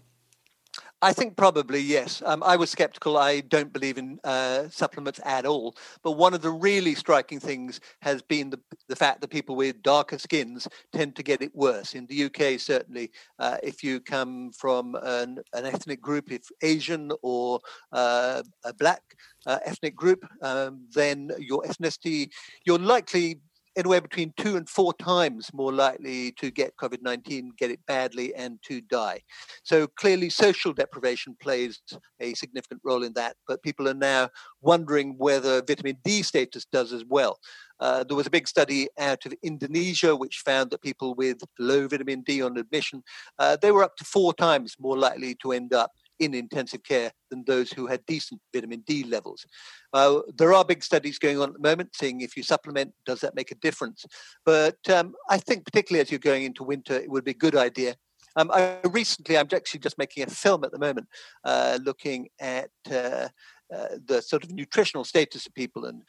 I 1.00 1.12
think 1.12 1.37
probably 1.37 1.80
yes. 1.80 2.22
Um, 2.26 2.42
I 2.42 2.56
was 2.56 2.70
skeptical. 2.70 3.16
I 3.16 3.40
don't 3.40 3.72
believe 3.72 3.98
in 3.98 4.18
uh, 4.24 4.68
supplements 4.68 5.20
at 5.24 5.46
all. 5.46 5.76
But 6.02 6.12
one 6.12 6.34
of 6.34 6.42
the 6.42 6.50
really 6.50 6.96
striking 6.96 7.38
things 7.38 7.80
has 8.02 8.20
been 8.20 8.50
the, 8.50 8.58
the 8.88 8.96
fact 8.96 9.20
that 9.20 9.28
people 9.28 9.54
with 9.54 9.80
darker 9.82 10.18
skins 10.18 10.66
tend 10.92 11.14
to 11.14 11.22
get 11.22 11.40
it 11.40 11.54
worse. 11.54 11.94
In 11.94 12.06
the 12.06 12.24
UK, 12.24 12.58
certainly, 12.58 13.12
uh, 13.38 13.58
if 13.62 13.84
you 13.84 14.00
come 14.00 14.50
from 14.50 14.96
an, 14.96 15.38
an, 15.52 15.66
ethnic 15.66 16.00
group, 16.00 16.32
if 16.32 16.42
Asian 16.62 17.12
or 17.22 17.61
uh, 17.92 18.42
a 18.64 18.74
black 18.74 19.02
uh, 19.46 19.58
ethnic 19.64 19.94
group, 19.94 20.26
um, 20.42 20.84
then 20.94 21.30
your 21.38 21.62
ethnicity, 21.62 22.28
you're 22.64 22.78
likely 22.78 23.38
anywhere 23.78 24.00
between 24.00 24.34
two 24.36 24.56
and 24.56 24.68
four 24.68 24.92
times 24.94 25.50
more 25.54 25.72
likely 25.72 26.32
to 26.32 26.50
get 26.50 26.76
COVID 26.76 27.00
19, 27.00 27.52
get 27.56 27.70
it 27.70 27.80
badly, 27.86 28.34
and 28.34 28.58
to 28.64 28.80
die. 28.80 29.20
So 29.62 29.86
clearly, 29.86 30.28
social 30.28 30.72
deprivation 30.72 31.36
plays 31.40 31.80
a 32.20 32.34
significant 32.34 32.80
role 32.84 33.04
in 33.04 33.12
that. 33.14 33.36
But 33.46 33.62
people 33.62 33.88
are 33.88 33.94
now 33.94 34.30
wondering 34.60 35.14
whether 35.16 35.62
vitamin 35.62 35.98
D 36.04 36.22
status 36.22 36.66
does 36.66 36.92
as 36.92 37.04
well. 37.08 37.38
Uh, 37.80 38.02
there 38.02 38.16
was 38.16 38.26
a 38.26 38.30
big 38.30 38.48
study 38.48 38.88
out 38.98 39.24
of 39.24 39.32
Indonesia 39.42 40.16
which 40.16 40.42
found 40.44 40.70
that 40.70 40.82
people 40.82 41.14
with 41.14 41.38
low 41.60 41.86
vitamin 41.86 42.22
D 42.22 42.42
on 42.42 42.56
admission, 42.56 43.04
uh, 43.38 43.56
they 43.60 43.70
were 43.70 43.84
up 43.84 43.96
to 43.96 44.04
four 44.04 44.34
times 44.34 44.74
more 44.80 44.98
likely 44.98 45.36
to 45.36 45.52
end 45.52 45.72
up 45.72 45.92
in 46.18 46.35
intensive 46.35 46.83
care 46.83 47.12
than 47.31 47.44
those 47.46 47.70
who 47.72 47.87
had 47.87 48.04
decent 48.07 48.40
vitamin 48.54 48.83
D 48.87 49.04
levels. 49.04 49.46
Uh, 49.92 50.20
there 50.37 50.52
are 50.52 50.64
big 50.64 50.83
studies 50.83 51.18
going 51.18 51.40
on 51.40 51.50
at 51.50 51.54
the 51.54 51.68
moment 51.68 51.94
seeing 51.94 52.20
if 52.20 52.37
you 52.37 52.42
supplement, 52.42 52.92
does 53.07 53.20
that 53.20 53.35
make 53.35 53.50
a 53.50 53.57
difference? 53.57 54.04
But 54.44 54.78
um, 54.90 55.14
I 55.31 55.38
think, 55.38 55.64
particularly 55.64 56.00
as 56.00 56.11
you're 56.11 56.18
going 56.18 56.44
into 56.44 56.64
winter, 56.64 56.94
it 56.94 57.11
would 57.11 57.24
be 57.24 57.33
a 57.33 57.35
good 57.35 57.57
idea. 57.57 57.96
Um, 58.37 58.50
I 58.52 58.78
recently, 58.85 59.37
I'm 59.37 59.48
actually 59.52 59.81
just 59.81 59.98
making 59.98 60.22
a 60.22 60.26
film 60.26 60.62
at 60.64 60.72
the 60.72 60.78
moment 60.78 61.09
uh, 61.44 61.78
looking 61.83 62.28
at 62.40 62.70
uh, 62.90 63.28
uh 63.74 63.88
the 64.07 64.22
sort 64.22 64.44
of 64.44 64.50
nutritional 64.52 65.04
status 65.04 65.46
of 65.46 65.54
people 65.54 65.85
and 65.85 66.02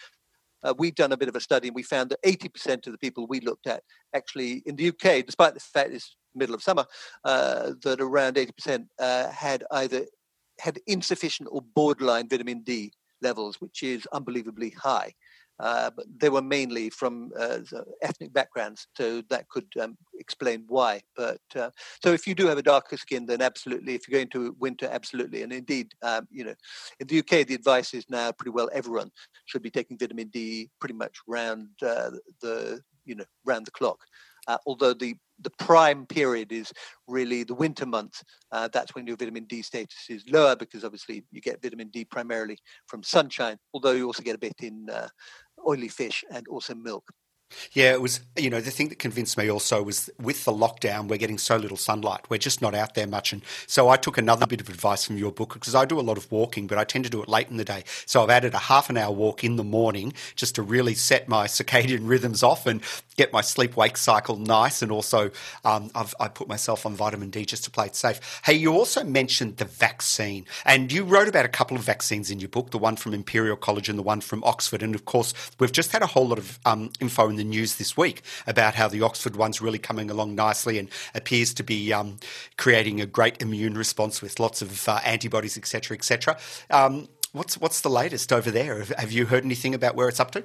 uh, 0.64 0.74
we've 0.78 0.96
done 0.96 1.12
a 1.12 1.18
bit 1.18 1.30
of 1.30 1.36
a 1.36 1.40
study 1.40 1.68
and 1.68 1.76
we 1.76 1.84
found 1.84 2.10
that 2.10 2.22
80% 2.24 2.86
of 2.86 2.92
the 2.92 2.98
people 2.98 3.28
we 3.28 3.40
looked 3.40 3.68
at 3.68 3.84
actually 4.14 4.64
in 4.66 4.76
the 4.76 4.90
UK, 4.90 5.26
despite 5.26 5.54
the 5.54 5.60
fact 5.60 5.92
it's 5.94 6.16
middle 6.36 6.56
of 6.56 6.64
summer, 6.64 6.86
uh, 7.26 7.72
that 7.84 8.02
around 8.02 8.36
80% 8.36 8.88
uh, 9.00 9.30
had 9.30 9.64
either 9.72 10.06
had 10.60 10.80
insufficient 10.88 11.50
or 11.52 11.62
borderline 11.62 12.28
vitamin 12.28 12.62
D 12.62 12.92
levels, 13.22 13.60
which 13.60 13.84
is 13.84 14.06
unbelievably 14.12 14.72
high. 14.72 15.14
Uh, 15.60 15.90
but 15.94 16.06
they 16.18 16.30
were 16.30 16.42
mainly 16.42 16.90
from 16.90 17.32
uh, 17.38 17.60
ethnic 18.02 18.32
backgrounds, 18.32 18.88
so 18.96 19.22
that 19.30 19.50
could 19.50 19.68
um, 19.82 19.98
explain 20.18 20.64
why. 20.70 21.02
But 21.18 21.42
uh, 21.54 21.70
so, 22.02 22.14
if 22.14 22.26
you 22.26 22.34
do 22.34 22.48
have 22.48 22.58
a 22.58 22.64
darker 22.64 22.96
skin, 22.96 23.26
then 23.26 23.42
absolutely. 23.42 23.94
If 23.94 24.08
you're 24.08 24.20
going 24.20 24.30
to 24.30 24.56
winter, 24.58 24.88
absolutely. 24.90 25.44
And 25.44 25.52
indeed, 25.52 25.92
um, 26.02 26.30
you 26.32 26.46
know, 26.46 26.56
in 27.02 27.08
the 27.08 27.20
UK, 27.20 27.46
the 27.46 27.56
advice 27.56 27.94
is 27.94 28.06
now 28.10 28.32
pretty 28.32 28.52
well 28.52 28.70
everyone 28.72 29.12
should 29.48 29.62
be 29.62 29.70
taking 29.70 29.98
vitamin 29.98 30.30
D 30.30 30.70
pretty 30.80 30.96
much 30.96 31.18
round 31.28 31.68
uh, 31.82 32.12
the 32.42 32.80
you 33.06 33.16
know 33.16 33.26
round 33.46 33.66
the 33.66 33.72
clock. 33.72 34.00
Uh, 34.48 34.58
although 34.66 34.94
the 34.94 35.16
the 35.42 35.52
prime 35.52 36.06
period 36.06 36.52
is 36.52 36.72
really 37.08 37.44
the 37.44 37.56
winter 37.56 37.86
months. 37.86 38.24
Uh, 38.52 38.68
that's 38.72 38.96
when 38.96 39.08
your 39.08 39.18
vitamin 39.18 39.46
D 39.46 39.62
status 39.62 40.06
is 40.10 40.24
lower 40.30 40.56
because 40.56 40.84
obviously 40.84 41.24
you 41.32 41.42
get 41.42 41.62
vitamin 41.62 41.90
D 41.90 42.06
primarily 42.06 42.58
from 42.88 43.04
sunshine, 43.04 43.58
although 43.74 43.92
you 43.92 44.06
also 44.06 44.24
get 44.24 44.36
a 44.36 44.40
bit 44.40 44.54
in 44.62 44.88
uh, 44.90 45.08
oily 45.68 45.88
fish 45.88 46.24
and 46.32 46.48
also 46.48 46.76
milk. 46.76 47.04
Yeah, 47.72 47.94
it 47.94 48.02
was, 48.02 48.22
you 48.36 48.50
know, 48.50 48.62
the 48.62 48.72
thing 48.72 48.90
that 48.90 49.00
convinced 49.00 49.38
me 49.38 49.50
also 49.50 49.82
was 49.82 50.10
with 50.20 50.46
the 50.46 50.52
lockdown, 50.52 51.08
we're 51.08 51.18
getting 51.18 51.38
so 51.38 51.58
little 51.58 51.78
sunlight. 51.78 52.22
We're 52.30 52.38
just 52.38 52.62
not 52.62 52.76
out 52.76 52.94
there 52.94 53.08
much. 53.08 53.34
And 53.34 53.42
so 53.66 53.90
I 53.90 53.98
took 53.98 54.18
another 54.18 54.46
bit 54.46 54.62
of 54.62 54.70
advice 54.70 55.04
from 55.04 55.18
your 55.18 55.32
book 55.32 55.54
because 55.54 55.74
I 55.74 55.86
do 55.86 56.00
a 56.00 56.02
lot 56.02 56.18
of 56.18 56.32
walking, 56.32 56.68
but 56.68 56.78
I 56.78 56.84
tend 56.84 57.06
to 57.06 57.10
do 57.10 57.24
it 57.24 57.30
late 57.30 57.50
in 57.50 57.58
the 57.58 57.66
day. 57.66 57.84
So 58.06 58.22
I've 58.22 58.30
added 58.30 58.54
a 58.54 58.60
half 58.60 58.90
an 58.90 58.98
hour 58.98 59.12
walk 59.12 59.44
in 59.44 59.56
the 59.56 59.64
morning 59.64 60.14
just 60.36 60.56
to 60.56 60.62
really 60.62 60.94
set 60.94 61.28
my 61.28 61.48
circadian 61.48 62.08
rhythms 62.08 62.44
off 62.44 62.68
and 62.68 62.82
get 63.20 63.34
my 63.34 63.42
sleep 63.42 63.76
wake 63.76 63.98
cycle 63.98 64.38
nice. 64.38 64.82
And 64.82 64.94
also, 64.94 65.30
um, 65.66 65.92
I've 65.94 66.16
I 66.22 66.30
put 66.30 66.48
myself 66.48 66.86
on 66.86 66.96
vitamin 66.96 67.30
D 67.30 67.44
just 67.44 67.66
to 67.66 67.72
play 67.72 67.88
it 67.88 67.96
safe. 67.96 68.42
Hey, 68.46 68.54
you 68.54 68.72
also 68.72 69.04
mentioned 69.04 69.58
the 69.58 69.66
vaccine, 69.66 70.46
and 70.66 70.90
you 70.90 71.04
wrote 71.04 71.28
about 71.28 71.44
a 71.44 71.50
couple 71.50 71.76
of 71.76 71.84
vaccines 71.84 72.32
in 72.32 72.40
your 72.40 72.48
book 72.48 72.72
the 72.72 72.78
one 72.78 72.96
from 72.96 73.14
Imperial 73.14 73.58
College 73.58 73.90
and 73.90 74.00
the 74.00 74.04
one 74.04 74.22
from 74.22 74.42
Oxford. 74.46 74.82
And 74.82 74.96
of 74.96 75.04
course, 75.04 75.34
we've 75.60 75.72
just 75.72 75.92
had 75.92 76.02
a 76.02 76.08
whole 76.08 76.28
lot 76.30 76.38
of 76.38 76.60
um, 76.66 76.92
info 77.02 77.28
in 77.28 77.36
the 77.36 77.44
news 77.44 77.76
this 77.76 77.98
week 77.98 78.22
about 78.48 78.76
how 78.76 78.88
the 78.88 79.02
Oxford 79.02 79.36
one's 79.36 79.62
really 79.62 79.80
coming 79.80 80.10
along 80.10 80.36
nicely 80.36 80.80
and 80.80 80.88
appears 81.14 81.54
to 81.56 81.64
be 81.64 81.92
um, 81.92 82.18
creating 82.58 83.02
a 83.02 83.06
great 83.06 83.42
immune 83.42 83.78
response 83.78 84.22
with 84.22 84.40
lots 84.40 84.62
of 84.62 84.88
uh, 84.88 85.02
antibodies, 85.04 85.58
etc., 85.58 85.98
etc. 85.98 86.38
Um, 86.70 87.10
what's 87.34 87.58
what's 87.58 87.82
the 87.82 87.90
latest 87.90 88.32
over 88.32 88.50
there? 88.50 88.86
Have 88.98 89.12
you 89.12 89.26
heard 89.26 89.44
anything 89.44 89.76
about 89.76 89.96
where 89.96 90.08
it's 90.08 90.22
up 90.22 90.32
to? 90.32 90.44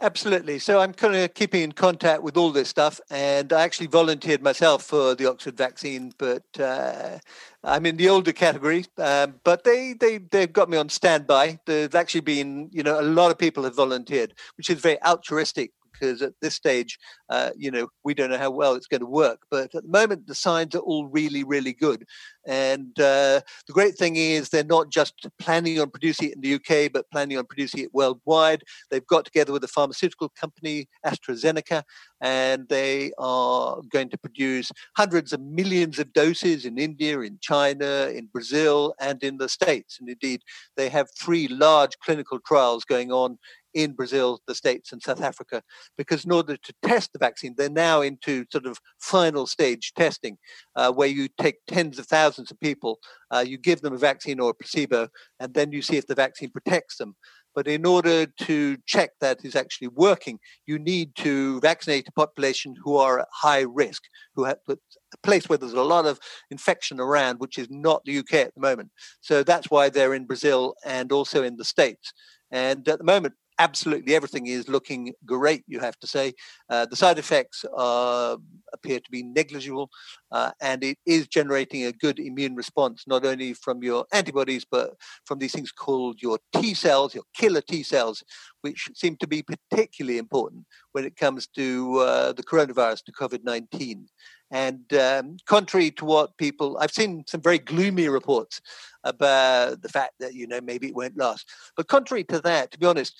Absolutely. 0.00 0.60
So 0.60 0.78
I'm 0.78 0.92
kind 0.94 1.16
of 1.16 1.34
keeping 1.34 1.62
in 1.62 1.72
contact 1.72 2.22
with 2.22 2.36
all 2.36 2.52
this 2.52 2.68
stuff, 2.68 3.00
and 3.10 3.52
I 3.52 3.62
actually 3.62 3.88
volunteered 3.88 4.40
myself 4.42 4.84
for 4.84 5.16
the 5.16 5.26
Oxford 5.26 5.56
vaccine, 5.56 6.12
but 6.18 6.44
uh, 6.60 7.18
I'm 7.64 7.84
in 7.84 7.96
the 7.96 8.08
older 8.08 8.32
category. 8.32 8.84
Um, 8.96 9.40
but 9.42 9.64
they 9.64 9.94
they 9.94 10.18
they've 10.18 10.52
got 10.52 10.68
me 10.70 10.76
on 10.76 10.88
standby. 10.88 11.58
There's 11.66 11.96
actually 11.96 12.20
been, 12.20 12.68
you 12.72 12.84
know, 12.84 13.00
a 13.00 13.02
lot 13.02 13.32
of 13.32 13.38
people 13.38 13.64
have 13.64 13.74
volunteered, 13.74 14.34
which 14.56 14.70
is 14.70 14.78
very 14.80 15.02
altruistic 15.02 15.72
because 15.98 16.22
at 16.22 16.32
this 16.40 16.54
stage, 16.54 16.98
uh, 17.30 17.50
you 17.56 17.70
know, 17.70 17.88
we 18.04 18.14
don't 18.14 18.30
know 18.30 18.38
how 18.38 18.50
well 18.50 18.74
it's 18.74 18.86
going 18.86 19.00
to 19.00 19.06
work. 19.06 19.40
But 19.50 19.74
at 19.74 19.82
the 19.82 19.88
moment, 19.88 20.26
the 20.26 20.34
signs 20.34 20.74
are 20.74 20.80
all 20.80 21.06
really, 21.06 21.44
really 21.44 21.72
good. 21.72 22.04
And 22.46 22.98
uh, 22.98 23.40
the 23.66 23.72
great 23.72 23.96
thing 23.96 24.16
is 24.16 24.48
they're 24.48 24.64
not 24.64 24.90
just 24.90 25.28
planning 25.38 25.80
on 25.80 25.90
producing 25.90 26.30
it 26.30 26.36
in 26.36 26.40
the 26.40 26.54
UK, 26.54 26.90
but 26.92 27.10
planning 27.10 27.36
on 27.36 27.44
producing 27.44 27.80
it 27.80 27.92
worldwide. 27.92 28.62
They've 28.90 29.06
got 29.06 29.24
together 29.24 29.52
with 29.52 29.64
a 29.64 29.68
pharmaceutical 29.68 30.30
company, 30.30 30.88
AstraZeneca, 31.04 31.82
and 32.20 32.68
they 32.68 33.12
are 33.18 33.80
going 33.90 34.08
to 34.10 34.18
produce 34.18 34.72
hundreds 34.96 35.32
of 35.32 35.40
millions 35.40 35.98
of 35.98 36.12
doses 36.12 36.64
in 36.64 36.78
India, 36.78 37.20
in 37.20 37.38
China, 37.40 38.10
in 38.14 38.26
Brazil, 38.32 38.94
and 38.98 39.22
in 39.22 39.38
the 39.38 39.48
States. 39.48 39.98
And 40.00 40.08
indeed, 40.08 40.42
they 40.76 40.88
have 40.88 41.08
three 41.18 41.48
large 41.48 41.98
clinical 41.98 42.38
trials 42.40 42.84
going 42.84 43.12
on 43.12 43.38
in 43.78 43.92
Brazil, 43.92 44.40
the 44.46 44.54
States, 44.54 44.92
and 44.92 45.00
South 45.02 45.22
Africa, 45.22 45.62
because 45.96 46.24
in 46.24 46.32
order 46.32 46.56
to 46.56 46.72
test 46.82 47.12
the 47.12 47.18
vaccine, 47.18 47.54
they're 47.56 47.70
now 47.70 48.00
into 48.00 48.44
sort 48.50 48.66
of 48.66 48.78
final 48.98 49.46
stage 49.46 49.92
testing, 49.96 50.36
uh, 50.76 50.92
where 50.92 51.08
you 51.08 51.28
take 51.40 51.56
tens 51.66 51.98
of 51.98 52.06
thousands 52.06 52.50
of 52.50 52.58
people, 52.60 52.98
uh, 53.30 53.44
you 53.46 53.56
give 53.56 53.80
them 53.80 53.94
a 53.94 53.98
vaccine 53.98 54.40
or 54.40 54.50
a 54.50 54.54
placebo, 54.54 55.08
and 55.38 55.54
then 55.54 55.70
you 55.70 55.80
see 55.80 55.96
if 55.96 56.06
the 56.06 56.14
vaccine 56.14 56.50
protects 56.50 56.96
them. 56.96 57.14
But 57.54 57.66
in 57.66 57.86
order 57.86 58.26
to 58.26 58.76
check 58.86 59.10
that 59.20 59.44
is 59.44 59.56
actually 59.56 59.88
working, 59.88 60.38
you 60.66 60.78
need 60.78 61.16
to 61.16 61.60
vaccinate 61.60 62.06
a 62.08 62.12
population 62.12 62.76
who 62.82 62.96
are 62.96 63.20
at 63.20 63.28
high 63.32 63.62
risk, 63.62 64.02
who 64.36 64.44
have 64.44 64.58
a 64.68 64.76
place 65.22 65.48
where 65.48 65.58
there's 65.58 65.72
a 65.72 65.82
lot 65.82 66.06
of 66.06 66.20
infection 66.50 67.00
around, 67.00 67.40
which 67.40 67.58
is 67.58 67.68
not 67.70 68.04
the 68.04 68.18
UK 68.18 68.34
at 68.34 68.54
the 68.54 68.60
moment. 68.60 68.90
So 69.20 69.42
that's 69.42 69.70
why 69.70 69.88
they're 69.88 70.14
in 70.14 70.26
Brazil 70.26 70.74
and 70.84 71.10
also 71.10 71.42
in 71.42 71.56
the 71.56 71.64
States. 71.64 72.12
And 72.50 72.86
at 72.88 72.98
the 72.98 73.04
moment, 73.04 73.34
absolutely 73.58 74.14
everything 74.14 74.46
is 74.46 74.68
looking 74.68 75.12
great, 75.26 75.64
you 75.66 75.80
have 75.80 75.98
to 76.00 76.06
say. 76.06 76.32
Uh, 76.70 76.86
the 76.86 76.96
side 76.96 77.18
effects 77.18 77.64
uh, 77.76 78.36
appear 78.72 79.00
to 79.00 79.10
be 79.10 79.22
negligible, 79.22 79.90
uh, 80.32 80.52
and 80.60 80.84
it 80.84 80.98
is 81.06 81.26
generating 81.26 81.84
a 81.84 81.92
good 81.92 82.18
immune 82.18 82.54
response, 82.54 83.04
not 83.06 83.24
only 83.24 83.52
from 83.52 83.82
your 83.82 84.06
antibodies, 84.12 84.64
but 84.64 84.94
from 85.24 85.38
these 85.38 85.52
things 85.52 85.72
called 85.72 86.22
your 86.22 86.38
T 86.54 86.74
cells, 86.74 87.14
your 87.14 87.24
killer 87.34 87.60
T 87.60 87.82
cells, 87.82 88.22
which 88.62 88.88
seem 88.94 89.16
to 89.16 89.26
be 89.26 89.42
particularly 89.42 90.18
important 90.18 90.64
when 90.92 91.04
it 91.04 91.16
comes 91.16 91.46
to 91.48 91.98
uh, 91.98 92.32
the 92.32 92.42
coronavirus, 92.42 93.04
to 93.04 93.12
COVID 93.12 93.44
19. 93.44 94.08
And 94.50 94.92
um, 94.94 95.36
contrary 95.46 95.90
to 95.92 96.06
what 96.06 96.36
people, 96.38 96.78
I've 96.80 96.90
seen 96.90 97.24
some 97.26 97.42
very 97.42 97.58
gloomy 97.58 98.08
reports 98.08 98.62
about 99.04 99.82
the 99.82 99.90
fact 99.90 100.14
that, 100.20 100.34
you 100.34 100.46
know, 100.46 100.60
maybe 100.62 100.88
it 100.88 100.94
won't 100.94 101.18
last. 101.18 101.46
But 101.76 101.88
contrary 101.88 102.24
to 102.24 102.40
that, 102.40 102.70
to 102.70 102.78
be 102.78 102.86
honest, 102.86 103.14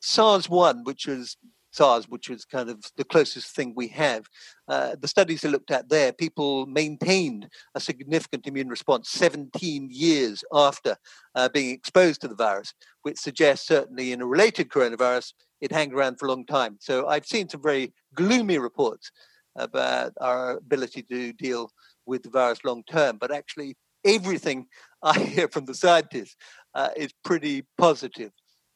SARS 0.00 0.48
1, 0.48 0.84
which 0.84 1.06
was 1.06 1.36
SARS, 1.74 2.08
which 2.08 2.30
was 2.30 2.44
kind 2.44 2.70
of 2.70 2.84
the 2.96 3.04
closest 3.04 3.54
thing 3.54 3.72
we 3.74 3.88
have, 3.88 4.26
uh, 4.68 4.94
the 5.00 5.08
studies 5.08 5.40
that 5.40 5.50
looked 5.50 5.72
at 5.72 5.88
there, 5.88 6.12
people 6.12 6.66
maintained 6.66 7.48
a 7.74 7.80
significant 7.80 8.46
immune 8.46 8.68
response 8.68 9.10
17 9.10 9.88
years 9.90 10.44
after 10.52 10.96
uh, 11.34 11.48
being 11.48 11.70
exposed 11.70 12.20
to 12.20 12.28
the 12.28 12.34
virus, 12.34 12.72
which 13.02 13.18
suggests 13.18 13.66
certainly 13.66 14.12
in 14.12 14.20
a 14.20 14.26
related 14.26 14.68
coronavirus, 14.68 15.32
it 15.60 15.72
hung 15.72 15.92
around 15.92 16.18
for 16.18 16.26
a 16.26 16.28
long 16.28 16.46
time. 16.46 16.76
So 16.80 17.08
I've 17.08 17.26
seen 17.26 17.48
some 17.48 17.62
very 17.62 17.92
gloomy 18.14 18.58
reports 18.58 19.10
about 19.56 20.12
our 20.20 20.58
ability 20.58 21.02
to 21.02 21.32
deal 21.32 21.70
with 22.06 22.22
the 22.22 22.30
virus 22.30 22.64
long 22.64 22.84
term, 22.84 23.18
but 23.18 23.32
actually 23.32 23.76
everything 24.04 24.66
I 25.02 25.18
hear 25.18 25.48
from 25.48 25.64
the 25.64 25.74
scientists 25.74 26.36
uh, 26.74 26.90
is 26.96 27.12
pretty 27.24 27.64
positive 27.78 28.30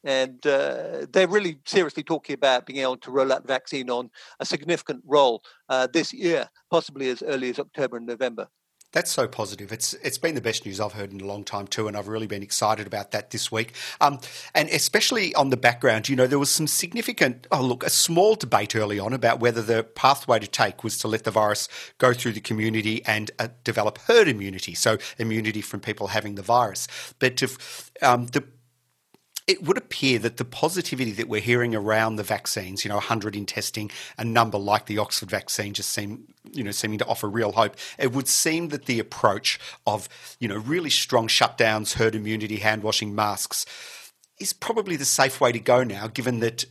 and 0.04 0.46
uh, 0.46 1.06
they're 1.12 1.28
really 1.28 1.58
seriously 1.66 2.02
talking 2.02 2.34
about 2.34 2.66
being 2.66 2.80
able 2.80 2.96
to 2.98 3.10
roll 3.10 3.32
out 3.32 3.42
the 3.42 3.52
vaccine 3.52 3.90
on 3.90 4.10
a 4.40 4.44
significant 4.44 5.02
role 5.06 5.42
uh, 5.68 5.86
this 5.92 6.12
year, 6.12 6.48
possibly 6.70 7.10
as 7.10 7.22
early 7.22 7.50
as 7.50 7.58
October 7.58 7.96
and 7.96 8.06
November. 8.06 8.48
That's 8.92 9.10
so 9.10 9.28
positive. 9.28 9.70
It's 9.70 9.92
it's 9.94 10.16
been 10.16 10.34
the 10.34 10.40
best 10.40 10.64
news 10.64 10.80
I've 10.80 10.94
heard 10.94 11.12
in 11.12 11.20
a 11.20 11.26
long 11.26 11.44
time 11.44 11.66
too, 11.66 11.88
and 11.88 11.96
I've 11.96 12.08
really 12.08 12.26
been 12.26 12.42
excited 12.42 12.86
about 12.86 13.10
that 13.10 13.30
this 13.30 13.52
week. 13.52 13.74
Um, 14.00 14.18
and 14.54 14.70
especially 14.70 15.34
on 15.34 15.50
the 15.50 15.58
background, 15.58 16.08
you 16.08 16.16
know, 16.16 16.26
there 16.26 16.38
was 16.38 16.48
some 16.48 16.66
significant, 16.66 17.46
oh 17.52 17.60
look, 17.60 17.84
a 17.84 17.90
small 17.90 18.34
debate 18.34 18.74
early 18.74 18.98
on 18.98 19.12
about 19.12 19.40
whether 19.40 19.60
the 19.60 19.84
pathway 19.84 20.38
to 20.38 20.46
take 20.46 20.82
was 20.82 20.96
to 20.98 21.08
let 21.08 21.24
the 21.24 21.30
virus 21.30 21.68
go 21.98 22.14
through 22.14 22.32
the 22.32 22.40
community 22.40 23.04
and 23.04 23.30
uh, 23.38 23.48
develop 23.62 23.98
herd 23.98 24.26
immunity, 24.26 24.72
so 24.72 24.96
immunity 25.18 25.60
from 25.60 25.80
people 25.80 26.06
having 26.06 26.36
the 26.36 26.42
virus. 26.42 26.88
But 27.18 27.42
if 27.42 27.90
um, 28.02 28.28
the 28.28 28.42
it 29.48 29.64
would 29.64 29.78
appear 29.78 30.18
that 30.18 30.36
the 30.36 30.44
positivity 30.44 31.10
that 31.12 31.26
we're 31.26 31.40
hearing 31.40 31.74
around 31.74 32.16
the 32.16 32.22
vaccines, 32.22 32.84
you 32.84 32.90
know, 32.90 32.96
100 32.96 33.34
in 33.34 33.46
testing, 33.46 33.90
a 34.18 34.24
number 34.24 34.58
like 34.58 34.84
the 34.84 34.98
Oxford 34.98 35.30
vaccine 35.30 35.72
just 35.72 35.88
seem, 35.88 36.28
you 36.52 36.62
know, 36.62 36.70
seeming 36.70 36.98
to 36.98 37.06
offer 37.06 37.28
real 37.28 37.52
hope. 37.52 37.74
It 37.98 38.12
would 38.12 38.28
seem 38.28 38.68
that 38.68 38.84
the 38.84 38.98
approach 38.98 39.58
of, 39.86 40.06
you 40.38 40.48
know, 40.48 40.58
really 40.58 40.90
strong 40.90 41.28
shutdowns, 41.28 41.94
herd 41.94 42.14
immunity, 42.14 42.56
hand 42.56 42.82
washing, 42.82 43.14
masks 43.14 43.64
is 44.38 44.52
probably 44.52 44.96
the 44.96 45.06
safe 45.06 45.40
way 45.40 45.50
to 45.50 45.58
go 45.58 45.82
now, 45.82 46.08
given 46.08 46.40
that 46.40 46.66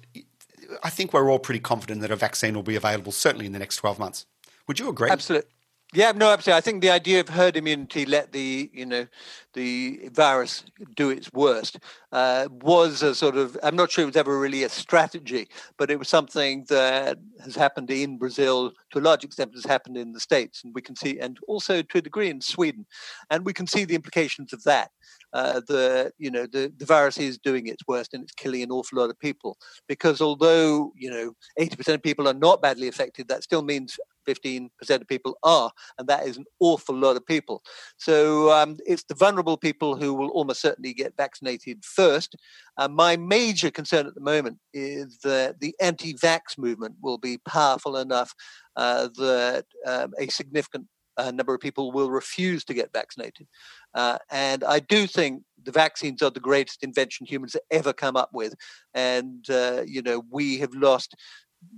I 0.84 0.92
think 0.92 1.14
we're 1.14 1.32
all 1.32 1.40
pretty 1.40 1.60
confident 1.60 2.02
that 2.02 2.12
a 2.12 2.16
vaccine 2.16 2.54
will 2.54 2.64
be 2.64 2.76
available 2.76 3.12
certainly 3.12 3.48
in 3.48 3.54
the 3.54 3.60
next 3.60 3.78
12 3.78 3.98
months. 3.98 4.28
Would 4.68 4.80
you 4.80 4.88
agree? 4.88 5.10
Absolutely. 5.10 5.50
Yeah, 5.94 6.12
no, 6.12 6.32
absolutely. 6.32 6.58
I 6.58 6.62
think 6.62 6.82
the 6.82 6.90
idea 6.90 7.22
of 7.22 7.30
herd 7.30 7.56
immunity, 7.56 8.06
let 8.06 8.34
the 8.34 8.70
you 8.74 8.86
know 8.86 9.08
the 9.54 10.10
virus 10.12 10.66
do 10.98 11.10
its 11.10 11.32
worst, 11.32 11.80
uh, 12.12 12.50
was 12.52 13.02
a 13.04 13.16
sort 13.16 13.38
of. 13.38 13.58
I'm 13.64 13.78
not 13.78 13.90
sure 13.90 14.04
it 14.04 14.08
was 14.08 14.18
ever 14.18 14.38
really 14.38 14.64
a 14.64 14.70
strategy, 14.70 15.48
but 15.78 15.90
it 15.90 15.98
was 15.98 16.10
something 16.10 16.66
that 16.68 17.18
has 17.42 17.56
happened 17.56 17.90
in 17.90 18.18
Brazil 18.18 18.74
to 18.92 19.00
a 19.00 19.02
large 19.02 19.24
extent. 19.24 19.54
Has 19.56 19.64
happened 19.64 19.96
in 19.96 20.12
the 20.12 20.20
states, 20.20 20.62
and 20.66 20.76
we 20.76 20.82
can 20.82 20.96
see, 20.98 21.20
and 21.20 21.38
also 21.48 21.82
to 21.82 21.98
a 22.00 22.02
degree 22.02 22.30
in 22.30 22.42
Sweden, 22.42 22.86
and 23.30 23.46
we 23.46 23.54
can 23.54 23.66
see 23.66 23.86
the 23.86 23.96
implications 23.96 24.52
of 24.52 24.64
that. 24.64 24.92
Uh, 25.34 25.62
the 25.68 26.12
you 26.18 26.32
know 26.32 26.46
the, 26.48 26.72
the 26.78 26.86
virus 26.86 27.18
is 27.18 27.38
doing 27.38 27.68
its 27.68 27.84
worst 27.88 28.14
and 28.14 28.24
it's 28.24 28.32
killing 28.34 28.64
an 28.64 28.72
awful 28.72 28.98
lot 29.00 29.10
of 29.10 29.20
people 29.20 29.58
because 29.88 30.22
although 30.22 30.92
you 30.96 31.10
know 31.12 31.34
80% 31.60 31.96
of 31.96 32.02
people 32.02 32.28
are 32.30 32.34
not 32.34 32.62
badly 32.62 32.88
affected 32.88 33.28
that 33.28 33.44
still 33.44 33.62
means 33.62 33.98
15% 34.28 34.70
of 34.90 35.08
people 35.08 35.38
are, 35.44 35.72
and 35.98 36.08
that 36.08 36.28
is 36.28 36.38
an 36.38 36.46
awful 36.60 36.96
lot 36.96 37.16
of 37.16 37.26
people. 37.26 37.64
So 37.98 38.52
um, 38.52 38.78
it's 38.86 39.04
the 39.04 39.16
vulnerable 39.16 39.58
people 39.58 39.96
who 39.96 40.14
will 40.14 40.30
almost 40.30 40.62
certainly 40.62 40.94
get 40.94 41.18
vaccinated 41.18 41.84
first. 41.84 42.36
Uh, 42.78 42.88
my 42.88 43.16
major 43.18 43.72
concern 43.72 44.08
at 44.08 44.16
the 44.16 44.22
moment 44.22 44.58
is 44.74 45.20
that 45.24 45.60
the 45.60 45.76
anti 45.82 46.14
vax 46.14 46.58
movement 46.58 46.96
will 47.02 47.18
be 47.18 47.38
powerful 47.40 47.98
enough 47.98 48.34
uh, 48.76 49.10
that 49.18 49.66
um, 49.86 50.14
a 50.20 50.28
significant 50.28 50.88
uh, 51.18 51.32
number 51.32 51.54
of 51.54 51.60
people 51.60 51.92
will 51.92 52.12
refuse 52.12 52.64
to 52.66 52.74
get 52.74 52.94
vaccinated. 52.94 53.48
Uh, 53.94 54.18
and 54.32 54.64
I 54.64 54.80
do 54.80 55.08
think 55.08 55.44
the 55.64 55.72
vaccines 55.72 56.22
are 56.22 56.30
the 56.30 56.40
greatest 56.40 56.84
invention 56.84 57.26
humans 57.26 57.54
have 57.54 57.64
ever 57.72 57.94
come 57.94 58.16
up 58.16 58.30
with. 58.34 58.54
And, 58.94 59.50
uh, 59.50 59.84
you 59.86 60.02
know, 60.02 60.24
we 60.30 60.60
have 60.60 60.74
lost 60.74 61.16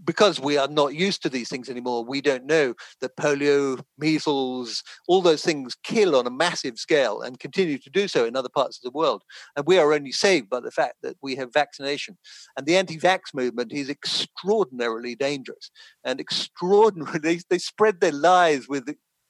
because 0.04 0.40
we 0.40 0.58
are 0.58 0.68
not 0.68 0.96
used 0.96 1.22
to 1.24 1.30
these 1.30 1.50
things 1.50 1.70
anymore, 1.70 2.04
we 2.04 2.22
don't 2.22 2.46
know 2.46 2.74
that 3.02 3.16
polio, 3.16 3.82
measles, 3.98 4.84
all 5.08 5.22
those 5.22 5.44
things 5.44 5.76
kill 5.84 6.16
on 6.16 6.28
a 6.28 6.32
massive 6.32 6.78
scale 6.78 7.22
and 7.22 7.40
continue 7.40 7.78
to 7.78 7.90
do 7.90 8.08
so 8.08 8.26
in 8.26 8.36
other 8.36 8.50
parts 8.50 8.78
of 8.78 8.84
the 8.84 8.98
world. 8.98 9.24
And 9.56 9.66
we 9.66 9.78
are 9.78 9.94
only 9.94 10.12
saved 10.12 10.50
by 10.50 10.60
the 10.60 10.72
fact 10.72 10.96
that 11.04 11.18
we 11.22 11.36
have 11.36 11.54
vaccination. 11.54 12.18
And 12.58 12.66
the 12.66 12.78
anti 12.78 12.98
vax 12.98 13.34
movement 13.34 13.72
is 13.72 13.90
extraordinarily 13.90 15.16
dangerous 15.16 15.72
and 16.04 16.20
extraordinarily, 16.20 17.42
they, 17.50 17.60
spread 17.60 18.02
their 18.02 18.12
lies 18.12 18.68
with 18.68 18.86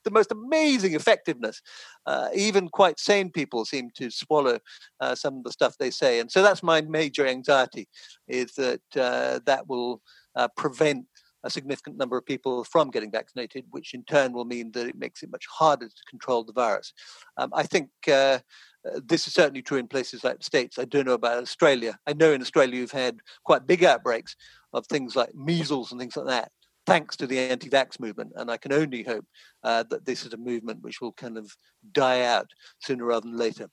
the 0.06 0.12
most 0.12 0.32
amazing 0.32 0.94
effectiveness. 0.94 1.62
Uh, 2.06 2.30
even 2.34 2.70
quite 2.70 3.00
sane 3.00 3.32
people 3.32 3.66
seem 3.66 3.90
to 3.96 4.10
swallow 4.10 4.60
uh, 5.00 5.16
some 5.16 5.38
of 5.38 5.44
the 5.44 5.52
stuff 5.52 5.78
they 5.78 5.92
say. 5.92 6.20
And 6.20 6.32
so 6.32 6.42
that's 6.42 6.64
my 6.64 6.82
major 6.82 7.28
anxiety 7.28 7.88
is 8.28 8.54
that 8.54 8.82
uh, 8.96 9.40
that 9.46 9.68
will 9.68 10.02
prevent 10.48 11.06
a 11.44 11.50
significant 11.50 11.98
number 11.98 12.18
of 12.18 12.26
people 12.26 12.64
from 12.64 12.90
getting 12.90 13.12
vaccinated, 13.12 13.66
which 13.70 13.94
in 13.94 14.04
turn 14.04 14.34
will 14.34 14.46
mean 14.46 14.72
that 14.74 14.88
it 14.88 14.98
makes 14.98 15.24
it 15.24 15.32
much 15.32 15.46
harder 15.50 15.88
to 15.88 16.04
control 16.10 16.44
the 16.44 16.54
virus. 16.54 16.94
Um, 17.38 17.52
I 17.54 17.64
think 17.64 17.90
uh, 18.08 18.40
uh, 18.86 19.00
this 19.06 19.28
is 19.28 19.34
certainly 19.34 19.62
true 19.62 19.78
in 19.78 19.88
places 19.88 20.24
like 20.24 20.38
the 20.38 20.44
States. 20.44 20.78
I 20.78 20.86
don't 20.86 21.06
know 21.06 21.14
about 21.14 21.42
Australia. 21.42 21.98
I 22.06 22.14
know 22.14 22.34
in 22.34 22.42
Australia 22.42 22.76
you've 22.76 22.92
had 22.92 23.20
quite 23.44 23.68
big 23.68 23.84
outbreaks 23.84 24.36
of 24.74 24.86
things 24.88 25.16
like 25.16 25.34
measles 25.34 25.92
and 25.92 26.00
things 26.00 26.18
like 26.18 26.28
that, 26.28 26.52
thanks 26.86 27.16
to 27.18 27.28
the 27.28 27.40
anti 27.40 27.70
vax 27.70 28.00
movement. 28.00 28.34
And 28.36 28.52
I 28.52 28.58
can 28.58 28.74
only 28.74 29.04
hope 29.04 29.26
uh, 29.64 29.84
that 29.90 30.06
this 30.06 30.26
is 30.26 30.34
a 30.34 30.38
movement 30.38 30.82
which 30.82 31.02
will 31.02 31.14
kind 31.14 31.38
of 31.38 31.56
die 31.94 32.24
out 32.24 32.50
sooner 32.80 33.06
rather 33.06 33.28
than 33.28 33.38
later 33.38 33.70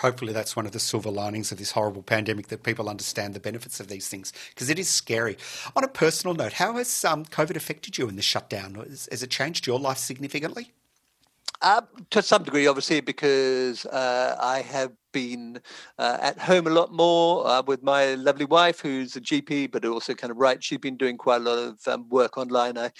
hopefully 0.00 0.32
that's 0.32 0.56
one 0.56 0.66
of 0.66 0.72
the 0.72 0.80
silver 0.80 1.10
linings 1.10 1.52
of 1.52 1.58
this 1.58 1.72
horrible 1.72 2.02
pandemic 2.02 2.48
that 2.48 2.62
people 2.62 2.88
understand 2.88 3.34
the 3.34 3.40
benefits 3.40 3.80
of 3.80 3.88
these 3.88 4.08
things 4.08 4.32
because 4.50 4.68
it 4.68 4.78
is 4.78 4.88
scary. 4.88 5.36
On 5.76 5.84
a 5.84 5.88
personal 5.88 6.34
note, 6.34 6.54
how 6.54 6.74
has 6.74 7.04
um, 7.04 7.24
COVID 7.24 7.56
affected 7.56 7.98
you 7.98 8.08
in 8.08 8.16
the 8.16 8.22
shutdown? 8.22 8.74
Has, 8.74 9.08
has 9.10 9.22
it 9.22 9.30
changed 9.30 9.66
your 9.66 9.78
life 9.78 9.98
significantly? 9.98 10.72
Uh, 11.62 11.80
to 12.10 12.20
some 12.22 12.42
degree, 12.42 12.66
obviously, 12.66 13.00
because 13.00 13.86
uh, 13.86 14.36
I 14.40 14.60
have 14.60 14.92
been 15.12 15.60
uh, 15.98 16.18
at 16.20 16.38
home 16.38 16.66
a 16.66 16.70
lot 16.70 16.92
more 16.92 17.46
uh, 17.46 17.62
with 17.62 17.82
my 17.82 18.14
lovely 18.16 18.44
wife, 18.44 18.80
who's 18.80 19.16
a 19.16 19.20
GP, 19.20 19.70
but 19.70 19.84
also 19.84 20.12
kind 20.12 20.30
of 20.30 20.36
writes. 20.36 20.66
She's 20.66 20.78
been 20.78 20.96
doing 20.96 21.16
quite 21.16 21.40
a 21.40 21.44
lot 21.44 21.58
of 21.58 21.78
um, 21.86 22.06
work 22.10 22.36
online. 22.36 22.76
I, 22.76 22.90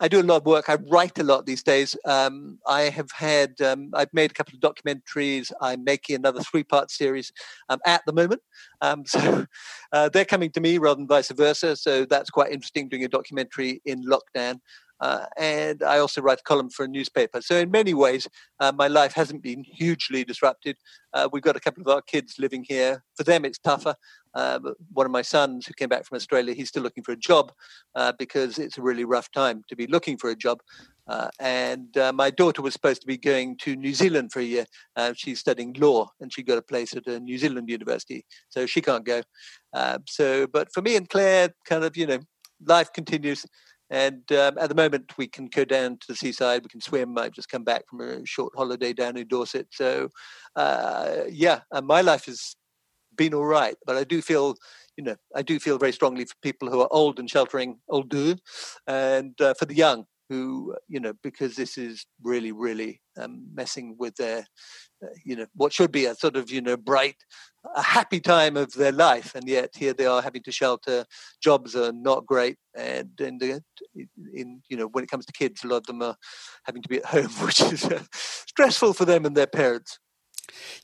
I 0.00 0.08
do 0.08 0.20
a 0.20 0.22
lot 0.22 0.38
of 0.38 0.46
work. 0.46 0.68
I 0.68 0.78
write 0.88 1.18
a 1.18 1.22
lot 1.22 1.46
these 1.46 1.62
days. 1.62 1.94
Um, 2.06 2.58
I 2.66 2.82
have 2.82 3.10
had, 3.12 3.60
um, 3.60 3.90
I've 3.94 4.12
made 4.12 4.30
a 4.30 4.34
couple 4.34 4.54
of 4.56 4.60
documentaries. 4.60 5.52
I'm 5.60 5.84
making 5.84 6.16
another 6.16 6.40
three-part 6.40 6.90
series 6.90 7.30
um, 7.68 7.78
at 7.86 8.02
the 8.06 8.12
moment. 8.12 8.40
Um, 8.80 9.04
so 9.06 9.44
uh, 9.92 10.08
they're 10.08 10.24
coming 10.24 10.50
to 10.52 10.60
me 10.60 10.78
rather 10.78 10.96
than 10.96 11.06
vice 11.06 11.30
versa. 11.30 11.76
So 11.76 12.04
that's 12.06 12.30
quite 12.30 12.50
interesting 12.50 12.88
doing 12.88 13.04
a 13.04 13.08
documentary 13.08 13.80
in 13.84 14.04
lockdown. 14.04 14.60
Uh, 15.00 15.26
and 15.36 15.82
I 15.82 15.98
also 15.98 16.20
write 16.20 16.40
a 16.40 16.42
column 16.42 16.70
for 16.70 16.84
a 16.84 16.88
newspaper. 16.88 17.40
So, 17.40 17.56
in 17.56 17.70
many 17.70 17.94
ways, 17.94 18.28
uh, 18.60 18.72
my 18.74 18.88
life 18.88 19.12
hasn't 19.12 19.42
been 19.42 19.64
hugely 19.64 20.24
disrupted. 20.24 20.76
Uh, 21.12 21.28
we've 21.32 21.42
got 21.42 21.56
a 21.56 21.60
couple 21.60 21.82
of 21.82 21.88
our 21.88 22.02
kids 22.02 22.36
living 22.38 22.64
here. 22.68 23.02
For 23.16 23.24
them, 23.24 23.44
it's 23.44 23.58
tougher. 23.58 23.94
Uh, 24.34 24.60
one 24.92 25.06
of 25.06 25.12
my 25.12 25.22
sons, 25.22 25.66
who 25.66 25.74
came 25.74 25.88
back 25.88 26.04
from 26.04 26.16
Australia, 26.16 26.54
he's 26.54 26.68
still 26.68 26.82
looking 26.82 27.02
for 27.02 27.12
a 27.12 27.16
job 27.16 27.52
uh, 27.94 28.12
because 28.18 28.58
it's 28.58 28.78
a 28.78 28.82
really 28.82 29.04
rough 29.04 29.30
time 29.32 29.64
to 29.68 29.76
be 29.76 29.86
looking 29.86 30.16
for 30.16 30.30
a 30.30 30.36
job. 30.36 30.60
Uh, 31.08 31.28
and 31.40 31.96
my 32.14 32.28
daughter 32.28 32.60
was 32.60 32.74
supposed 32.74 33.00
to 33.00 33.06
be 33.06 33.16
going 33.16 33.56
to 33.56 33.74
New 33.74 33.94
Zealand 33.94 34.30
for 34.30 34.40
a 34.40 34.44
year. 34.44 34.66
she's 35.14 35.40
studying 35.40 35.72
law, 35.78 36.06
and 36.20 36.30
she 36.30 36.42
got 36.42 36.58
a 36.58 36.62
place 36.62 36.94
at 36.94 37.06
a 37.06 37.18
New 37.18 37.38
Zealand 37.38 37.70
university, 37.70 38.26
so 38.50 38.66
she 38.66 38.82
can't 38.82 39.06
go. 39.06 39.22
so, 40.06 40.46
but 40.46 40.70
for 40.74 40.82
me 40.82 40.96
and 40.96 41.08
Claire, 41.08 41.48
kind 41.64 41.82
of, 41.82 41.96
you 41.96 42.06
know, 42.06 42.18
life 42.66 42.92
continues. 42.92 43.46
And 43.90 44.30
um, 44.32 44.58
at 44.58 44.68
the 44.68 44.74
moment, 44.74 45.16
we 45.16 45.26
can 45.26 45.46
go 45.46 45.64
down 45.64 45.98
to 45.98 46.06
the 46.08 46.16
seaside. 46.16 46.62
We 46.62 46.68
can 46.68 46.80
swim. 46.80 47.16
I've 47.16 47.32
just 47.32 47.48
come 47.48 47.64
back 47.64 47.84
from 47.88 48.00
a 48.00 48.26
short 48.26 48.52
holiday 48.56 48.92
down 48.92 49.16
in 49.16 49.28
Dorset. 49.28 49.68
So, 49.70 50.10
uh, 50.56 51.22
yeah, 51.28 51.60
my 51.82 52.02
life 52.02 52.26
has 52.26 52.54
been 53.16 53.34
all 53.34 53.46
right. 53.46 53.76
But 53.86 53.96
I 53.96 54.04
do 54.04 54.20
feel, 54.20 54.56
you 54.96 55.04
know, 55.04 55.16
I 55.34 55.42
do 55.42 55.58
feel 55.58 55.78
very 55.78 55.92
strongly 55.92 56.24
for 56.24 56.34
people 56.42 56.70
who 56.70 56.80
are 56.80 56.88
old 56.90 57.18
and 57.18 57.30
sheltering, 57.30 57.78
older, 57.88 58.36
and 58.86 59.40
uh, 59.40 59.54
for 59.54 59.64
the 59.64 59.74
young 59.74 60.04
who, 60.28 60.74
you 60.88 61.00
know, 61.00 61.12
because 61.22 61.56
this 61.56 61.78
is 61.78 62.06
really, 62.22 62.52
really 62.52 63.00
um, 63.20 63.46
messing 63.54 63.96
with 63.98 64.14
their, 64.16 64.44
uh, 65.02 65.08
you 65.24 65.36
know, 65.36 65.46
what 65.54 65.72
should 65.72 65.90
be 65.90 66.06
a 66.06 66.14
sort 66.14 66.36
of, 66.36 66.50
you 66.50 66.60
know, 66.60 66.76
bright, 66.76 67.16
a 67.74 67.82
happy 67.82 68.20
time 68.20 68.56
of 68.56 68.72
their 68.72 68.92
life, 68.92 69.34
and 69.34 69.48
yet 69.48 69.70
here 69.76 69.92
they 69.92 70.06
are 70.06 70.22
having 70.22 70.42
to 70.42 70.52
shelter. 70.52 71.04
Jobs 71.42 71.74
are 71.74 71.92
not 71.92 72.26
great, 72.26 72.56
and 72.76 73.10
in, 73.20 73.38
the, 73.38 73.62
in 74.34 74.62
you 74.68 74.76
know, 74.76 74.86
when 74.86 75.04
it 75.04 75.10
comes 75.10 75.26
to 75.26 75.32
kids, 75.32 75.64
a 75.64 75.66
lot 75.66 75.78
of 75.78 75.86
them 75.86 76.02
are 76.02 76.16
having 76.64 76.82
to 76.82 76.88
be 76.88 76.98
at 76.98 77.04
home, 77.06 77.30
which 77.46 77.60
is 77.60 77.84
uh, 77.84 78.02
stressful 78.12 78.92
for 78.92 79.04
them 79.04 79.24
and 79.24 79.36
their 79.36 79.46
parents. 79.46 79.98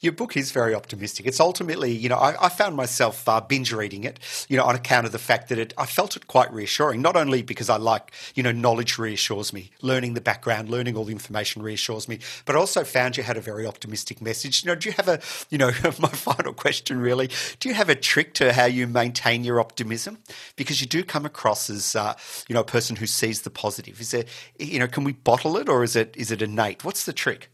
Your 0.00 0.12
book 0.12 0.36
is 0.36 0.52
very 0.52 0.74
optimistic. 0.74 1.26
It's 1.26 1.40
ultimately, 1.40 1.92
you 1.92 2.08
know, 2.08 2.16
I, 2.16 2.46
I 2.46 2.48
found 2.48 2.76
myself 2.76 3.28
uh, 3.28 3.40
binge 3.40 3.72
reading 3.72 4.04
it, 4.04 4.18
you 4.48 4.56
know, 4.56 4.64
on 4.64 4.74
account 4.74 5.06
of 5.06 5.12
the 5.12 5.18
fact 5.18 5.48
that 5.48 5.58
it, 5.58 5.74
I 5.78 5.86
felt 5.86 6.16
it 6.16 6.26
quite 6.26 6.52
reassuring. 6.52 7.02
Not 7.02 7.16
only 7.16 7.42
because 7.42 7.68
I 7.68 7.76
like, 7.76 8.12
you 8.34 8.42
know, 8.42 8.52
knowledge 8.52 8.98
reassures 8.98 9.52
me, 9.52 9.70
learning 9.82 10.14
the 10.14 10.20
background, 10.20 10.68
learning 10.68 10.96
all 10.96 11.04
the 11.04 11.12
information 11.12 11.62
reassures 11.62 12.08
me, 12.08 12.18
but 12.44 12.56
I 12.56 12.58
also 12.58 12.84
found 12.84 13.16
you 13.16 13.22
had 13.22 13.36
a 13.36 13.40
very 13.40 13.66
optimistic 13.66 14.20
message. 14.20 14.64
You 14.64 14.68
know, 14.68 14.74
do 14.74 14.88
you 14.88 14.94
have 14.96 15.08
a, 15.08 15.20
you 15.50 15.58
know, 15.58 15.70
my 15.98 16.08
final 16.08 16.52
question 16.52 16.98
really, 16.98 17.30
do 17.60 17.68
you 17.68 17.74
have 17.74 17.88
a 17.88 17.94
trick 17.94 18.34
to 18.34 18.52
how 18.52 18.66
you 18.66 18.86
maintain 18.86 19.44
your 19.44 19.60
optimism? 19.60 20.18
Because 20.56 20.80
you 20.80 20.86
do 20.86 21.02
come 21.02 21.24
across 21.24 21.70
as, 21.70 21.96
uh, 21.96 22.14
you 22.48 22.54
know, 22.54 22.60
a 22.60 22.64
person 22.64 22.96
who 22.96 23.06
sees 23.06 23.42
the 23.42 23.50
positive. 23.50 24.00
Is 24.00 24.10
there, 24.10 24.24
you 24.58 24.78
know, 24.78 24.88
can 24.88 25.04
we 25.04 25.12
bottle 25.12 25.56
it 25.56 25.68
or 25.68 25.82
is 25.82 25.96
it 25.96 26.14
is 26.16 26.30
it 26.30 26.42
innate? 26.42 26.84
What's 26.84 27.04
the 27.04 27.12
trick? 27.12 27.50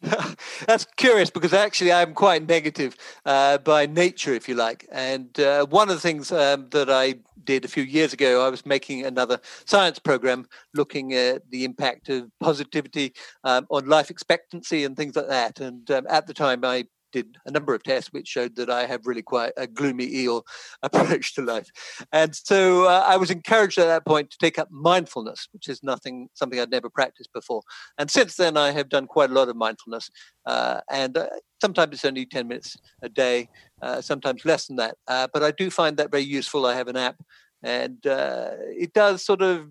That's 0.66 0.86
curious 0.96 1.30
because 1.30 1.52
actually 1.52 1.92
I'm 1.92 2.14
quite 2.14 2.46
negative 2.46 2.96
uh, 3.24 3.58
by 3.58 3.86
nature, 3.86 4.32
if 4.32 4.48
you 4.48 4.54
like. 4.54 4.86
And 4.92 5.38
uh, 5.40 5.66
one 5.66 5.88
of 5.88 5.94
the 5.94 6.00
things 6.00 6.30
um, 6.30 6.68
that 6.70 6.90
I 6.90 7.16
did 7.44 7.64
a 7.64 7.68
few 7.68 7.82
years 7.82 8.12
ago, 8.12 8.46
I 8.46 8.50
was 8.50 8.64
making 8.66 9.04
another 9.04 9.40
science 9.64 9.98
program 9.98 10.46
looking 10.74 11.14
at 11.14 11.50
the 11.50 11.64
impact 11.64 12.08
of 12.10 12.30
positivity 12.40 13.14
um, 13.44 13.66
on 13.70 13.88
life 13.88 14.10
expectancy 14.10 14.84
and 14.84 14.96
things 14.96 15.16
like 15.16 15.28
that. 15.28 15.60
And 15.60 15.90
um, 15.90 16.06
at 16.08 16.26
the 16.26 16.34
time, 16.34 16.64
I 16.64 16.86
did 17.12 17.36
a 17.46 17.50
number 17.50 17.74
of 17.74 17.82
tests 17.82 18.12
which 18.12 18.28
showed 18.28 18.56
that 18.56 18.70
I 18.70 18.86
have 18.86 19.06
really 19.06 19.22
quite 19.22 19.52
a 19.56 19.66
gloomy 19.66 20.06
eel 20.06 20.44
approach 20.82 21.34
to 21.34 21.42
life. 21.42 21.68
And 22.12 22.34
so 22.34 22.84
uh, 22.84 23.04
I 23.06 23.16
was 23.16 23.30
encouraged 23.30 23.78
at 23.78 23.86
that 23.86 24.06
point 24.06 24.30
to 24.30 24.38
take 24.38 24.58
up 24.58 24.70
mindfulness, 24.70 25.48
which 25.52 25.68
is 25.68 25.82
nothing, 25.82 26.28
something 26.34 26.60
I'd 26.60 26.70
never 26.70 26.90
practiced 26.90 27.32
before. 27.32 27.62
And 27.98 28.10
since 28.10 28.36
then, 28.36 28.56
I 28.56 28.72
have 28.72 28.88
done 28.88 29.06
quite 29.06 29.30
a 29.30 29.34
lot 29.34 29.48
of 29.48 29.56
mindfulness. 29.56 30.10
Uh, 30.46 30.80
and 30.90 31.16
uh, 31.16 31.28
sometimes 31.60 31.94
it's 31.94 32.04
only 32.04 32.26
10 32.26 32.48
minutes 32.48 32.76
a 33.02 33.08
day, 33.08 33.48
uh, 33.82 34.00
sometimes 34.00 34.44
less 34.44 34.66
than 34.66 34.76
that. 34.76 34.96
Uh, 35.06 35.28
but 35.32 35.42
I 35.42 35.50
do 35.50 35.70
find 35.70 35.96
that 35.96 36.10
very 36.10 36.24
useful. 36.24 36.66
I 36.66 36.74
have 36.74 36.88
an 36.88 36.96
app 36.96 37.16
and 37.62 38.06
uh, 38.06 38.50
it 38.68 38.92
does 38.92 39.24
sort 39.24 39.42
of 39.42 39.68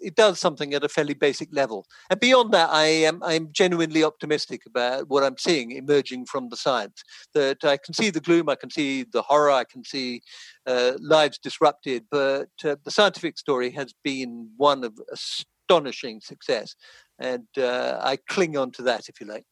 it 0.00 0.14
does 0.14 0.38
something 0.38 0.74
at 0.74 0.84
a 0.84 0.88
fairly 0.88 1.14
basic 1.14 1.48
level. 1.52 1.86
And 2.10 2.20
beyond 2.20 2.52
that, 2.52 2.70
I 2.70 2.86
am 2.86 3.22
I'm 3.22 3.48
genuinely 3.52 4.04
optimistic 4.04 4.62
about 4.66 5.08
what 5.08 5.22
I'm 5.22 5.38
seeing 5.38 5.72
emerging 5.72 6.26
from 6.26 6.48
the 6.48 6.56
science. 6.56 7.02
That 7.34 7.64
I 7.64 7.76
can 7.76 7.94
see 7.94 8.10
the 8.10 8.20
gloom, 8.20 8.48
I 8.48 8.56
can 8.56 8.70
see 8.70 9.04
the 9.04 9.22
horror, 9.22 9.50
I 9.50 9.64
can 9.64 9.84
see 9.84 10.22
uh, 10.66 10.92
lives 11.00 11.38
disrupted, 11.38 12.04
but 12.10 12.48
uh, 12.64 12.76
the 12.84 12.90
scientific 12.90 13.38
story 13.38 13.70
has 13.70 13.94
been 14.02 14.50
one 14.56 14.84
of 14.84 14.98
astonishing 15.12 16.20
success, 16.20 16.74
and 17.18 17.46
uh, 17.58 17.98
I 18.02 18.18
cling 18.28 18.56
on 18.56 18.72
to 18.72 18.82
that, 18.82 19.08
if 19.08 19.20
you 19.20 19.26
like. 19.26 19.44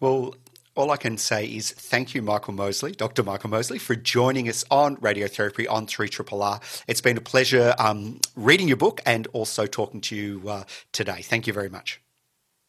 Well, 0.00 0.34
all 0.78 0.92
I 0.92 0.96
can 0.96 1.18
say 1.18 1.44
is 1.44 1.72
thank 1.72 2.14
you, 2.14 2.22
Michael 2.22 2.54
Mosley, 2.54 2.92
Dr. 2.92 3.24
Michael 3.24 3.50
Mosley, 3.50 3.78
for 3.78 3.96
joining 3.96 4.48
us 4.48 4.64
on 4.70 4.96
Radiotherapy 4.98 5.66
on 5.68 5.86
3RRR. 5.86 6.84
It's 6.86 7.00
been 7.00 7.16
a 7.16 7.20
pleasure 7.20 7.74
um, 7.78 8.20
reading 8.36 8.68
your 8.68 8.76
book 8.76 9.00
and 9.04 9.26
also 9.32 9.66
talking 9.66 10.00
to 10.02 10.16
you 10.16 10.48
uh, 10.48 10.64
today. 10.92 11.20
Thank 11.22 11.48
you 11.48 11.52
very 11.52 11.68
much. 11.68 12.00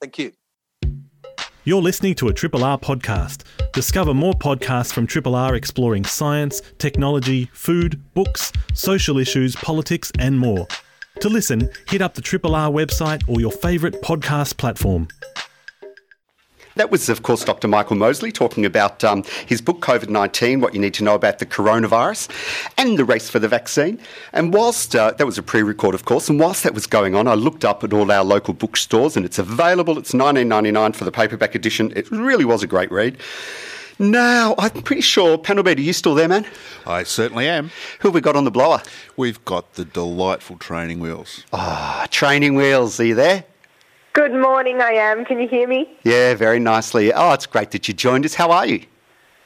Thank 0.02 0.18
you. 0.18 0.32
You're 1.66 1.84
listening 1.84 2.16
to 2.16 2.30
a 2.30 2.34
Triple 2.34 2.64
R 2.64 2.80
podcast. 2.80 3.44
Discover 3.74 4.16
more 4.16 4.34
podcasts 4.34 4.92
from 4.92 5.06
Triple 5.06 5.36
R 5.36 5.54
exploring 5.54 6.04
science, 6.04 6.64
technology, 6.80 7.52
food, 7.54 8.02
books, 8.16 8.52
social 8.74 9.20
issues, 9.20 9.56
politics, 9.56 10.12
and 10.18 10.40
more. 10.40 10.68
To 11.20 11.30
listen, 11.30 11.70
hit 11.88 12.02
up 12.02 12.16
the 12.16 12.22
Triple 12.22 12.56
R 12.56 12.72
website 12.72 13.22
or 13.28 13.40
your 13.40 13.52
favourite 13.52 14.02
podcast 14.02 14.58
platform. 14.58 15.10
That 16.80 16.92
was, 16.92 17.10
of 17.10 17.24
course, 17.24 17.44
Dr. 17.44 17.68
Michael 17.68 17.98
Mosley 17.98 18.32
talking 18.32 18.64
about 18.64 19.04
um, 19.04 19.26
his 19.46 19.60
book, 19.60 19.82
COVID 19.82 20.08
19 20.08 20.62
What 20.62 20.74
You 20.74 20.80
Need 20.80 20.94
to 20.94 21.04
Know 21.04 21.14
About 21.14 21.40
the 21.40 21.46
Coronavirus 21.46 22.30
and 22.78 22.98
the 22.98 23.04
Race 23.04 23.30
for 23.30 23.38
the 23.38 23.50
Vaccine. 23.50 24.00
And 24.32 24.54
whilst 24.54 24.96
uh, 24.96 25.12
that 25.12 25.26
was 25.26 25.38
a 25.38 25.44
pre 25.44 25.62
record, 25.62 25.94
of 25.94 26.06
course, 26.06 26.30
and 26.30 26.40
whilst 26.40 26.64
that 26.64 26.74
was 26.74 26.88
going 26.88 27.16
on, 27.16 27.28
I 27.28 27.34
looked 27.34 27.66
up 27.66 27.84
at 27.84 27.92
all 27.92 28.10
our 28.10 28.24
local 28.24 28.54
bookstores 28.54 29.18
and 29.18 29.26
it's 29.26 29.38
available. 29.38 29.98
It's 29.98 30.14
$19.99 30.14 30.96
for 30.96 31.04
the 31.04 31.12
paperback 31.12 31.54
edition. 31.54 31.92
It 31.98 32.10
really 32.12 32.46
was 32.46 32.64
a 32.64 32.68
great 32.68 32.94
read. 32.94 33.18
Now, 34.02 34.56
I'm 34.58 34.82
pretty 34.82 35.02
sure, 35.02 35.38
Panelbeat, 35.38 35.80
are 35.80 35.82
you 35.82 35.92
still 35.92 36.16
there, 36.16 36.30
man? 36.30 36.48
I 36.88 37.04
certainly 37.04 37.46
am. 37.50 37.72
Who 38.00 38.08
have 38.08 38.16
we 38.16 38.22
got 38.22 38.38
on 38.38 38.46
the 38.46 38.52
blower? 38.52 38.82
We've 39.18 39.44
got 39.44 39.74
the 39.74 39.84
delightful 39.84 40.56
training 40.56 41.02
wheels. 41.02 41.44
Ah, 41.52 42.04
oh, 42.04 42.06
training 42.06 42.56
wheels. 42.56 43.02
Are 43.02 43.06
you 43.06 43.16
there? 43.16 43.44
Good 44.14 44.34
morning, 44.34 44.82
I 44.82 44.92
am. 44.94 45.24
Can 45.24 45.40
you 45.40 45.48
hear 45.48 45.68
me? 45.68 45.88
Yeah, 46.04 46.34
very 46.34 46.60
nicely. 46.60 47.14
Oh, 47.14 47.34
it's 47.34 47.46
great 47.46 47.72
that 47.72 47.88
you 47.88 47.94
joined 47.94 48.26
us. 48.26 48.34
How 48.34 48.52
are 48.52 48.66
you? 48.66 48.84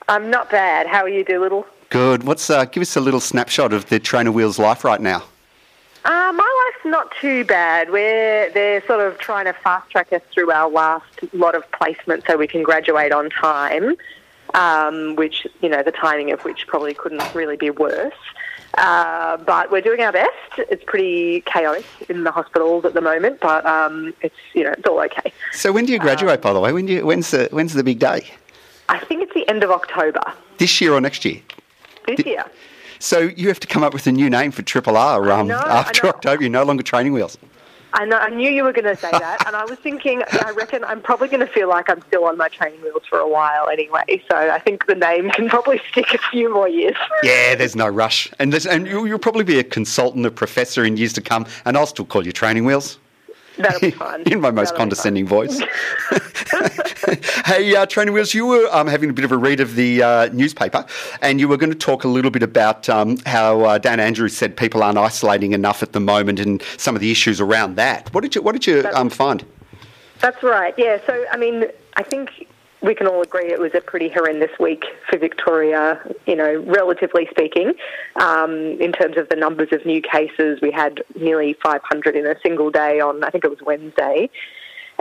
I'm 0.08 0.30
not 0.30 0.50
bad. 0.50 0.88
How 0.88 1.02
are 1.04 1.10
you, 1.10 1.24
Doolittle? 1.24 1.66
Good. 1.90 2.24
What's 2.24 2.50
uh, 2.50 2.66
give 2.66 2.82
us 2.82 2.96
a 2.96 3.02
little 3.02 3.20
snapshot 3.20 3.74
of 3.74 3.88
the 3.88 4.00
Trainer 4.00 4.32
Wheels 4.32 4.58
life 4.58 4.84
right 4.84 5.02
now? 5.02 5.24
Uh, 6.06 6.32
my 6.34 6.72
life's 6.74 6.86
not 6.86 7.12
too 7.20 7.44
bad. 7.46 7.92
We're 7.92 8.50
they're 8.52 8.86
sort 8.88 9.02
of 9.02 9.18
trying 9.20 9.46
to 9.46 9.54
fast 9.54 9.90
track 9.92 10.12
us 10.12 10.22
through 10.34 10.52
our 10.52 10.70
last 10.70 11.06
lot 11.34 11.56
of 11.56 11.70
placements 11.72 12.26
so 12.26 12.38
we 12.38 12.48
can 12.48 12.64
graduate 12.64 13.12
on 13.12 13.30
time. 13.30 13.96
Um, 14.54 15.16
which 15.16 15.48
you 15.62 15.70
know 15.70 15.84
the 15.84 15.92
timing 15.92 16.32
of 16.32 16.44
which 16.46 16.68
probably 16.68 16.94
couldn't 16.94 17.34
really 17.34 17.58
be 17.58 17.70
worse. 17.70 18.14
Uh, 18.78 19.38
but 19.38 19.72
we're 19.72 19.82
doing 19.82 20.02
our 20.02 20.12
best. 20.12 20.32
It's 20.58 20.84
pretty 20.84 21.42
chaotic 21.42 21.86
in 22.10 22.24
the 22.24 22.32
hospitals 22.32 22.86
at 22.86 22.94
the 22.94 23.02
moment, 23.02 23.40
but 23.40 23.66
um, 23.66 24.14
it's 24.22 24.36
you 24.54 24.64
know 24.64 24.72
it's 24.72 24.88
all 24.88 25.00
okay. 25.02 25.32
So 25.52 25.72
when 25.72 25.86
do 25.86 25.94
you 25.94 26.00
graduate? 26.00 26.38
Um, 26.38 26.42
by 26.42 26.54
the 26.54 26.60
way, 26.60 26.74
when 26.74 26.88
do 26.88 26.94
you, 26.94 27.06
when's 27.06 27.32
the 27.32 27.50
when's 27.52 27.74
the 27.74 27.84
big 27.84 28.00
day? 28.00 28.26
I 28.90 29.00
think 29.00 29.22
it's 29.22 29.34
the 29.34 29.48
end 29.48 29.64
of 29.64 29.72
October. 29.72 30.22
This 30.58 30.82
year 30.82 30.94
or 30.94 31.02
next 31.02 31.24
year? 31.24 31.42
This 32.08 32.26
year. 32.26 32.46
So 33.00 33.20
you 33.20 33.48
have 33.48 33.60
to 33.60 33.68
come 33.68 33.84
up 33.84 33.94
with 33.94 34.08
a 34.08 34.12
new 34.12 34.30
name 34.30 34.52
for 34.52 34.62
Triple 34.62 34.98
R 34.98 35.32
um, 35.32 35.48
know, 35.48 35.58
after 35.58 36.08
October. 36.08 36.42
You're 36.42 36.50
no 36.50 36.64
longer 36.64 36.84
training 36.84 37.14
wheels. 37.14 37.38
I 37.94 38.06
know. 38.06 38.18
I 38.18 38.30
knew 38.30 38.50
you 38.50 38.64
were 38.64 38.74
going 38.74 38.86
to 38.86 38.96
say 38.96 39.12
that, 39.12 39.46
and 39.46 39.56
I 39.56 39.66
was 39.66 39.78
thinking. 39.80 40.24
I 40.32 40.52
reckon 40.52 40.84
I'm 40.84 41.02
probably 41.02 41.28
going 41.28 41.40
to 41.42 41.48
feel 41.48 41.70
like 41.70 41.90
I'm 41.90 42.02
still 42.08 42.26
on 42.26 42.38
my 42.38 42.50
training 42.50 42.82
wheels 42.82 43.04
for 43.08 43.20
a 43.20 43.28
while 43.28 43.70
anyway. 43.70 44.22
So 44.30 44.36
I 44.36 44.60
think 44.60 44.88
the 44.88 44.96
name 44.96 45.30
can 45.30 45.48
probably 45.48 45.80
stick 45.92 46.14
a 46.14 46.18
few 46.32 46.52
more 46.52 46.68
years. 46.68 46.96
Yeah, 47.22 47.56
there's 47.56 47.76
no 47.76 47.88
rush, 47.88 48.30
and 48.40 48.54
and 48.66 48.88
you'll, 48.88 49.08
you'll 49.08 49.20
probably 49.20 49.44
be 49.44 49.60
a 49.60 49.64
consultant, 49.64 50.26
a 50.26 50.32
professor 50.32 50.84
in 50.84 50.98
years 50.98 51.14
to 51.14 51.22
come, 51.22 51.46
and 51.66 51.78
I'll 51.78 51.86
still 51.86 52.06
call 52.06 52.26
you 52.26 52.32
training 52.32 52.66
wheels. 52.66 52.98
That'll 53.58 53.80
be 53.80 53.92
fun. 54.06 54.24
in 54.24 54.42
my 54.42 54.52
most 54.52 54.70
That'll 54.70 54.80
condescending 54.80 55.28
voice. 55.28 55.62
hey, 57.46 57.76
uh, 57.76 57.86
Training 57.86 58.14
Wheels, 58.14 58.34
you 58.34 58.46
were 58.46 58.68
um, 58.72 58.88
having 58.88 59.10
a 59.10 59.14
bit 59.14 59.26
of 59.26 59.32
a 59.32 59.38
read 59.38 59.60
of 59.60 59.76
the 59.76 60.02
uh, 60.02 60.30
newspaper, 60.34 60.86
and 61.22 61.40
you 61.40 61.48
were 61.48 61.58
going 61.58 61.72
to 61.72 61.78
talk 61.78 62.04
a 62.04 62.08
little 62.08 62.32
bit 62.32 62.44
about 62.44 62.88
um, 62.90 63.18
how 63.26 63.62
uh, 63.62 63.78
Dan 63.78 64.00
Andrews 64.00 64.36
said 64.36 64.56
people 64.56 64.84
aren't 64.84 64.98
isolating 64.98 65.54
enough 65.54 65.84
at 65.84 65.94
the 65.94 66.00
moment, 66.00 66.40
and 66.40 66.62
some 66.78 66.96
of 66.96 67.02
the 67.02 67.12
issues 67.12 67.42
around 67.42 67.76
that. 67.76 68.14
What 68.14 68.22
did 68.22 68.36
you 68.36 68.42
What 68.42 68.54
did 68.54 68.68
you 68.68 68.86
um, 68.94 69.10
find? 69.10 69.46
That's 70.20 70.42
right. 70.44 70.74
Yeah. 70.78 71.00
So, 71.06 71.26
I 71.32 71.38
mean, 71.38 71.66
I 71.98 72.04
think 72.04 72.48
we 72.82 72.94
can 72.94 73.08
all 73.08 73.22
agree 73.22 73.52
it 73.52 73.60
was 73.60 73.74
a 73.74 73.82
pretty 73.82 74.10
horrendous 74.10 74.52
week 74.60 74.84
for 75.10 75.18
Victoria, 75.18 76.00
you 76.26 76.36
know, 76.36 76.64
relatively 76.68 77.28
speaking. 77.32 77.74
Um, 78.18 78.80
in 78.82 78.92
terms 78.92 79.18
of 79.18 79.30
the 79.30 79.38
numbers 79.38 79.70
of 79.72 79.86
new 79.86 80.02
cases, 80.02 80.60
we 80.62 80.70
had 80.70 81.02
nearly 81.16 81.56
500 81.64 82.16
in 82.16 82.26
a 82.26 82.36
single 82.42 82.72
day 82.72 83.00
on, 83.00 83.24
I 83.24 83.30
think 83.30 83.46
it 83.46 83.50
was 83.50 83.62
Wednesday. 83.62 84.30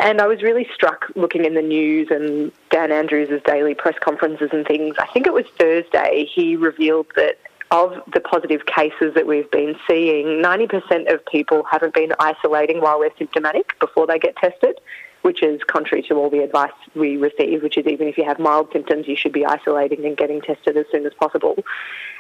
And 0.03 0.21
I 0.21 0.27
was 0.27 0.43
really 0.43 0.69
struck 0.75 1.07
looking 1.15 1.45
in 1.45 1.55
the 1.55 1.63
news 1.63 2.09
and 2.11 2.51
Dan 2.71 2.91
Andrews' 2.91 3.41
daily 3.47 3.75
press 3.75 3.95
conferences 4.01 4.51
and 4.53 4.67
things. 4.67 4.97
I 4.99 5.07
think 5.07 5.29
it 5.29 5.33
was 5.33 5.47
Thursday, 5.59 6.29
he 6.35 6.57
revealed 6.57 7.07
that 7.15 7.39
of 7.71 8.03
the 8.13 8.21
positive 8.21 8.67
cases 8.67 9.15
that 9.15 9.29
we've 9.29 9.51
been 9.53 9.77
seeing, 9.89 10.43
90% 10.43 11.11
of 11.11 11.25
people 11.27 11.63
haven't 11.71 11.95
been 11.95 12.13
isolating 12.19 12.81
while 12.81 12.99
they're 12.99 13.17
symptomatic 13.17 13.79
before 13.79 14.07
they 14.07 14.19
get 14.19 14.37
tested 14.37 14.79
which 15.23 15.41
is 15.43 15.61
contrary 15.69 16.03
to 16.03 16.15
all 16.15 16.29
the 16.29 16.41
advice 16.41 16.73
we 16.95 17.17
receive, 17.17 17.63
which 17.63 17.79
is 17.79 17.87
even 17.87 18.09
if 18.09 18.19
you 18.19 18.25
have 18.25 18.41
mild 18.41 18.69
symptoms, 18.73 19.07
you 19.07 19.15
should 19.17 19.33
be 19.33 19.47
isolating 19.47 20.05
and 20.05 20.17
getting 20.17 20.41
tested 20.41 20.77
as 20.77 20.85
soon 20.91 21.07
as 21.07 21.15
possible. 21.15 21.57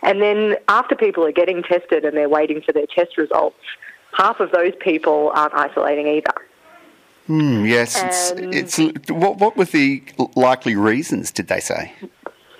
And 0.04 0.22
then 0.22 0.54
after 0.68 0.94
people 0.94 1.24
are 1.26 1.32
getting 1.32 1.64
tested 1.64 2.04
and 2.04 2.16
they're 2.16 2.28
waiting 2.28 2.62
for 2.62 2.72
their 2.72 2.86
test 2.86 3.18
results, 3.18 3.58
half 4.12 4.40
of 4.40 4.52
those 4.52 4.72
people 4.80 5.32
aren't 5.34 5.54
isolating 5.54 6.06
either. 6.06 6.31
Mm, 7.32 7.66
yes, 7.66 7.98
it's, 8.36 8.78
it's, 8.78 9.10
what, 9.10 9.38
what 9.38 9.56
were 9.56 9.64
the 9.64 10.02
likely 10.36 10.76
reasons? 10.76 11.30
Did 11.30 11.48
they 11.48 11.60
say? 11.60 11.90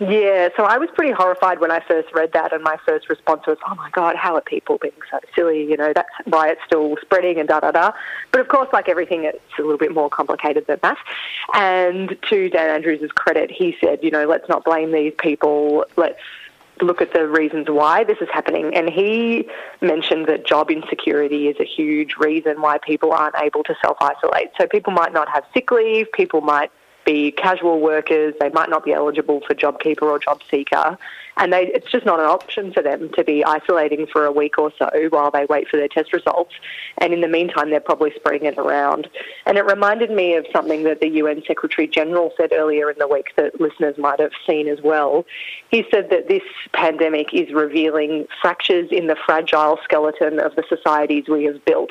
Yeah, 0.01 0.49
so 0.57 0.65
I 0.65 0.79
was 0.79 0.89
pretty 0.95 1.13
horrified 1.13 1.61
when 1.61 1.71
I 1.71 1.81
first 1.81 2.09
read 2.15 2.33
that, 2.33 2.55
and 2.55 2.65
my 2.65 2.79
first 2.87 3.11
response 3.11 3.43
was, 3.47 3.59
"Oh 3.69 3.75
my 3.75 3.91
God, 3.91 4.17
how 4.17 4.35
are 4.35 4.41
people 4.41 4.79
being 4.79 4.95
so 5.11 5.21
silly? 5.35 5.63
You 5.63 5.77
know, 5.77 5.93
that's 5.95 6.09
why 6.25 6.49
it's 6.49 6.61
still 6.67 6.97
spreading 7.03 7.39
and 7.39 7.47
da 7.49 7.61
da 7.61 7.71
da." 7.71 7.93
But 8.33 8.41
of 8.41 8.49
course, 8.49 8.69
like 8.73 8.89
everything, 8.89 9.25
it's 9.25 9.39
a 9.59 9.63
little 9.63 9.77
bit 9.77 9.93
more 9.93 10.09
complicated 10.09 10.67
than 10.67 10.81
that. 10.83 10.97
And 11.55 12.17
to 12.31 12.49
Dan 12.49 12.71
Andrews' 12.71 13.13
credit, 13.15 13.51
he 13.51 13.77
said, 13.79 14.01
"You 14.03 14.11
know, 14.11 14.27
let's 14.27 14.49
not 14.49 14.65
blame 14.65 14.91
these 14.91 15.13
people. 15.19 15.85
Let's 15.97 16.19
look 16.81 17.01
at 17.01 17.13
the 17.13 17.29
reasons 17.29 17.69
why 17.69 18.05
this 18.05 18.19
is 18.21 18.29
happening." 18.33 18.75
And 18.75 18.89
he 18.91 19.49
mentioned 19.81 20.27
that 20.27 20.47
job 20.47 20.71
insecurity 20.71 21.49
is 21.49 21.57
a 21.61 21.65
huge 21.65 22.17
reason 22.17 22.61
why 22.61 22.79
people 22.79 23.13
aren't 23.13 23.37
able 23.41 23.63
to 23.65 23.75
self 23.83 23.99
isolate. 24.01 24.51
So 24.59 24.67
people 24.67 24.93
might 24.93 25.13
not 25.13 25.29
have 25.29 25.45
sick 25.55 25.71
leave. 25.71 26.11
People 26.13 26.41
might 26.41 26.71
be 27.05 27.33
casual 27.33 27.81
workers. 27.81 28.35
They 28.41 28.51
might 28.51 28.71
not 28.71 28.85
be 28.85 28.93
eligible 28.93 29.41
for 29.47 29.55
JobKeeper 29.55 30.03
or 30.03 30.19
JobSeeker. 30.19 30.99
And 31.37 31.53
they, 31.53 31.67
it's 31.69 31.91
just 31.91 32.05
not 32.05 32.21
an 32.21 32.27
option 32.27 32.73
for 32.73 32.83
them 32.83 33.11
to 33.17 33.25
be 33.25 33.43
isolating 33.43 34.07
for 34.07 34.27
a 34.27 34.33
week 34.33 34.59
or 34.59 34.71
so 34.79 34.91
while 35.09 35.31
they 35.31 35.47
wait 35.47 35.69
for 35.69 35.79
their 35.79 35.89
test 35.89 36.13
results. 36.13 36.53
And 36.99 37.15
in 37.15 37.23
the 37.23 37.29
meantime, 37.29 37.71
they're 37.71 37.81
probably 37.81 38.13
spreading 38.15 38.47
it 38.47 38.59
around. 38.59 39.09
And 39.47 39.57
it 39.57 39.65
reminded 39.65 40.11
me 40.11 40.35
of 40.35 40.47
something 40.53 40.83
that 40.83 41.01
the 41.01 41.09
UN 41.09 41.43
Secretary 41.47 41.89
General 41.89 42.33
said 42.37 42.53
earlier 42.53 42.91
in 42.91 42.99
the 42.99 43.09
week 43.09 43.35
that 43.37 43.61
listeners 43.61 43.97
might 43.97 44.21
have 44.21 44.33
seen 44.47 44.69
as 44.69 44.83
well. 44.83 45.25
He 45.71 45.87
said 45.91 46.11
that 46.11 46.29
this 46.29 46.43
pandemic 46.75 47.33
is 47.33 47.51
revealing 47.53 48.27
fractures 48.43 48.89
in 48.91 49.07
the 49.07 49.17
fragile 49.17 49.79
skeleton 49.85 50.39
of 50.39 50.55
the 50.55 50.65
societies 50.69 51.25
we 51.29 51.45
have 51.45 51.65
built 51.65 51.91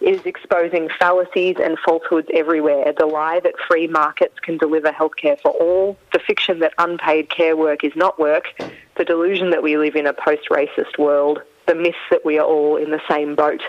is 0.00 0.24
exposing 0.24 0.88
fallacies 0.98 1.56
and 1.60 1.78
falsehoods 1.84 2.28
everywhere. 2.32 2.92
The 2.96 3.06
lie 3.06 3.40
that 3.40 3.54
free 3.66 3.86
markets 3.86 4.38
can 4.40 4.56
deliver 4.56 4.90
healthcare 4.90 5.40
for 5.40 5.50
all, 5.50 5.98
the 6.12 6.20
fiction 6.20 6.60
that 6.60 6.72
unpaid 6.78 7.30
care 7.30 7.56
work 7.56 7.82
is 7.82 7.92
not 7.96 8.18
work, 8.18 8.44
the 8.96 9.04
delusion 9.04 9.50
that 9.50 9.62
we 9.62 9.76
live 9.76 9.96
in 9.96 10.06
a 10.06 10.12
post 10.12 10.48
racist 10.50 10.98
world, 10.98 11.40
the 11.66 11.74
myth 11.74 11.94
that 12.10 12.24
we 12.24 12.38
are 12.38 12.46
all 12.46 12.76
in 12.76 12.90
the 12.90 13.00
same 13.08 13.34
boat. 13.34 13.62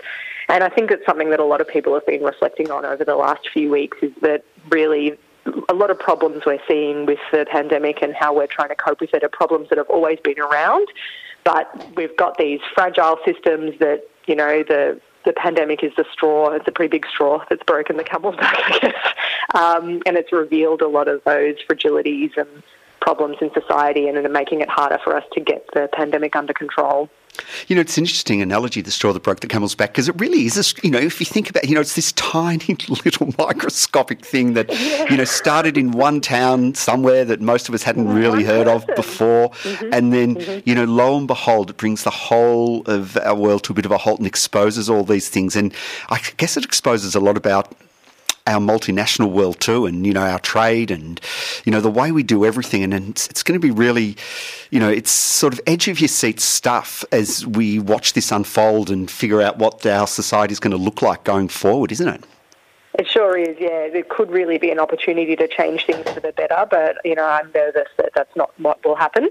And 0.48 0.64
I 0.64 0.68
think 0.68 0.90
it's 0.90 1.04
something 1.06 1.30
that 1.30 1.40
a 1.40 1.44
lot 1.44 1.60
of 1.60 1.68
people 1.68 1.94
have 1.94 2.06
been 2.06 2.22
reflecting 2.22 2.70
on 2.70 2.84
over 2.84 3.04
the 3.04 3.16
last 3.16 3.48
few 3.52 3.70
weeks 3.70 3.98
is 4.02 4.12
that 4.22 4.44
really 4.70 5.16
a 5.68 5.74
lot 5.74 5.90
of 5.90 5.98
problems 5.98 6.42
we're 6.44 6.58
seeing 6.68 7.06
with 7.06 7.18
the 7.32 7.46
pandemic 7.50 8.02
and 8.02 8.14
how 8.14 8.34
we're 8.34 8.46
trying 8.46 8.68
to 8.68 8.74
cope 8.74 9.00
with 9.00 9.14
it 9.14 9.22
are 9.24 9.28
problems 9.28 9.68
that 9.68 9.78
have 9.78 9.88
always 9.88 10.18
been 10.22 10.38
around. 10.40 10.88
But 11.44 11.70
we've 11.96 12.16
got 12.16 12.36
these 12.36 12.60
fragile 12.74 13.18
systems 13.24 13.78
that, 13.78 14.02
you 14.26 14.34
know, 14.34 14.62
the 14.62 15.00
the 15.24 15.32
pandemic 15.32 15.82
is 15.82 15.92
the 15.96 16.04
straw. 16.12 16.50
It's 16.50 16.66
a 16.68 16.72
pretty 16.72 16.90
big 16.90 17.06
straw 17.06 17.44
that's 17.48 17.62
broken 17.64 17.96
the 17.96 18.04
camel's 18.04 18.36
back, 18.36 18.56
I 18.58 18.78
guess. 18.78 19.14
Um, 19.54 20.02
and 20.06 20.16
it's 20.16 20.32
revealed 20.32 20.80
a 20.80 20.88
lot 20.88 21.08
of 21.08 21.22
those 21.24 21.56
fragilities 21.68 22.36
and 22.36 22.62
problems 23.00 23.38
in 23.40 23.50
society 23.52 24.08
and 24.08 24.16
are 24.18 24.28
making 24.28 24.60
it 24.60 24.68
harder 24.68 24.98
for 25.02 25.16
us 25.16 25.24
to 25.32 25.40
get 25.40 25.66
the 25.74 25.88
pandemic 25.92 26.36
under 26.36 26.52
control. 26.52 27.08
You 27.68 27.76
know, 27.76 27.80
it's 27.80 27.96
an 27.96 28.04
interesting 28.04 28.42
analogy, 28.42 28.80
the 28.80 28.90
straw 28.90 29.12
that 29.12 29.22
broke 29.22 29.40
the 29.40 29.46
camel's 29.46 29.74
back, 29.74 29.90
because 29.90 30.08
it 30.08 30.20
really 30.20 30.44
is, 30.44 30.56
a, 30.56 30.80
you 30.82 30.90
know, 30.90 30.98
if 30.98 31.20
you 31.20 31.26
think 31.26 31.48
about 31.48 31.68
you 31.68 31.74
know, 31.74 31.80
it's 31.80 31.94
this 31.94 32.12
tiny 32.12 32.76
little 33.04 33.32
microscopic 33.38 34.24
thing 34.24 34.54
that, 34.54 34.68
yeah. 34.70 35.10
you 35.10 35.16
know, 35.16 35.24
started 35.24 35.76
in 35.76 35.92
one 35.92 36.20
town 36.20 36.74
somewhere 36.74 37.24
that 37.24 37.40
most 37.40 37.68
of 37.68 37.74
us 37.74 37.82
hadn't 37.82 38.08
really 38.08 38.44
heard 38.44 38.68
of 38.68 38.86
before. 38.96 39.50
Mm-hmm. 39.50 39.92
And 39.92 40.12
then, 40.12 40.36
mm-hmm. 40.36 40.68
you 40.68 40.74
know, 40.74 40.84
lo 40.84 41.16
and 41.16 41.26
behold, 41.26 41.70
it 41.70 41.76
brings 41.76 42.04
the 42.04 42.10
whole 42.10 42.82
of 42.86 43.16
our 43.18 43.34
world 43.34 43.64
to 43.64 43.72
a 43.72 43.74
bit 43.74 43.86
of 43.86 43.92
a 43.92 43.98
halt 43.98 44.18
and 44.18 44.26
exposes 44.26 44.90
all 44.90 45.04
these 45.04 45.28
things. 45.28 45.56
And 45.56 45.72
I 46.08 46.20
guess 46.36 46.56
it 46.56 46.64
exposes 46.64 47.14
a 47.14 47.20
lot 47.20 47.36
about 47.36 47.74
our 48.50 48.60
multinational 48.60 49.30
world 49.30 49.60
too, 49.60 49.86
and 49.86 50.06
you 50.06 50.12
know 50.12 50.22
our 50.22 50.38
trade, 50.38 50.90
and 50.90 51.20
you 51.64 51.72
know 51.72 51.80
the 51.80 51.90
way 51.90 52.12
we 52.12 52.22
do 52.22 52.44
everything, 52.44 52.82
and 52.82 53.10
it's, 53.10 53.28
it's 53.28 53.42
going 53.42 53.58
to 53.58 53.64
be 53.64 53.70
really, 53.70 54.16
you 54.70 54.80
know, 54.80 54.90
it's 54.90 55.10
sort 55.10 55.52
of 55.52 55.60
edge 55.66 55.88
of 55.88 56.00
your 56.00 56.08
seat 56.08 56.40
stuff 56.40 57.04
as 57.12 57.46
we 57.46 57.78
watch 57.78 58.12
this 58.12 58.32
unfold 58.32 58.90
and 58.90 59.10
figure 59.10 59.40
out 59.40 59.58
what 59.58 59.84
our 59.86 60.06
society 60.06 60.52
is 60.52 60.60
going 60.60 60.72
to 60.72 60.76
look 60.76 61.02
like 61.02 61.24
going 61.24 61.48
forward, 61.48 61.92
isn't 61.92 62.08
it? 62.08 62.24
It 63.00 63.08
sure 63.08 63.34
is, 63.38 63.56
yeah. 63.58 63.88
There 63.88 64.02
could 64.02 64.30
really 64.30 64.58
be 64.58 64.70
an 64.70 64.78
opportunity 64.78 65.34
to 65.34 65.48
change 65.48 65.86
things 65.86 66.06
for 66.10 66.20
the 66.20 66.32
better, 66.32 66.66
but, 66.70 66.98
you 67.02 67.14
know, 67.14 67.24
I'm 67.24 67.50
nervous 67.54 67.88
that 67.96 68.10
that's 68.14 68.36
not 68.36 68.52
what 68.60 68.84
will 68.84 68.94
happen. 68.94 69.30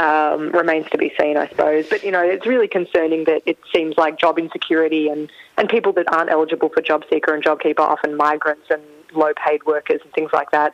Um, 0.00 0.52
remains 0.52 0.88
to 0.90 0.98
be 0.98 1.12
seen, 1.18 1.36
I 1.36 1.48
suppose. 1.48 1.88
But, 1.90 2.04
you 2.04 2.12
know, 2.12 2.22
it's 2.22 2.46
really 2.46 2.68
concerning 2.68 3.24
that 3.24 3.42
it 3.44 3.58
seems 3.74 3.96
like 3.98 4.20
job 4.20 4.38
insecurity 4.38 5.08
and, 5.08 5.32
and 5.56 5.68
people 5.68 5.92
that 5.94 6.06
aren't 6.12 6.30
eligible 6.30 6.68
for 6.68 6.80
JobSeeker 6.80 7.34
and 7.34 7.42
JobKeeper, 7.42 7.80
often 7.80 8.16
migrants 8.16 8.66
and 8.70 8.82
low 9.12 9.32
paid 9.34 9.66
workers 9.66 10.00
and 10.04 10.12
things 10.12 10.30
like 10.32 10.52
that, 10.52 10.72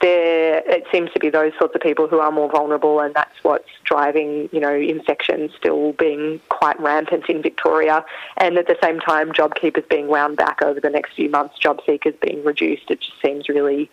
there 0.00 0.62
it 0.66 0.84
seems 0.92 1.10
to 1.12 1.20
be 1.20 1.30
those 1.30 1.52
sorts 1.58 1.74
of 1.74 1.80
people 1.80 2.08
who 2.08 2.20
are 2.20 2.32
more 2.32 2.50
vulnerable, 2.50 3.00
and 3.00 3.14
that's 3.14 3.42
what's 3.42 3.68
driving 3.84 4.48
you 4.52 4.60
know 4.60 4.74
infections 4.74 5.52
still 5.56 5.92
being 5.92 6.40
quite 6.48 6.78
rampant 6.80 7.28
in 7.28 7.42
Victoria. 7.42 8.04
And 8.36 8.56
at 8.58 8.66
the 8.66 8.76
same 8.82 9.00
time, 9.00 9.32
JobKeepers 9.32 9.88
being 9.88 10.08
wound 10.08 10.36
back 10.36 10.62
over 10.62 10.80
the 10.80 10.90
next 10.90 11.14
few 11.14 11.28
months, 11.28 11.58
JobSeeker's 11.58 12.16
being 12.20 12.44
reduced. 12.44 12.90
It 12.90 13.00
just 13.00 13.20
seems 13.22 13.48
really 13.48 13.90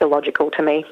illogical 0.00 0.50
to 0.52 0.62
me. 0.62 0.84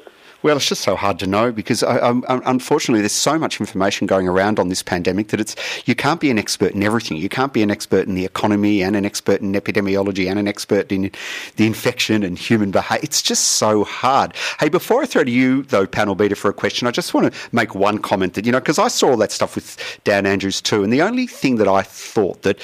Well, 0.43 0.57
it's 0.57 0.67
just 0.67 0.81
so 0.81 0.97
hard 0.97 1.19
to 1.19 1.27
know 1.27 1.53
because 1.53 1.83
I, 1.83 2.09
I, 2.09 2.41
unfortunately 2.45 2.99
there's 2.99 3.13
so 3.13 3.39
much 3.39 3.61
information 3.61 4.07
going 4.07 4.27
around 4.27 4.59
on 4.59 4.67
this 4.67 4.83
pandemic 4.83 5.29
that 5.29 5.39
it's 5.39 5.55
you 5.87 5.95
can't 5.95 6.19
be 6.19 6.29
an 6.29 6.37
expert 6.37 6.73
in 6.73 6.83
everything. 6.83 7.15
You 7.15 7.29
can't 7.29 7.53
be 7.53 7.63
an 7.63 7.71
expert 7.71 8.07
in 8.07 8.13
the 8.13 8.25
economy 8.25 8.83
and 8.83 8.97
an 8.97 9.05
expert 9.05 9.39
in 9.39 9.53
epidemiology 9.53 10.29
and 10.29 10.37
an 10.37 10.49
expert 10.49 10.91
in 10.91 11.11
the 11.55 11.65
infection 11.65 12.23
and 12.23 12.37
human 12.37 12.71
behaviour. 12.71 13.05
It's 13.05 13.21
just 13.21 13.53
so 13.53 13.85
hard. 13.85 14.35
Hey, 14.59 14.67
before 14.67 15.01
I 15.01 15.05
throw 15.05 15.23
to 15.23 15.31
you 15.31 15.63
though, 15.63 15.87
panel 15.87 16.13
beater, 16.13 16.35
for 16.35 16.49
a 16.49 16.53
question, 16.53 16.89
I 16.89 16.91
just 16.91 17.13
want 17.13 17.33
to 17.33 17.39
make 17.53 17.73
one 17.73 17.99
comment 17.99 18.33
that 18.33 18.45
you 18.45 18.51
know 18.51 18.59
because 18.59 18.79
I 18.79 18.89
saw 18.89 19.11
all 19.11 19.17
that 19.17 19.31
stuff 19.31 19.55
with 19.55 19.77
Dan 20.03 20.25
Andrews 20.25 20.59
too, 20.59 20.83
and 20.83 20.91
the 20.91 21.01
only 21.01 21.25
thing 21.25 21.55
that 21.55 21.69
I 21.69 21.83
thought 21.83 22.41
that 22.41 22.59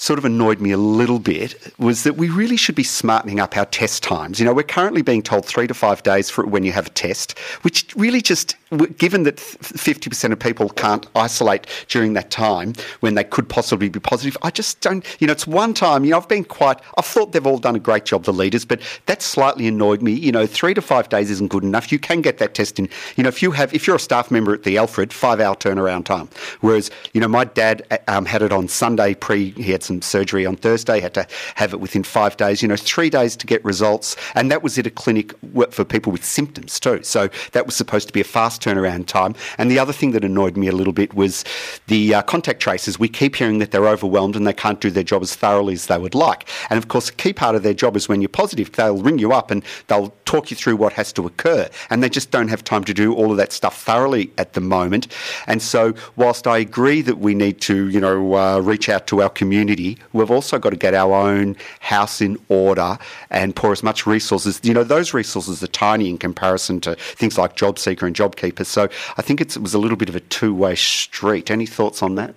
sort 0.00 0.18
of 0.18 0.24
annoyed 0.24 0.60
me 0.60 0.70
a 0.70 0.78
little 0.78 1.18
bit 1.18 1.74
was 1.76 2.04
that 2.04 2.16
we 2.16 2.30
really 2.30 2.56
should 2.56 2.74
be 2.74 2.82
smartening 2.82 3.38
up 3.38 3.54
our 3.54 3.66
test 3.66 4.02
times. 4.02 4.40
You 4.40 4.46
know, 4.46 4.54
we're 4.54 4.62
currently 4.62 5.02
being 5.02 5.22
told 5.22 5.44
three 5.44 5.66
to 5.66 5.74
five 5.74 6.02
days 6.02 6.30
for 6.30 6.46
when 6.46 6.64
you 6.64 6.72
have 6.72 6.86
a 6.86 6.90
test, 6.90 7.38
which 7.60 7.86
really 7.94 8.22
just, 8.22 8.56
given 8.96 9.24
that 9.24 9.36
50% 9.36 10.32
of 10.32 10.38
people 10.38 10.70
can't 10.70 11.06
isolate 11.14 11.66
during 11.88 12.14
that 12.14 12.30
time 12.30 12.72
when 13.00 13.14
they 13.14 13.24
could 13.24 13.50
possibly 13.50 13.90
be 13.90 14.00
positive, 14.00 14.38
I 14.40 14.50
just 14.50 14.80
don't, 14.80 15.04
you 15.20 15.26
know, 15.26 15.34
it's 15.34 15.46
one 15.46 15.74
time, 15.74 16.04
you 16.04 16.12
know, 16.12 16.16
I've 16.16 16.28
been 16.28 16.44
quite, 16.44 16.80
I've 16.96 17.04
thought 17.04 17.32
they've 17.32 17.46
all 17.46 17.58
done 17.58 17.76
a 17.76 17.80
great 17.80 18.06
job, 18.06 18.24
the 18.24 18.32
leaders, 18.32 18.64
but 18.64 18.80
that 19.04 19.20
slightly 19.20 19.68
annoyed 19.68 20.00
me. 20.00 20.12
You 20.12 20.32
know, 20.32 20.46
three 20.46 20.72
to 20.72 20.80
five 20.80 21.10
days 21.10 21.30
isn't 21.30 21.48
good 21.48 21.62
enough. 21.62 21.92
You 21.92 21.98
can 21.98 22.22
get 22.22 22.38
that 22.38 22.54
test 22.54 22.78
in, 22.78 22.88
you 23.16 23.22
know, 23.22 23.28
if 23.28 23.42
you 23.42 23.50
have, 23.50 23.74
if 23.74 23.86
you're 23.86 23.96
a 23.96 24.00
staff 24.00 24.30
member 24.30 24.54
at 24.54 24.62
the 24.62 24.78
Alfred, 24.78 25.12
five 25.12 25.40
hour 25.40 25.54
turnaround 25.54 26.06
time. 26.06 26.30
Whereas, 26.62 26.90
you 27.12 27.20
know, 27.20 27.28
my 27.28 27.44
dad 27.44 28.00
um, 28.08 28.24
had 28.24 28.40
it 28.40 28.50
on 28.50 28.66
Sunday 28.66 29.12
pre, 29.12 29.50
he 29.50 29.72
had 29.72 29.89
some 29.90 30.02
surgery 30.02 30.46
on 30.46 30.54
Thursday, 30.54 31.00
had 31.00 31.14
to 31.14 31.26
have 31.56 31.72
it 31.72 31.80
within 31.80 32.04
five 32.04 32.36
days, 32.36 32.62
you 32.62 32.68
know, 32.68 32.76
three 32.76 33.10
days 33.10 33.36
to 33.36 33.46
get 33.46 33.64
results. 33.64 34.14
And 34.36 34.48
that 34.50 34.62
was 34.62 34.78
at 34.78 34.86
a 34.86 34.90
clinic 34.90 35.34
for 35.70 35.84
people 35.84 36.12
with 36.12 36.24
symptoms 36.24 36.78
too. 36.78 37.02
So 37.02 37.28
that 37.52 37.66
was 37.66 37.74
supposed 37.74 38.06
to 38.06 38.12
be 38.12 38.20
a 38.20 38.24
fast 38.24 38.62
turnaround 38.62 39.06
time. 39.06 39.34
And 39.58 39.68
the 39.68 39.80
other 39.80 39.92
thing 39.92 40.12
that 40.12 40.24
annoyed 40.24 40.56
me 40.56 40.68
a 40.68 40.72
little 40.72 40.92
bit 40.92 41.14
was 41.14 41.44
the 41.88 42.14
uh, 42.14 42.22
contact 42.22 42.60
tracers. 42.60 42.98
We 43.00 43.08
keep 43.08 43.34
hearing 43.34 43.58
that 43.58 43.72
they're 43.72 43.88
overwhelmed 43.88 44.36
and 44.36 44.46
they 44.46 44.52
can't 44.52 44.80
do 44.80 44.90
their 44.90 45.02
job 45.02 45.22
as 45.22 45.34
thoroughly 45.34 45.74
as 45.74 45.86
they 45.86 45.98
would 45.98 46.14
like. 46.14 46.48
And 46.70 46.78
of 46.78 46.86
course, 46.86 47.08
a 47.08 47.12
key 47.12 47.32
part 47.32 47.56
of 47.56 47.64
their 47.64 47.74
job 47.74 47.96
is 47.96 48.08
when 48.08 48.22
you're 48.22 48.28
positive, 48.28 48.70
they'll 48.72 49.02
ring 49.02 49.18
you 49.18 49.32
up 49.32 49.50
and 49.50 49.64
they'll 49.88 50.14
talk 50.24 50.50
you 50.50 50.56
through 50.56 50.76
what 50.76 50.92
has 50.92 51.12
to 51.14 51.26
occur. 51.26 51.68
And 51.90 52.02
they 52.02 52.08
just 52.08 52.30
don't 52.30 52.48
have 52.48 52.62
time 52.62 52.84
to 52.84 52.94
do 52.94 53.12
all 53.14 53.32
of 53.32 53.36
that 53.38 53.52
stuff 53.52 53.82
thoroughly 53.82 54.30
at 54.38 54.52
the 54.52 54.60
moment. 54.60 55.08
And 55.48 55.60
so, 55.60 55.94
whilst 56.14 56.46
I 56.46 56.58
agree 56.58 57.02
that 57.02 57.18
we 57.18 57.34
need 57.34 57.60
to, 57.62 57.88
you 57.88 57.98
know, 57.98 58.34
uh, 58.34 58.60
reach 58.60 58.88
out 58.88 59.06
to 59.08 59.22
our 59.22 59.30
community, 59.30 59.79
we've 60.12 60.30
also 60.30 60.58
got 60.58 60.70
to 60.70 60.76
get 60.76 60.94
our 60.94 61.14
own 61.14 61.56
house 61.80 62.20
in 62.20 62.38
order 62.48 62.98
and 63.30 63.54
pour 63.54 63.72
as 63.72 63.82
much 63.82 64.06
resources. 64.06 64.60
You 64.62 64.74
know, 64.74 64.84
those 64.84 65.14
resources 65.14 65.62
are 65.62 65.68
tiny 65.68 66.08
in 66.08 66.18
comparison 66.18 66.80
to 66.82 66.94
things 66.94 67.38
like 67.38 67.56
JobSeeker 67.56 68.06
and 68.06 68.14
JobKeeper. 68.16 68.66
So 68.66 68.88
I 69.16 69.22
think 69.22 69.40
it 69.40 69.56
was 69.56 69.74
a 69.74 69.78
little 69.78 69.96
bit 69.96 70.08
of 70.08 70.16
a 70.16 70.20
two-way 70.20 70.74
street. 70.74 71.50
Any 71.50 71.66
thoughts 71.66 72.02
on 72.02 72.14
that? 72.16 72.34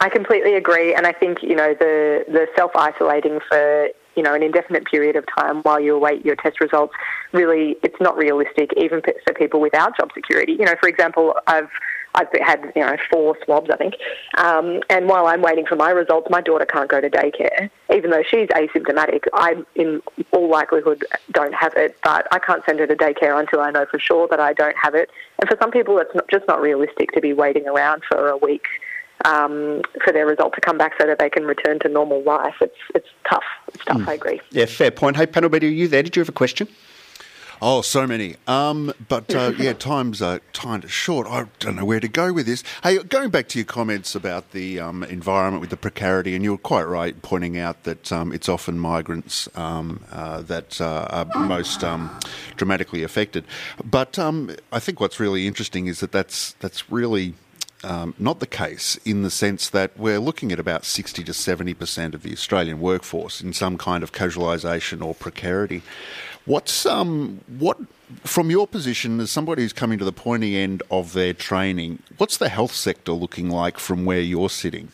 I 0.00 0.08
completely 0.08 0.54
agree, 0.54 0.94
and 0.94 1.06
I 1.06 1.12
think 1.12 1.42
you 1.42 1.56
know 1.56 1.72
the 1.72 2.24
the 2.28 2.46
self 2.54 2.72
isolating 2.76 3.40
for 3.48 3.88
you 4.14 4.22
know 4.22 4.34
an 4.34 4.42
indefinite 4.42 4.84
period 4.84 5.16
of 5.16 5.24
time 5.38 5.62
while 5.62 5.80
you 5.80 5.94
await 5.94 6.24
your 6.24 6.36
test 6.36 6.60
results 6.60 6.94
really 7.32 7.76
it's 7.82 8.00
not 8.00 8.16
realistic 8.16 8.70
even 8.76 9.02
for 9.02 9.34
people 9.34 9.60
without 9.60 9.96
job 9.96 10.10
security. 10.14 10.52
You 10.52 10.66
know, 10.66 10.74
for 10.80 10.88
example, 10.88 11.34
I've 11.46 11.70
I've 12.16 12.28
had 12.42 12.72
you 12.74 12.82
know 12.82 12.96
four 13.10 13.36
swabs 13.44 13.70
I 13.70 13.76
think, 13.76 13.94
um, 14.38 14.82
and 14.90 15.08
while 15.08 15.26
I'm 15.26 15.42
waiting 15.42 15.66
for 15.66 15.76
my 15.76 15.90
results, 15.90 16.28
my 16.30 16.40
daughter 16.40 16.66
can't 16.66 16.88
go 16.88 17.00
to 17.00 17.10
daycare 17.10 17.70
even 17.94 18.10
though 18.10 18.22
she's 18.22 18.48
asymptomatic. 18.48 19.24
I 19.32 19.56
in 19.74 20.02
all 20.32 20.48
likelihood 20.48 21.04
don't 21.30 21.54
have 21.54 21.74
it, 21.76 21.96
but 22.02 22.26
I 22.32 22.38
can't 22.38 22.64
send 22.64 22.80
her 22.80 22.86
to 22.86 22.96
daycare 22.96 23.38
until 23.38 23.60
I 23.60 23.70
know 23.70 23.86
for 23.86 23.98
sure 23.98 24.26
that 24.28 24.40
I 24.40 24.52
don't 24.52 24.76
have 24.76 24.94
it. 24.94 25.10
And 25.40 25.48
for 25.48 25.56
some 25.60 25.70
people, 25.70 25.98
it's 25.98 26.14
not, 26.14 26.28
just 26.28 26.46
not 26.48 26.60
realistic 26.60 27.12
to 27.12 27.20
be 27.20 27.32
waiting 27.32 27.68
around 27.68 28.02
for 28.08 28.28
a 28.28 28.36
week 28.36 28.66
um, 29.24 29.82
for 30.04 30.12
their 30.12 30.26
result 30.26 30.54
to 30.54 30.60
come 30.60 30.78
back 30.78 30.94
so 31.00 31.06
that 31.06 31.18
they 31.18 31.30
can 31.30 31.44
return 31.44 31.78
to 31.80 31.88
normal 31.88 32.22
life. 32.22 32.56
It's 32.60 32.76
it's 32.94 33.08
tough. 33.28 33.44
It's 33.68 33.84
tough. 33.84 33.98
Mm. 33.98 34.08
I 34.08 34.14
agree. 34.14 34.40
Yeah, 34.50 34.66
fair 34.66 34.90
point. 34.90 35.16
Hey, 35.16 35.26
panel, 35.26 35.54
are 35.54 35.64
you 35.64 35.88
there? 35.88 36.02
Did 36.02 36.16
you 36.16 36.20
have 36.20 36.28
a 36.28 36.32
question? 36.32 36.68
Oh, 37.62 37.80
so 37.80 38.06
many. 38.06 38.36
Um, 38.46 38.92
but 39.08 39.34
uh, 39.34 39.52
yeah, 39.58 39.72
time's 39.72 40.20
uh, 40.20 40.40
kind 40.52 40.84
of 40.84 40.92
short. 40.92 41.26
I 41.26 41.46
don't 41.58 41.76
know 41.76 41.84
where 41.84 42.00
to 42.00 42.08
go 42.08 42.32
with 42.32 42.46
this. 42.46 42.62
Hey, 42.82 42.98
going 42.98 43.30
back 43.30 43.48
to 43.48 43.58
your 43.58 43.64
comments 43.64 44.14
about 44.14 44.52
the 44.52 44.78
um, 44.78 45.02
environment 45.04 45.62
with 45.62 45.70
the 45.70 45.76
precarity, 45.76 46.34
and 46.34 46.44
you're 46.44 46.58
quite 46.58 46.84
right 46.84 47.20
pointing 47.22 47.58
out 47.58 47.84
that 47.84 48.12
um, 48.12 48.32
it's 48.32 48.48
often 48.48 48.78
migrants 48.78 49.48
um, 49.56 50.04
uh, 50.12 50.42
that 50.42 50.80
uh, 50.80 51.08
are 51.10 51.46
most 51.46 51.82
um, 51.82 52.10
dramatically 52.56 53.02
affected. 53.02 53.44
But 53.82 54.18
um, 54.18 54.54
I 54.70 54.78
think 54.78 55.00
what's 55.00 55.18
really 55.18 55.46
interesting 55.46 55.86
is 55.86 56.00
that 56.00 56.12
that's 56.12 56.52
that's 56.60 56.90
really 56.90 57.34
um, 57.84 58.14
not 58.18 58.40
the 58.40 58.46
case 58.46 58.98
in 59.04 59.22
the 59.22 59.30
sense 59.30 59.70
that 59.70 59.96
we're 59.96 60.18
looking 60.18 60.52
at 60.52 60.58
about 60.58 60.84
60 60.84 61.22
to 61.24 61.32
70% 61.32 62.14
of 62.14 62.22
the 62.22 62.32
Australian 62.32 62.80
workforce 62.80 63.40
in 63.40 63.52
some 63.52 63.78
kind 63.78 64.02
of 64.02 64.12
casualisation 64.12 65.04
or 65.04 65.14
precarity. 65.14 65.82
What's 66.46 66.86
um, 66.86 67.40
what 67.58 67.76
from 68.22 68.50
your 68.50 68.68
position 68.68 69.18
as 69.18 69.32
somebody 69.32 69.62
who's 69.62 69.72
coming 69.72 69.98
to 69.98 70.04
the 70.04 70.12
pointy 70.12 70.56
end 70.56 70.82
of 70.92 71.12
their 71.12 71.32
training? 71.32 72.02
What's 72.18 72.36
the 72.36 72.48
health 72.48 72.72
sector 72.72 73.12
looking 73.12 73.50
like 73.50 73.78
from 73.78 74.04
where 74.04 74.20
you're 74.20 74.48
sitting? 74.48 74.92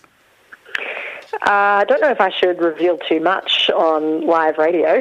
Uh, 1.47 1.81
I 1.81 1.85
don't 1.87 2.01
know 2.01 2.11
if 2.11 2.21
I 2.21 2.31
should 2.31 2.59
reveal 2.61 2.97
too 2.99 3.21
much 3.21 3.69
on 3.71 4.27
live 4.27 4.57
radio. 4.57 5.01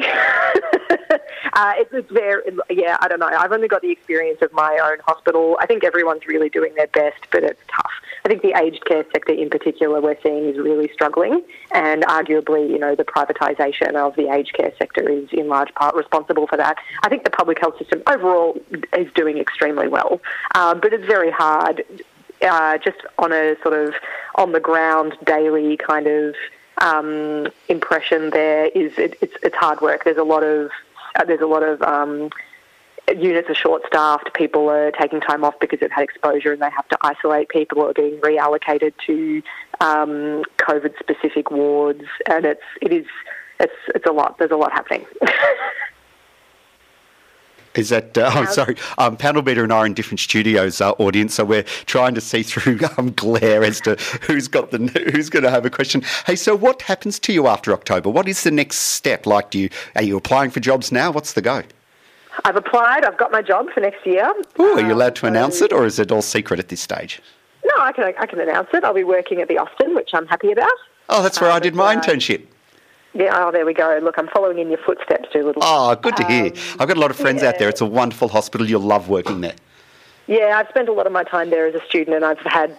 uh, 1.52 1.72
it's, 1.76 1.92
it's 1.92 2.10
very, 2.10 2.42
yeah, 2.68 2.96
I 3.00 3.08
don't 3.08 3.20
know. 3.20 3.26
I've 3.26 3.52
only 3.52 3.68
got 3.68 3.80
the 3.80 3.90
experience 3.90 4.42
of 4.42 4.52
my 4.52 4.78
own 4.82 4.98
hospital. 5.06 5.56
I 5.60 5.66
think 5.66 5.84
everyone's 5.84 6.26
really 6.26 6.48
doing 6.48 6.74
their 6.74 6.88
best, 6.88 7.28
but 7.30 7.44
it's 7.44 7.60
tough. 7.68 7.92
I 8.24 8.28
think 8.28 8.42
the 8.42 8.56
aged 8.56 8.84
care 8.84 9.04
sector 9.12 9.32
in 9.32 9.50
particular 9.50 10.00
we're 10.00 10.20
seeing 10.22 10.44
is 10.44 10.56
really 10.58 10.88
struggling, 10.92 11.42
and 11.72 12.04
arguably, 12.04 12.68
you 12.70 12.78
know, 12.78 12.94
the 12.94 13.04
privatisation 13.04 13.94
of 13.94 14.14
the 14.16 14.32
aged 14.32 14.54
care 14.54 14.72
sector 14.78 15.08
is 15.08 15.28
in 15.32 15.48
large 15.48 15.74
part 15.74 15.96
responsible 15.96 16.46
for 16.46 16.56
that. 16.56 16.76
I 17.02 17.08
think 17.08 17.24
the 17.24 17.30
public 17.30 17.58
health 17.60 17.78
system 17.78 18.02
overall 18.06 18.60
is 18.96 19.12
doing 19.14 19.38
extremely 19.38 19.88
well, 19.88 20.20
um, 20.54 20.80
but 20.80 20.92
it's 20.92 21.06
very 21.06 21.30
hard 21.30 21.84
uh, 22.42 22.78
just 22.78 22.98
on 23.18 23.32
a 23.32 23.56
sort 23.62 23.74
of 23.74 23.94
on 24.36 24.52
the 24.52 24.60
ground 24.60 25.16
daily 25.24 25.76
kind 25.76 26.06
of 26.06 26.34
um, 26.78 27.48
impression. 27.68 28.30
There 28.30 28.66
is 28.66 28.96
it, 28.98 29.16
it's 29.20 29.34
it's 29.42 29.56
hard 29.56 29.80
work. 29.80 30.04
There's 30.04 30.16
a 30.16 30.24
lot 30.24 30.44
of 30.44 30.70
uh, 31.16 31.24
there's 31.24 31.40
a 31.40 31.46
lot 31.46 31.62
of 31.62 31.82
um, 31.82 32.30
units 33.08 33.48
are 33.50 33.54
short 33.54 33.82
staffed. 33.86 34.32
People 34.34 34.68
are 34.70 34.90
taking 34.92 35.20
time 35.20 35.44
off 35.44 35.54
because 35.60 35.80
they've 35.80 35.90
had 35.90 36.04
exposure 36.04 36.52
and 36.52 36.62
they 36.62 36.70
have 36.70 36.88
to 36.88 36.98
isolate. 37.02 37.48
People 37.48 37.84
are 37.84 37.92
being 37.92 38.18
reallocated 38.20 38.92
to 39.06 39.42
um, 39.80 40.44
COVID 40.58 40.98
specific 40.98 41.50
wards, 41.50 42.04
and 42.28 42.44
it's 42.44 42.62
it 42.80 42.92
is 42.92 43.06
it's 43.60 43.72
it's 43.94 44.06
a 44.06 44.12
lot. 44.12 44.38
There's 44.38 44.50
a 44.50 44.56
lot 44.56 44.72
happening. 44.72 45.06
Is 47.74 47.88
that? 47.88 48.18
Uh, 48.18 48.30
I'm 48.34 48.46
sorry. 48.48 48.76
Um, 48.98 49.16
Panel 49.16 49.40
Beater 49.40 49.64
and 49.64 49.72
I 49.72 49.78
are 49.78 49.86
in 49.86 49.94
different 49.94 50.20
studios, 50.20 50.82
uh, 50.82 50.90
audience, 50.92 51.34
so 51.34 51.44
we're 51.44 51.62
trying 51.86 52.14
to 52.14 52.20
see 52.20 52.42
through 52.42 52.80
um, 52.98 53.12
glare 53.12 53.64
as 53.64 53.80
to 53.82 53.94
who's 54.26 54.46
got 54.46 54.72
the 54.72 54.78
who's 55.12 55.30
going 55.30 55.44
to 55.44 55.50
have 55.50 55.64
a 55.64 55.70
question. 55.70 56.02
Hey, 56.26 56.36
so 56.36 56.54
what 56.54 56.82
happens 56.82 57.18
to 57.20 57.32
you 57.32 57.46
after 57.46 57.72
October? 57.72 58.10
What 58.10 58.28
is 58.28 58.42
the 58.42 58.50
next 58.50 58.76
step? 58.76 59.26
Like, 59.26 59.50
do 59.50 59.58
you 59.58 59.70
are 59.96 60.02
you 60.02 60.18
applying 60.18 60.50
for 60.50 60.60
jobs 60.60 60.92
now? 60.92 61.10
What's 61.10 61.32
the 61.32 61.40
go? 61.40 61.62
I've 62.44 62.56
applied. 62.56 63.04
I've 63.04 63.18
got 63.18 63.30
my 63.30 63.42
job 63.42 63.70
for 63.72 63.80
next 63.80 64.06
year. 64.06 64.32
Ooh, 64.58 64.74
are 64.74 64.80
you 64.80 64.92
allowed 64.92 65.16
to 65.16 65.26
um, 65.26 65.32
announce 65.32 65.60
it, 65.60 65.72
or 65.72 65.86
is 65.86 65.98
it 65.98 66.10
all 66.10 66.22
secret 66.22 66.58
at 66.58 66.68
this 66.68 66.80
stage? 66.80 67.20
No, 67.64 67.74
I 67.78 67.92
can. 67.92 68.12
I 68.18 68.26
can 68.26 68.40
announce 68.40 68.68
it. 68.72 68.84
I'll 68.84 68.94
be 68.94 69.04
working 69.04 69.40
at 69.40 69.48
the 69.48 69.58
Austin, 69.58 69.94
which 69.94 70.10
I'm 70.12 70.26
happy 70.26 70.50
about. 70.52 70.72
Oh, 71.08 71.22
that's 71.22 71.40
where 71.40 71.50
I 71.50 71.58
did 71.58 71.74
my 71.74 71.94
uh, 71.94 72.00
internship. 72.00 72.46
Yeah, 73.14 73.30
oh, 73.34 73.52
there 73.52 73.66
we 73.66 73.74
go. 73.74 73.98
Look, 74.02 74.18
I'm 74.18 74.28
following 74.28 74.58
in 74.58 74.68
your 74.68 74.78
footsteps, 74.78 75.28
Doolittle. 75.32 75.62
Oh, 75.64 75.94
good 75.94 76.16
to 76.16 76.24
hear. 76.26 76.46
Um, 76.46 76.52
I've 76.80 76.88
got 76.88 76.96
a 76.96 77.00
lot 77.00 77.10
of 77.10 77.16
friends 77.16 77.42
yeah. 77.42 77.50
out 77.50 77.58
there. 77.58 77.68
It's 77.68 77.82
a 77.82 77.86
wonderful 77.86 78.28
hospital. 78.28 78.68
You'll 78.68 78.80
love 78.80 79.08
working 79.08 79.42
there. 79.42 79.54
Yeah, 80.26 80.56
I've 80.56 80.68
spent 80.68 80.88
a 80.88 80.92
lot 80.92 81.06
of 81.06 81.12
my 81.12 81.24
time 81.24 81.50
there 81.50 81.66
as 81.66 81.74
a 81.74 81.84
student, 81.84 82.16
and 82.16 82.24
I've 82.24 82.38
had 82.38 82.74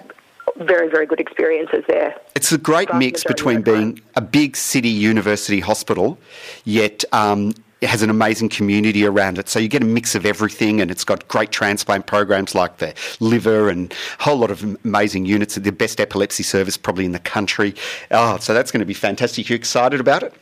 very, 0.57 0.89
very 0.89 1.05
good 1.05 1.19
experiences 1.19 1.83
there. 1.87 2.15
It's 2.35 2.51
a 2.51 2.57
great 2.57 2.93
mix 2.95 3.23
between 3.23 3.61
being 3.61 4.01
a 4.15 4.21
big 4.21 4.55
city 4.55 4.89
university 4.89 5.59
hospital, 5.59 6.17
yet 6.63 7.03
um, 7.11 7.53
it 7.83 7.89
has 7.89 8.01
an 8.01 8.09
amazing 8.09 8.47
community 8.47 9.05
around 9.05 9.37
it. 9.37 9.49
So 9.49 9.59
you 9.59 9.67
get 9.67 9.81
a 9.81 9.85
mix 9.85 10.15
of 10.15 10.25
everything, 10.25 10.79
and 10.79 10.89
it's 10.89 11.03
got 11.03 11.27
great 11.27 11.51
transplant 11.51 12.07
programs 12.07 12.55
like 12.55 12.77
the 12.77 12.93
liver 13.19 13.67
and 13.67 13.93
a 14.19 14.23
whole 14.23 14.37
lot 14.37 14.51
of 14.51 14.63
amazing 14.85 15.25
units. 15.25 15.55
The 15.55 15.71
best 15.71 15.99
epilepsy 15.99 16.43
service 16.43 16.77
probably 16.77 17.03
in 17.03 17.11
the 17.11 17.19
country. 17.19 17.75
Oh, 18.09 18.37
so 18.37 18.53
that's 18.53 18.71
going 18.71 18.79
to 18.79 18.85
be 18.85 18.93
fantastic. 18.93 19.49
You 19.49 19.57
excited 19.57 19.99
about 19.99 20.23
it? 20.23 20.33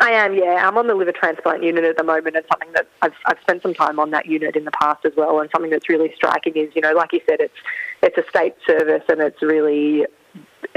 I 0.00 0.10
am, 0.10 0.34
yeah. 0.34 0.66
I'm 0.66 0.76
on 0.76 0.88
the 0.88 0.96
liver 0.96 1.12
transplant 1.12 1.62
unit 1.62 1.84
at 1.84 1.96
the 1.96 2.02
moment, 2.02 2.34
and 2.34 2.44
something 2.50 2.72
that 2.72 2.88
I've, 3.00 3.14
I've 3.26 3.38
spent 3.42 3.62
some 3.62 3.74
time 3.74 4.00
on 4.00 4.10
that 4.10 4.26
unit 4.26 4.56
in 4.56 4.64
the 4.64 4.72
past 4.72 5.04
as 5.04 5.12
well. 5.16 5.38
And 5.38 5.48
something 5.52 5.70
that's 5.70 5.88
really 5.88 6.12
striking 6.16 6.56
is, 6.56 6.74
you 6.74 6.82
know, 6.82 6.94
like 6.94 7.12
you 7.12 7.20
said, 7.28 7.40
it's 7.40 7.54
it's 8.02 8.18
a 8.18 8.28
state 8.28 8.56
service, 8.66 9.04
and 9.08 9.20
it's 9.20 9.40
really 9.40 10.04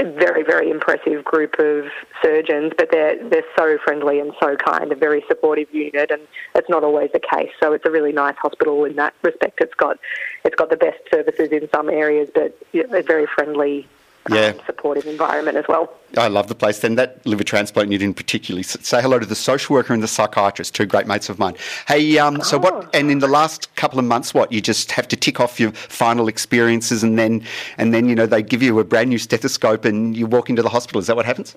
very, 0.04 0.42
very 0.42 0.70
impressive 0.70 1.24
group 1.24 1.58
of 1.58 1.86
surgeons, 2.22 2.72
but 2.76 2.90
they're 2.90 3.16
they're 3.28 3.44
so 3.56 3.78
friendly 3.84 4.20
and 4.20 4.32
so 4.40 4.56
kind, 4.56 4.92
a 4.92 4.94
very 4.94 5.24
supportive 5.26 5.72
unit, 5.74 6.10
and 6.10 6.22
it's 6.54 6.68
not 6.68 6.84
always 6.84 7.10
the 7.12 7.20
case. 7.20 7.50
So 7.60 7.72
it's 7.72 7.84
a 7.84 7.90
really 7.90 8.12
nice 8.12 8.36
hospital 8.36 8.84
in 8.84 8.96
that 8.96 9.14
respect. 9.22 9.60
It's 9.60 9.74
got 9.74 9.98
it's 10.44 10.56
got 10.56 10.70
the 10.70 10.76
best 10.76 10.98
services 11.10 11.48
in 11.50 11.68
some 11.70 11.88
areas, 11.88 12.28
but 12.34 12.56
a 12.74 13.02
very 13.02 13.26
friendly 13.26 13.88
yeah. 14.30 14.48
Um, 14.48 14.60
supportive 14.66 15.06
environment 15.06 15.56
as 15.56 15.64
well. 15.68 15.92
I 16.16 16.28
love 16.28 16.48
the 16.48 16.54
place. 16.54 16.78
Then 16.80 16.94
that 16.96 17.24
liver 17.26 17.44
transplant 17.44 17.90
unit 17.90 18.04
in 18.04 18.14
particular. 18.14 18.62
Say 18.62 19.02
hello 19.02 19.18
to 19.18 19.26
the 19.26 19.34
social 19.34 19.74
worker 19.74 19.92
and 19.92 20.02
the 20.02 20.08
psychiatrist, 20.08 20.74
two 20.74 20.86
great 20.86 21.06
mates 21.06 21.28
of 21.28 21.38
mine. 21.38 21.56
Hey, 21.86 22.18
um, 22.18 22.40
so 22.42 22.56
oh. 22.56 22.60
what? 22.60 22.94
And 22.94 23.10
in 23.10 23.18
the 23.18 23.28
last 23.28 23.74
couple 23.76 23.98
of 23.98 24.04
months, 24.04 24.32
what 24.32 24.52
you 24.52 24.60
just 24.60 24.92
have 24.92 25.08
to 25.08 25.16
tick 25.16 25.40
off 25.40 25.60
your 25.60 25.72
final 25.72 26.28
experiences, 26.28 27.02
and 27.02 27.18
then 27.18 27.42
and 27.78 27.92
then 27.92 28.08
you 28.08 28.14
know 28.14 28.26
they 28.26 28.42
give 28.42 28.62
you 28.62 28.78
a 28.78 28.84
brand 28.84 29.10
new 29.10 29.18
stethoscope, 29.18 29.84
and 29.84 30.16
you 30.16 30.26
walk 30.26 30.50
into 30.50 30.62
the 30.62 30.70
hospital. 30.70 31.00
Is 31.00 31.06
that 31.08 31.16
what 31.16 31.26
happens? 31.26 31.54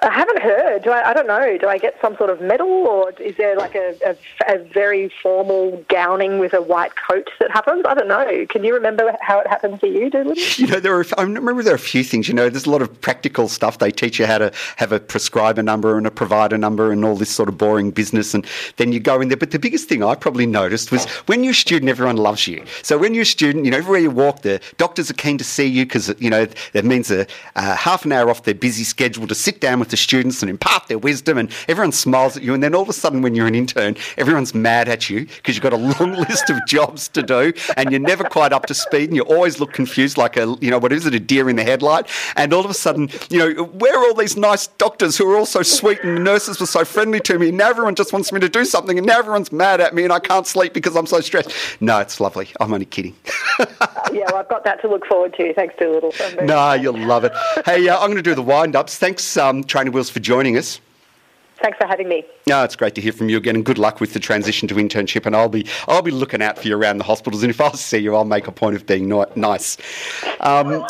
I 0.00 0.10
haven't 0.12 0.40
heard. 0.40 0.84
Do 0.84 0.90
I? 0.90 1.10
I 1.10 1.12
don't 1.12 1.26
know. 1.26 1.58
Do 1.58 1.66
I 1.66 1.76
get 1.76 1.96
some 2.00 2.16
sort 2.16 2.30
of 2.30 2.40
medal, 2.40 2.68
or 2.68 3.10
is 3.18 3.36
there 3.36 3.56
like 3.56 3.74
a, 3.74 3.96
a, 4.06 4.16
a, 4.46 4.58
very 4.72 5.10
formal 5.22 5.84
gowning 5.88 6.38
with 6.38 6.54
a 6.54 6.62
white 6.62 6.92
coat 6.94 7.28
that 7.40 7.50
happens? 7.50 7.82
I 7.84 7.94
don't 7.94 8.06
know. 8.06 8.46
Can 8.48 8.62
you 8.62 8.74
remember 8.74 9.16
how 9.20 9.40
it 9.40 9.48
happened 9.48 9.80
for 9.80 9.86
you, 9.86 10.08
Doolittle? 10.08 10.36
You 10.58 10.66
know, 10.66 10.80
there 10.80 10.96
are. 10.98 11.04
I 11.16 11.22
remember 11.22 11.62
there 11.64 11.72
are 11.72 11.76
a 11.76 11.80
few 11.80 12.04
things. 12.04 12.28
You 12.28 12.34
know, 12.34 12.48
there's 12.48 12.66
a 12.66 12.70
lot 12.70 12.82
of 12.82 13.00
practical 13.00 13.48
stuff. 13.48 13.78
They 13.78 13.90
teach 13.90 14.20
you 14.20 14.26
how 14.26 14.38
to 14.38 14.52
have 14.76 14.92
a 14.92 15.00
prescriber 15.00 15.62
number 15.62 15.98
and 15.98 16.06
a 16.06 16.10
provider 16.10 16.58
number 16.58 16.92
and 16.92 17.04
all 17.04 17.16
this 17.16 17.30
sort 17.30 17.48
of 17.48 17.58
boring 17.58 17.90
business, 17.90 18.34
and 18.34 18.46
then 18.76 18.92
you 18.92 19.00
go 19.00 19.20
in 19.20 19.28
there. 19.28 19.36
But 19.36 19.50
the 19.50 19.58
biggest 19.58 19.88
thing 19.88 20.04
I 20.04 20.14
probably 20.14 20.46
noticed 20.46 20.92
was 20.92 21.06
when 21.26 21.42
you're 21.42 21.52
a 21.52 21.54
student, 21.54 21.90
everyone 21.90 22.16
loves 22.16 22.46
you. 22.46 22.64
So 22.82 22.98
when 22.98 23.14
you're 23.14 23.22
a 23.22 23.26
student, 23.26 23.64
you 23.64 23.72
know, 23.72 23.78
everywhere 23.78 24.00
you 24.00 24.10
walk, 24.10 24.42
the 24.42 24.60
doctors 24.76 25.10
are 25.10 25.14
keen 25.14 25.38
to 25.38 25.44
see 25.44 25.66
you 25.66 25.84
because 25.84 26.14
you 26.20 26.30
know 26.30 26.46
that 26.72 26.84
means 26.84 27.10
a, 27.10 27.26
a 27.56 27.74
half 27.74 28.04
an 28.04 28.12
hour 28.12 28.30
off 28.30 28.44
their 28.44 28.54
busy 28.54 28.84
schedule 28.84 29.26
to 29.26 29.34
sit 29.34 29.60
down 29.60 29.80
with 29.80 29.87
with 29.88 29.92
the 29.92 29.96
students 29.96 30.42
and 30.42 30.50
impart 30.50 30.86
their 30.88 30.98
wisdom, 30.98 31.38
and 31.38 31.50
everyone 31.66 31.92
smiles 31.92 32.36
at 32.36 32.42
you. 32.42 32.52
And 32.52 32.62
then 32.62 32.74
all 32.74 32.82
of 32.82 32.90
a 32.90 32.92
sudden, 32.92 33.22
when 33.22 33.34
you're 33.34 33.46
an 33.46 33.54
intern, 33.54 33.96
everyone's 34.18 34.54
mad 34.54 34.86
at 34.86 35.08
you 35.08 35.24
because 35.24 35.56
you've 35.56 35.62
got 35.62 35.72
a 35.72 35.76
long 35.76 36.12
list 36.28 36.50
of 36.50 36.58
jobs 36.66 37.08
to 37.08 37.22
do, 37.22 37.54
and 37.76 37.90
you're 37.90 38.00
never 38.00 38.24
quite 38.24 38.52
up 38.52 38.66
to 38.66 38.74
speed, 38.74 39.08
and 39.08 39.16
you 39.16 39.22
always 39.22 39.60
look 39.60 39.72
confused, 39.72 40.18
like 40.18 40.36
a 40.36 40.56
you 40.60 40.70
know 40.70 40.78
what 40.78 40.92
is 40.92 41.06
it, 41.06 41.14
a 41.14 41.20
deer 41.20 41.48
in 41.48 41.56
the 41.56 41.64
headlight. 41.64 42.06
And 42.36 42.52
all 42.52 42.64
of 42.64 42.70
a 42.70 42.74
sudden, 42.74 43.08
you 43.30 43.38
know, 43.38 43.64
where 43.64 43.98
are 43.98 44.04
all 44.04 44.14
these 44.14 44.36
nice 44.36 44.66
doctors 44.66 45.16
who 45.16 45.30
are 45.30 45.38
all 45.38 45.46
so 45.46 45.62
sweet 45.62 46.02
and 46.02 46.18
the 46.18 46.22
nurses 46.22 46.60
were 46.60 46.66
so 46.66 46.84
friendly 46.84 47.20
to 47.20 47.38
me? 47.38 47.48
And 47.48 47.56
now 47.56 47.70
everyone 47.70 47.94
just 47.94 48.12
wants 48.12 48.30
me 48.30 48.40
to 48.40 48.48
do 48.48 48.64
something, 48.64 48.98
and 48.98 49.06
now 49.06 49.18
everyone's 49.18 49.52
mad 49.52 49.80
at 49.80 49.94
me, 49.94 50.04
and 50.04 50.12
I 50.12 50.18
can't 50.18 50.46
sleep 50.46 50.74
because 50.74 50.96
I'm 50.96 51.06
so 51.06 51.20
stressed. 51.20 51.50
No, 51.80 51.98
it's 51.98 52.20
lovely. 52.20 52.48
I'm 52.60 52.74
only 52.74 52.86
kidding. 52.86 53.16
yeah, 54.12 54.24
well, 54.26 54.36
I've 54.36 54.48
got 54.48 54.64
that 54.64 54.80
to 54.82 54.88
look 54.88 55.06
forward 55.06 55.34
to. 55.38 55.54
Thanks, 55.54 55.74
Doolittle. 55.78 56.12
No, 56.42 56.74
you'll 56.74 56.98
love 56.98 57.24
it. 57.24 57.32
Hey, 57.64 57.88
uh, 57.88 57.98
I'm 57.98 58.08
going 58.08 58.16
to 58.16 58.22
do 58.22 58.34
the 58.34 58.42
wind 58.42 58.76
ups. 58.76 58.98
Thanks, 58.98 59.36
um, 59.36 59.62
Trainer 59.78 59.92
Wheels, 59.92 60.10
for 60.10 60.18
joining 60.18 60.56
us. 60.56 60.80
Thanks 61.62 61.78
for 61.78 61.86
having 61.86 62.08
me. 62.08 62.24
No, 62.48 62.64
it's 62.64 62.74
great 62.74 62.96
to 62.96 63.00
hear 63.00 63.12
from 63.12 63.28
you 63.28 63.36
again, 63.36 63.54
and 63.54 63.64
good 63.64 63.78
luck 63.78 64.00
with 64.00 64.12
the 64.12 64.18
transition 64.18 64.66
to 64.66 64.74
internship. 64.74 65.24
And 65.24 65.36
I'll 65.36 65.48
be 65.48 65.68
I'll 65.86 66.02
be 66.02 66.10
looking 66.10 66.42
out 66.42 66.58
for 66.58 66.66
you 66.66 66.76
around 66.76 66.98
the 66.98 67.04
hospitals, 67.04 67.44
and 67.44 67.50
if 67.50 67.60
I 67.60 67.70
see 67.70 67.98
you, 67.98 68.16
I'll 68.16 68.24
make 68.24 68.48
a 68.48 68.52
point 68.52 68.74
of 68.74 68.86
being 68.86 69.08
nice. 69.36 69.76
Um, 70.40 70.84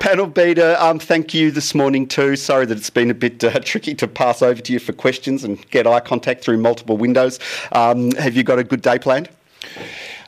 panel 0.00 0.26
beater, 0.26 0.74
um, 0.78 0.98
thank 0.98 1.34
you 1.34 1.50
this 1.50 1.74
morning 1.74 2.08
too. 2.08 2.34
Sorry 2.34 2.64
that 2.64 2.78
it's 2.78 2.88
been 2.88 3.10
a 3.10 3.14
bit 3.14 3.44
uh, 3.44 3.60
tricky 3.60 3.94
to 3.96 4.08
pass 4.08 4.40
over 4.40 4.62
to 4.62 4.72
you 4.72 4.78
for 4.78 4.94
questions 4.94 5.44
and 5.44 5.70
get 5.70 5.86
eye 5.86 6.00
contact 6.00 6.42
through 6.42 6.56
multiple 6.56 6.96
windows. 6.96 7.38
Um, 7.72 8.12
have 8.12 8.34
you 8.36 8.42
got 8.42 8.58
a 8.58 8.64
good 8.64 8.80
day 8.80 8.98
planned? 8.98 9.28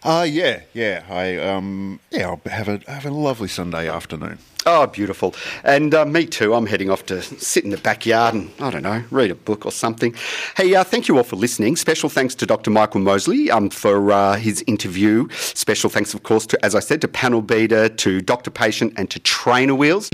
Uh, 0.05 0.27
yeah, 0.29 0.63
yeah. 0.73 1.05
I 1.09 1.37
um, 1.37 2.01
yeah, 2.11 2.29
I'll 2.29 2.41
have 2.51 2.69
a 2.69 2.81
have 2.91 3.07
a 3.07 3.11
lovely 3.11 3.49
Sunday 3.49 3.89
afternoon. 3.89 4.39
Oh, 4.65 4.87
beautiful. 4.87 5.35
And 5.65 5.93
uh, 5.93 6.05
me 6.05 6.25
too. 6.27 6.55
I'm 6.55 6.67
heading 6.67 6.89
off 6.89 7.07
to 7.07 7.21
sit 7.23 7.65
in 7.65 7.71
the 7.71 7.79
backyard 7.79 8.35
and, 8.35 8.51
I 8.61 8.71
don't 8.71 8.83
know, 8.83 9.03
read 9.11 9.33
a 9.33 9.35
book 9.35 9.67
or 9.67 9.73
something. 9.73 10.15
Hey, 10.57 10.75
uh, 10.75 10.85
thank 10.85 11.09
you 11.09 11.17
all 11.17 11.25
for 11.25 11.35
listening. 11.35 11.75
Special 11.75 12.09
thanks 12.09 12.35
to 12.37 12.47
Dr. 12.47 12.71
Michael 12.71 13.01
Mosley 13.01 13.51
um, 13.51 13.71
for 13.71 14.13
uh, 14.13 14.37
his 14.37 14.63
interview. 14.69 15.29
Special 15.31 15.91
thanks, 15.91 16.15
of 16.15 16.23
course, 16.23 16.47
to, 16.47 16.65
as 16.65 16.77
I 16.77 16.81
said, 16.81 17.01
to 17.01 17.09
Panel 17.09 17.43
Beater, 17.43 17.89
to 17.89 18.21
Dr. 18.21 18.53
Patient, 18.53 18.93
and 18.97 19.11
to 19.11 19.19
Trainer 19.19 19.75
Wheels. 19.75 20.11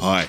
Hi, 0.00 0.28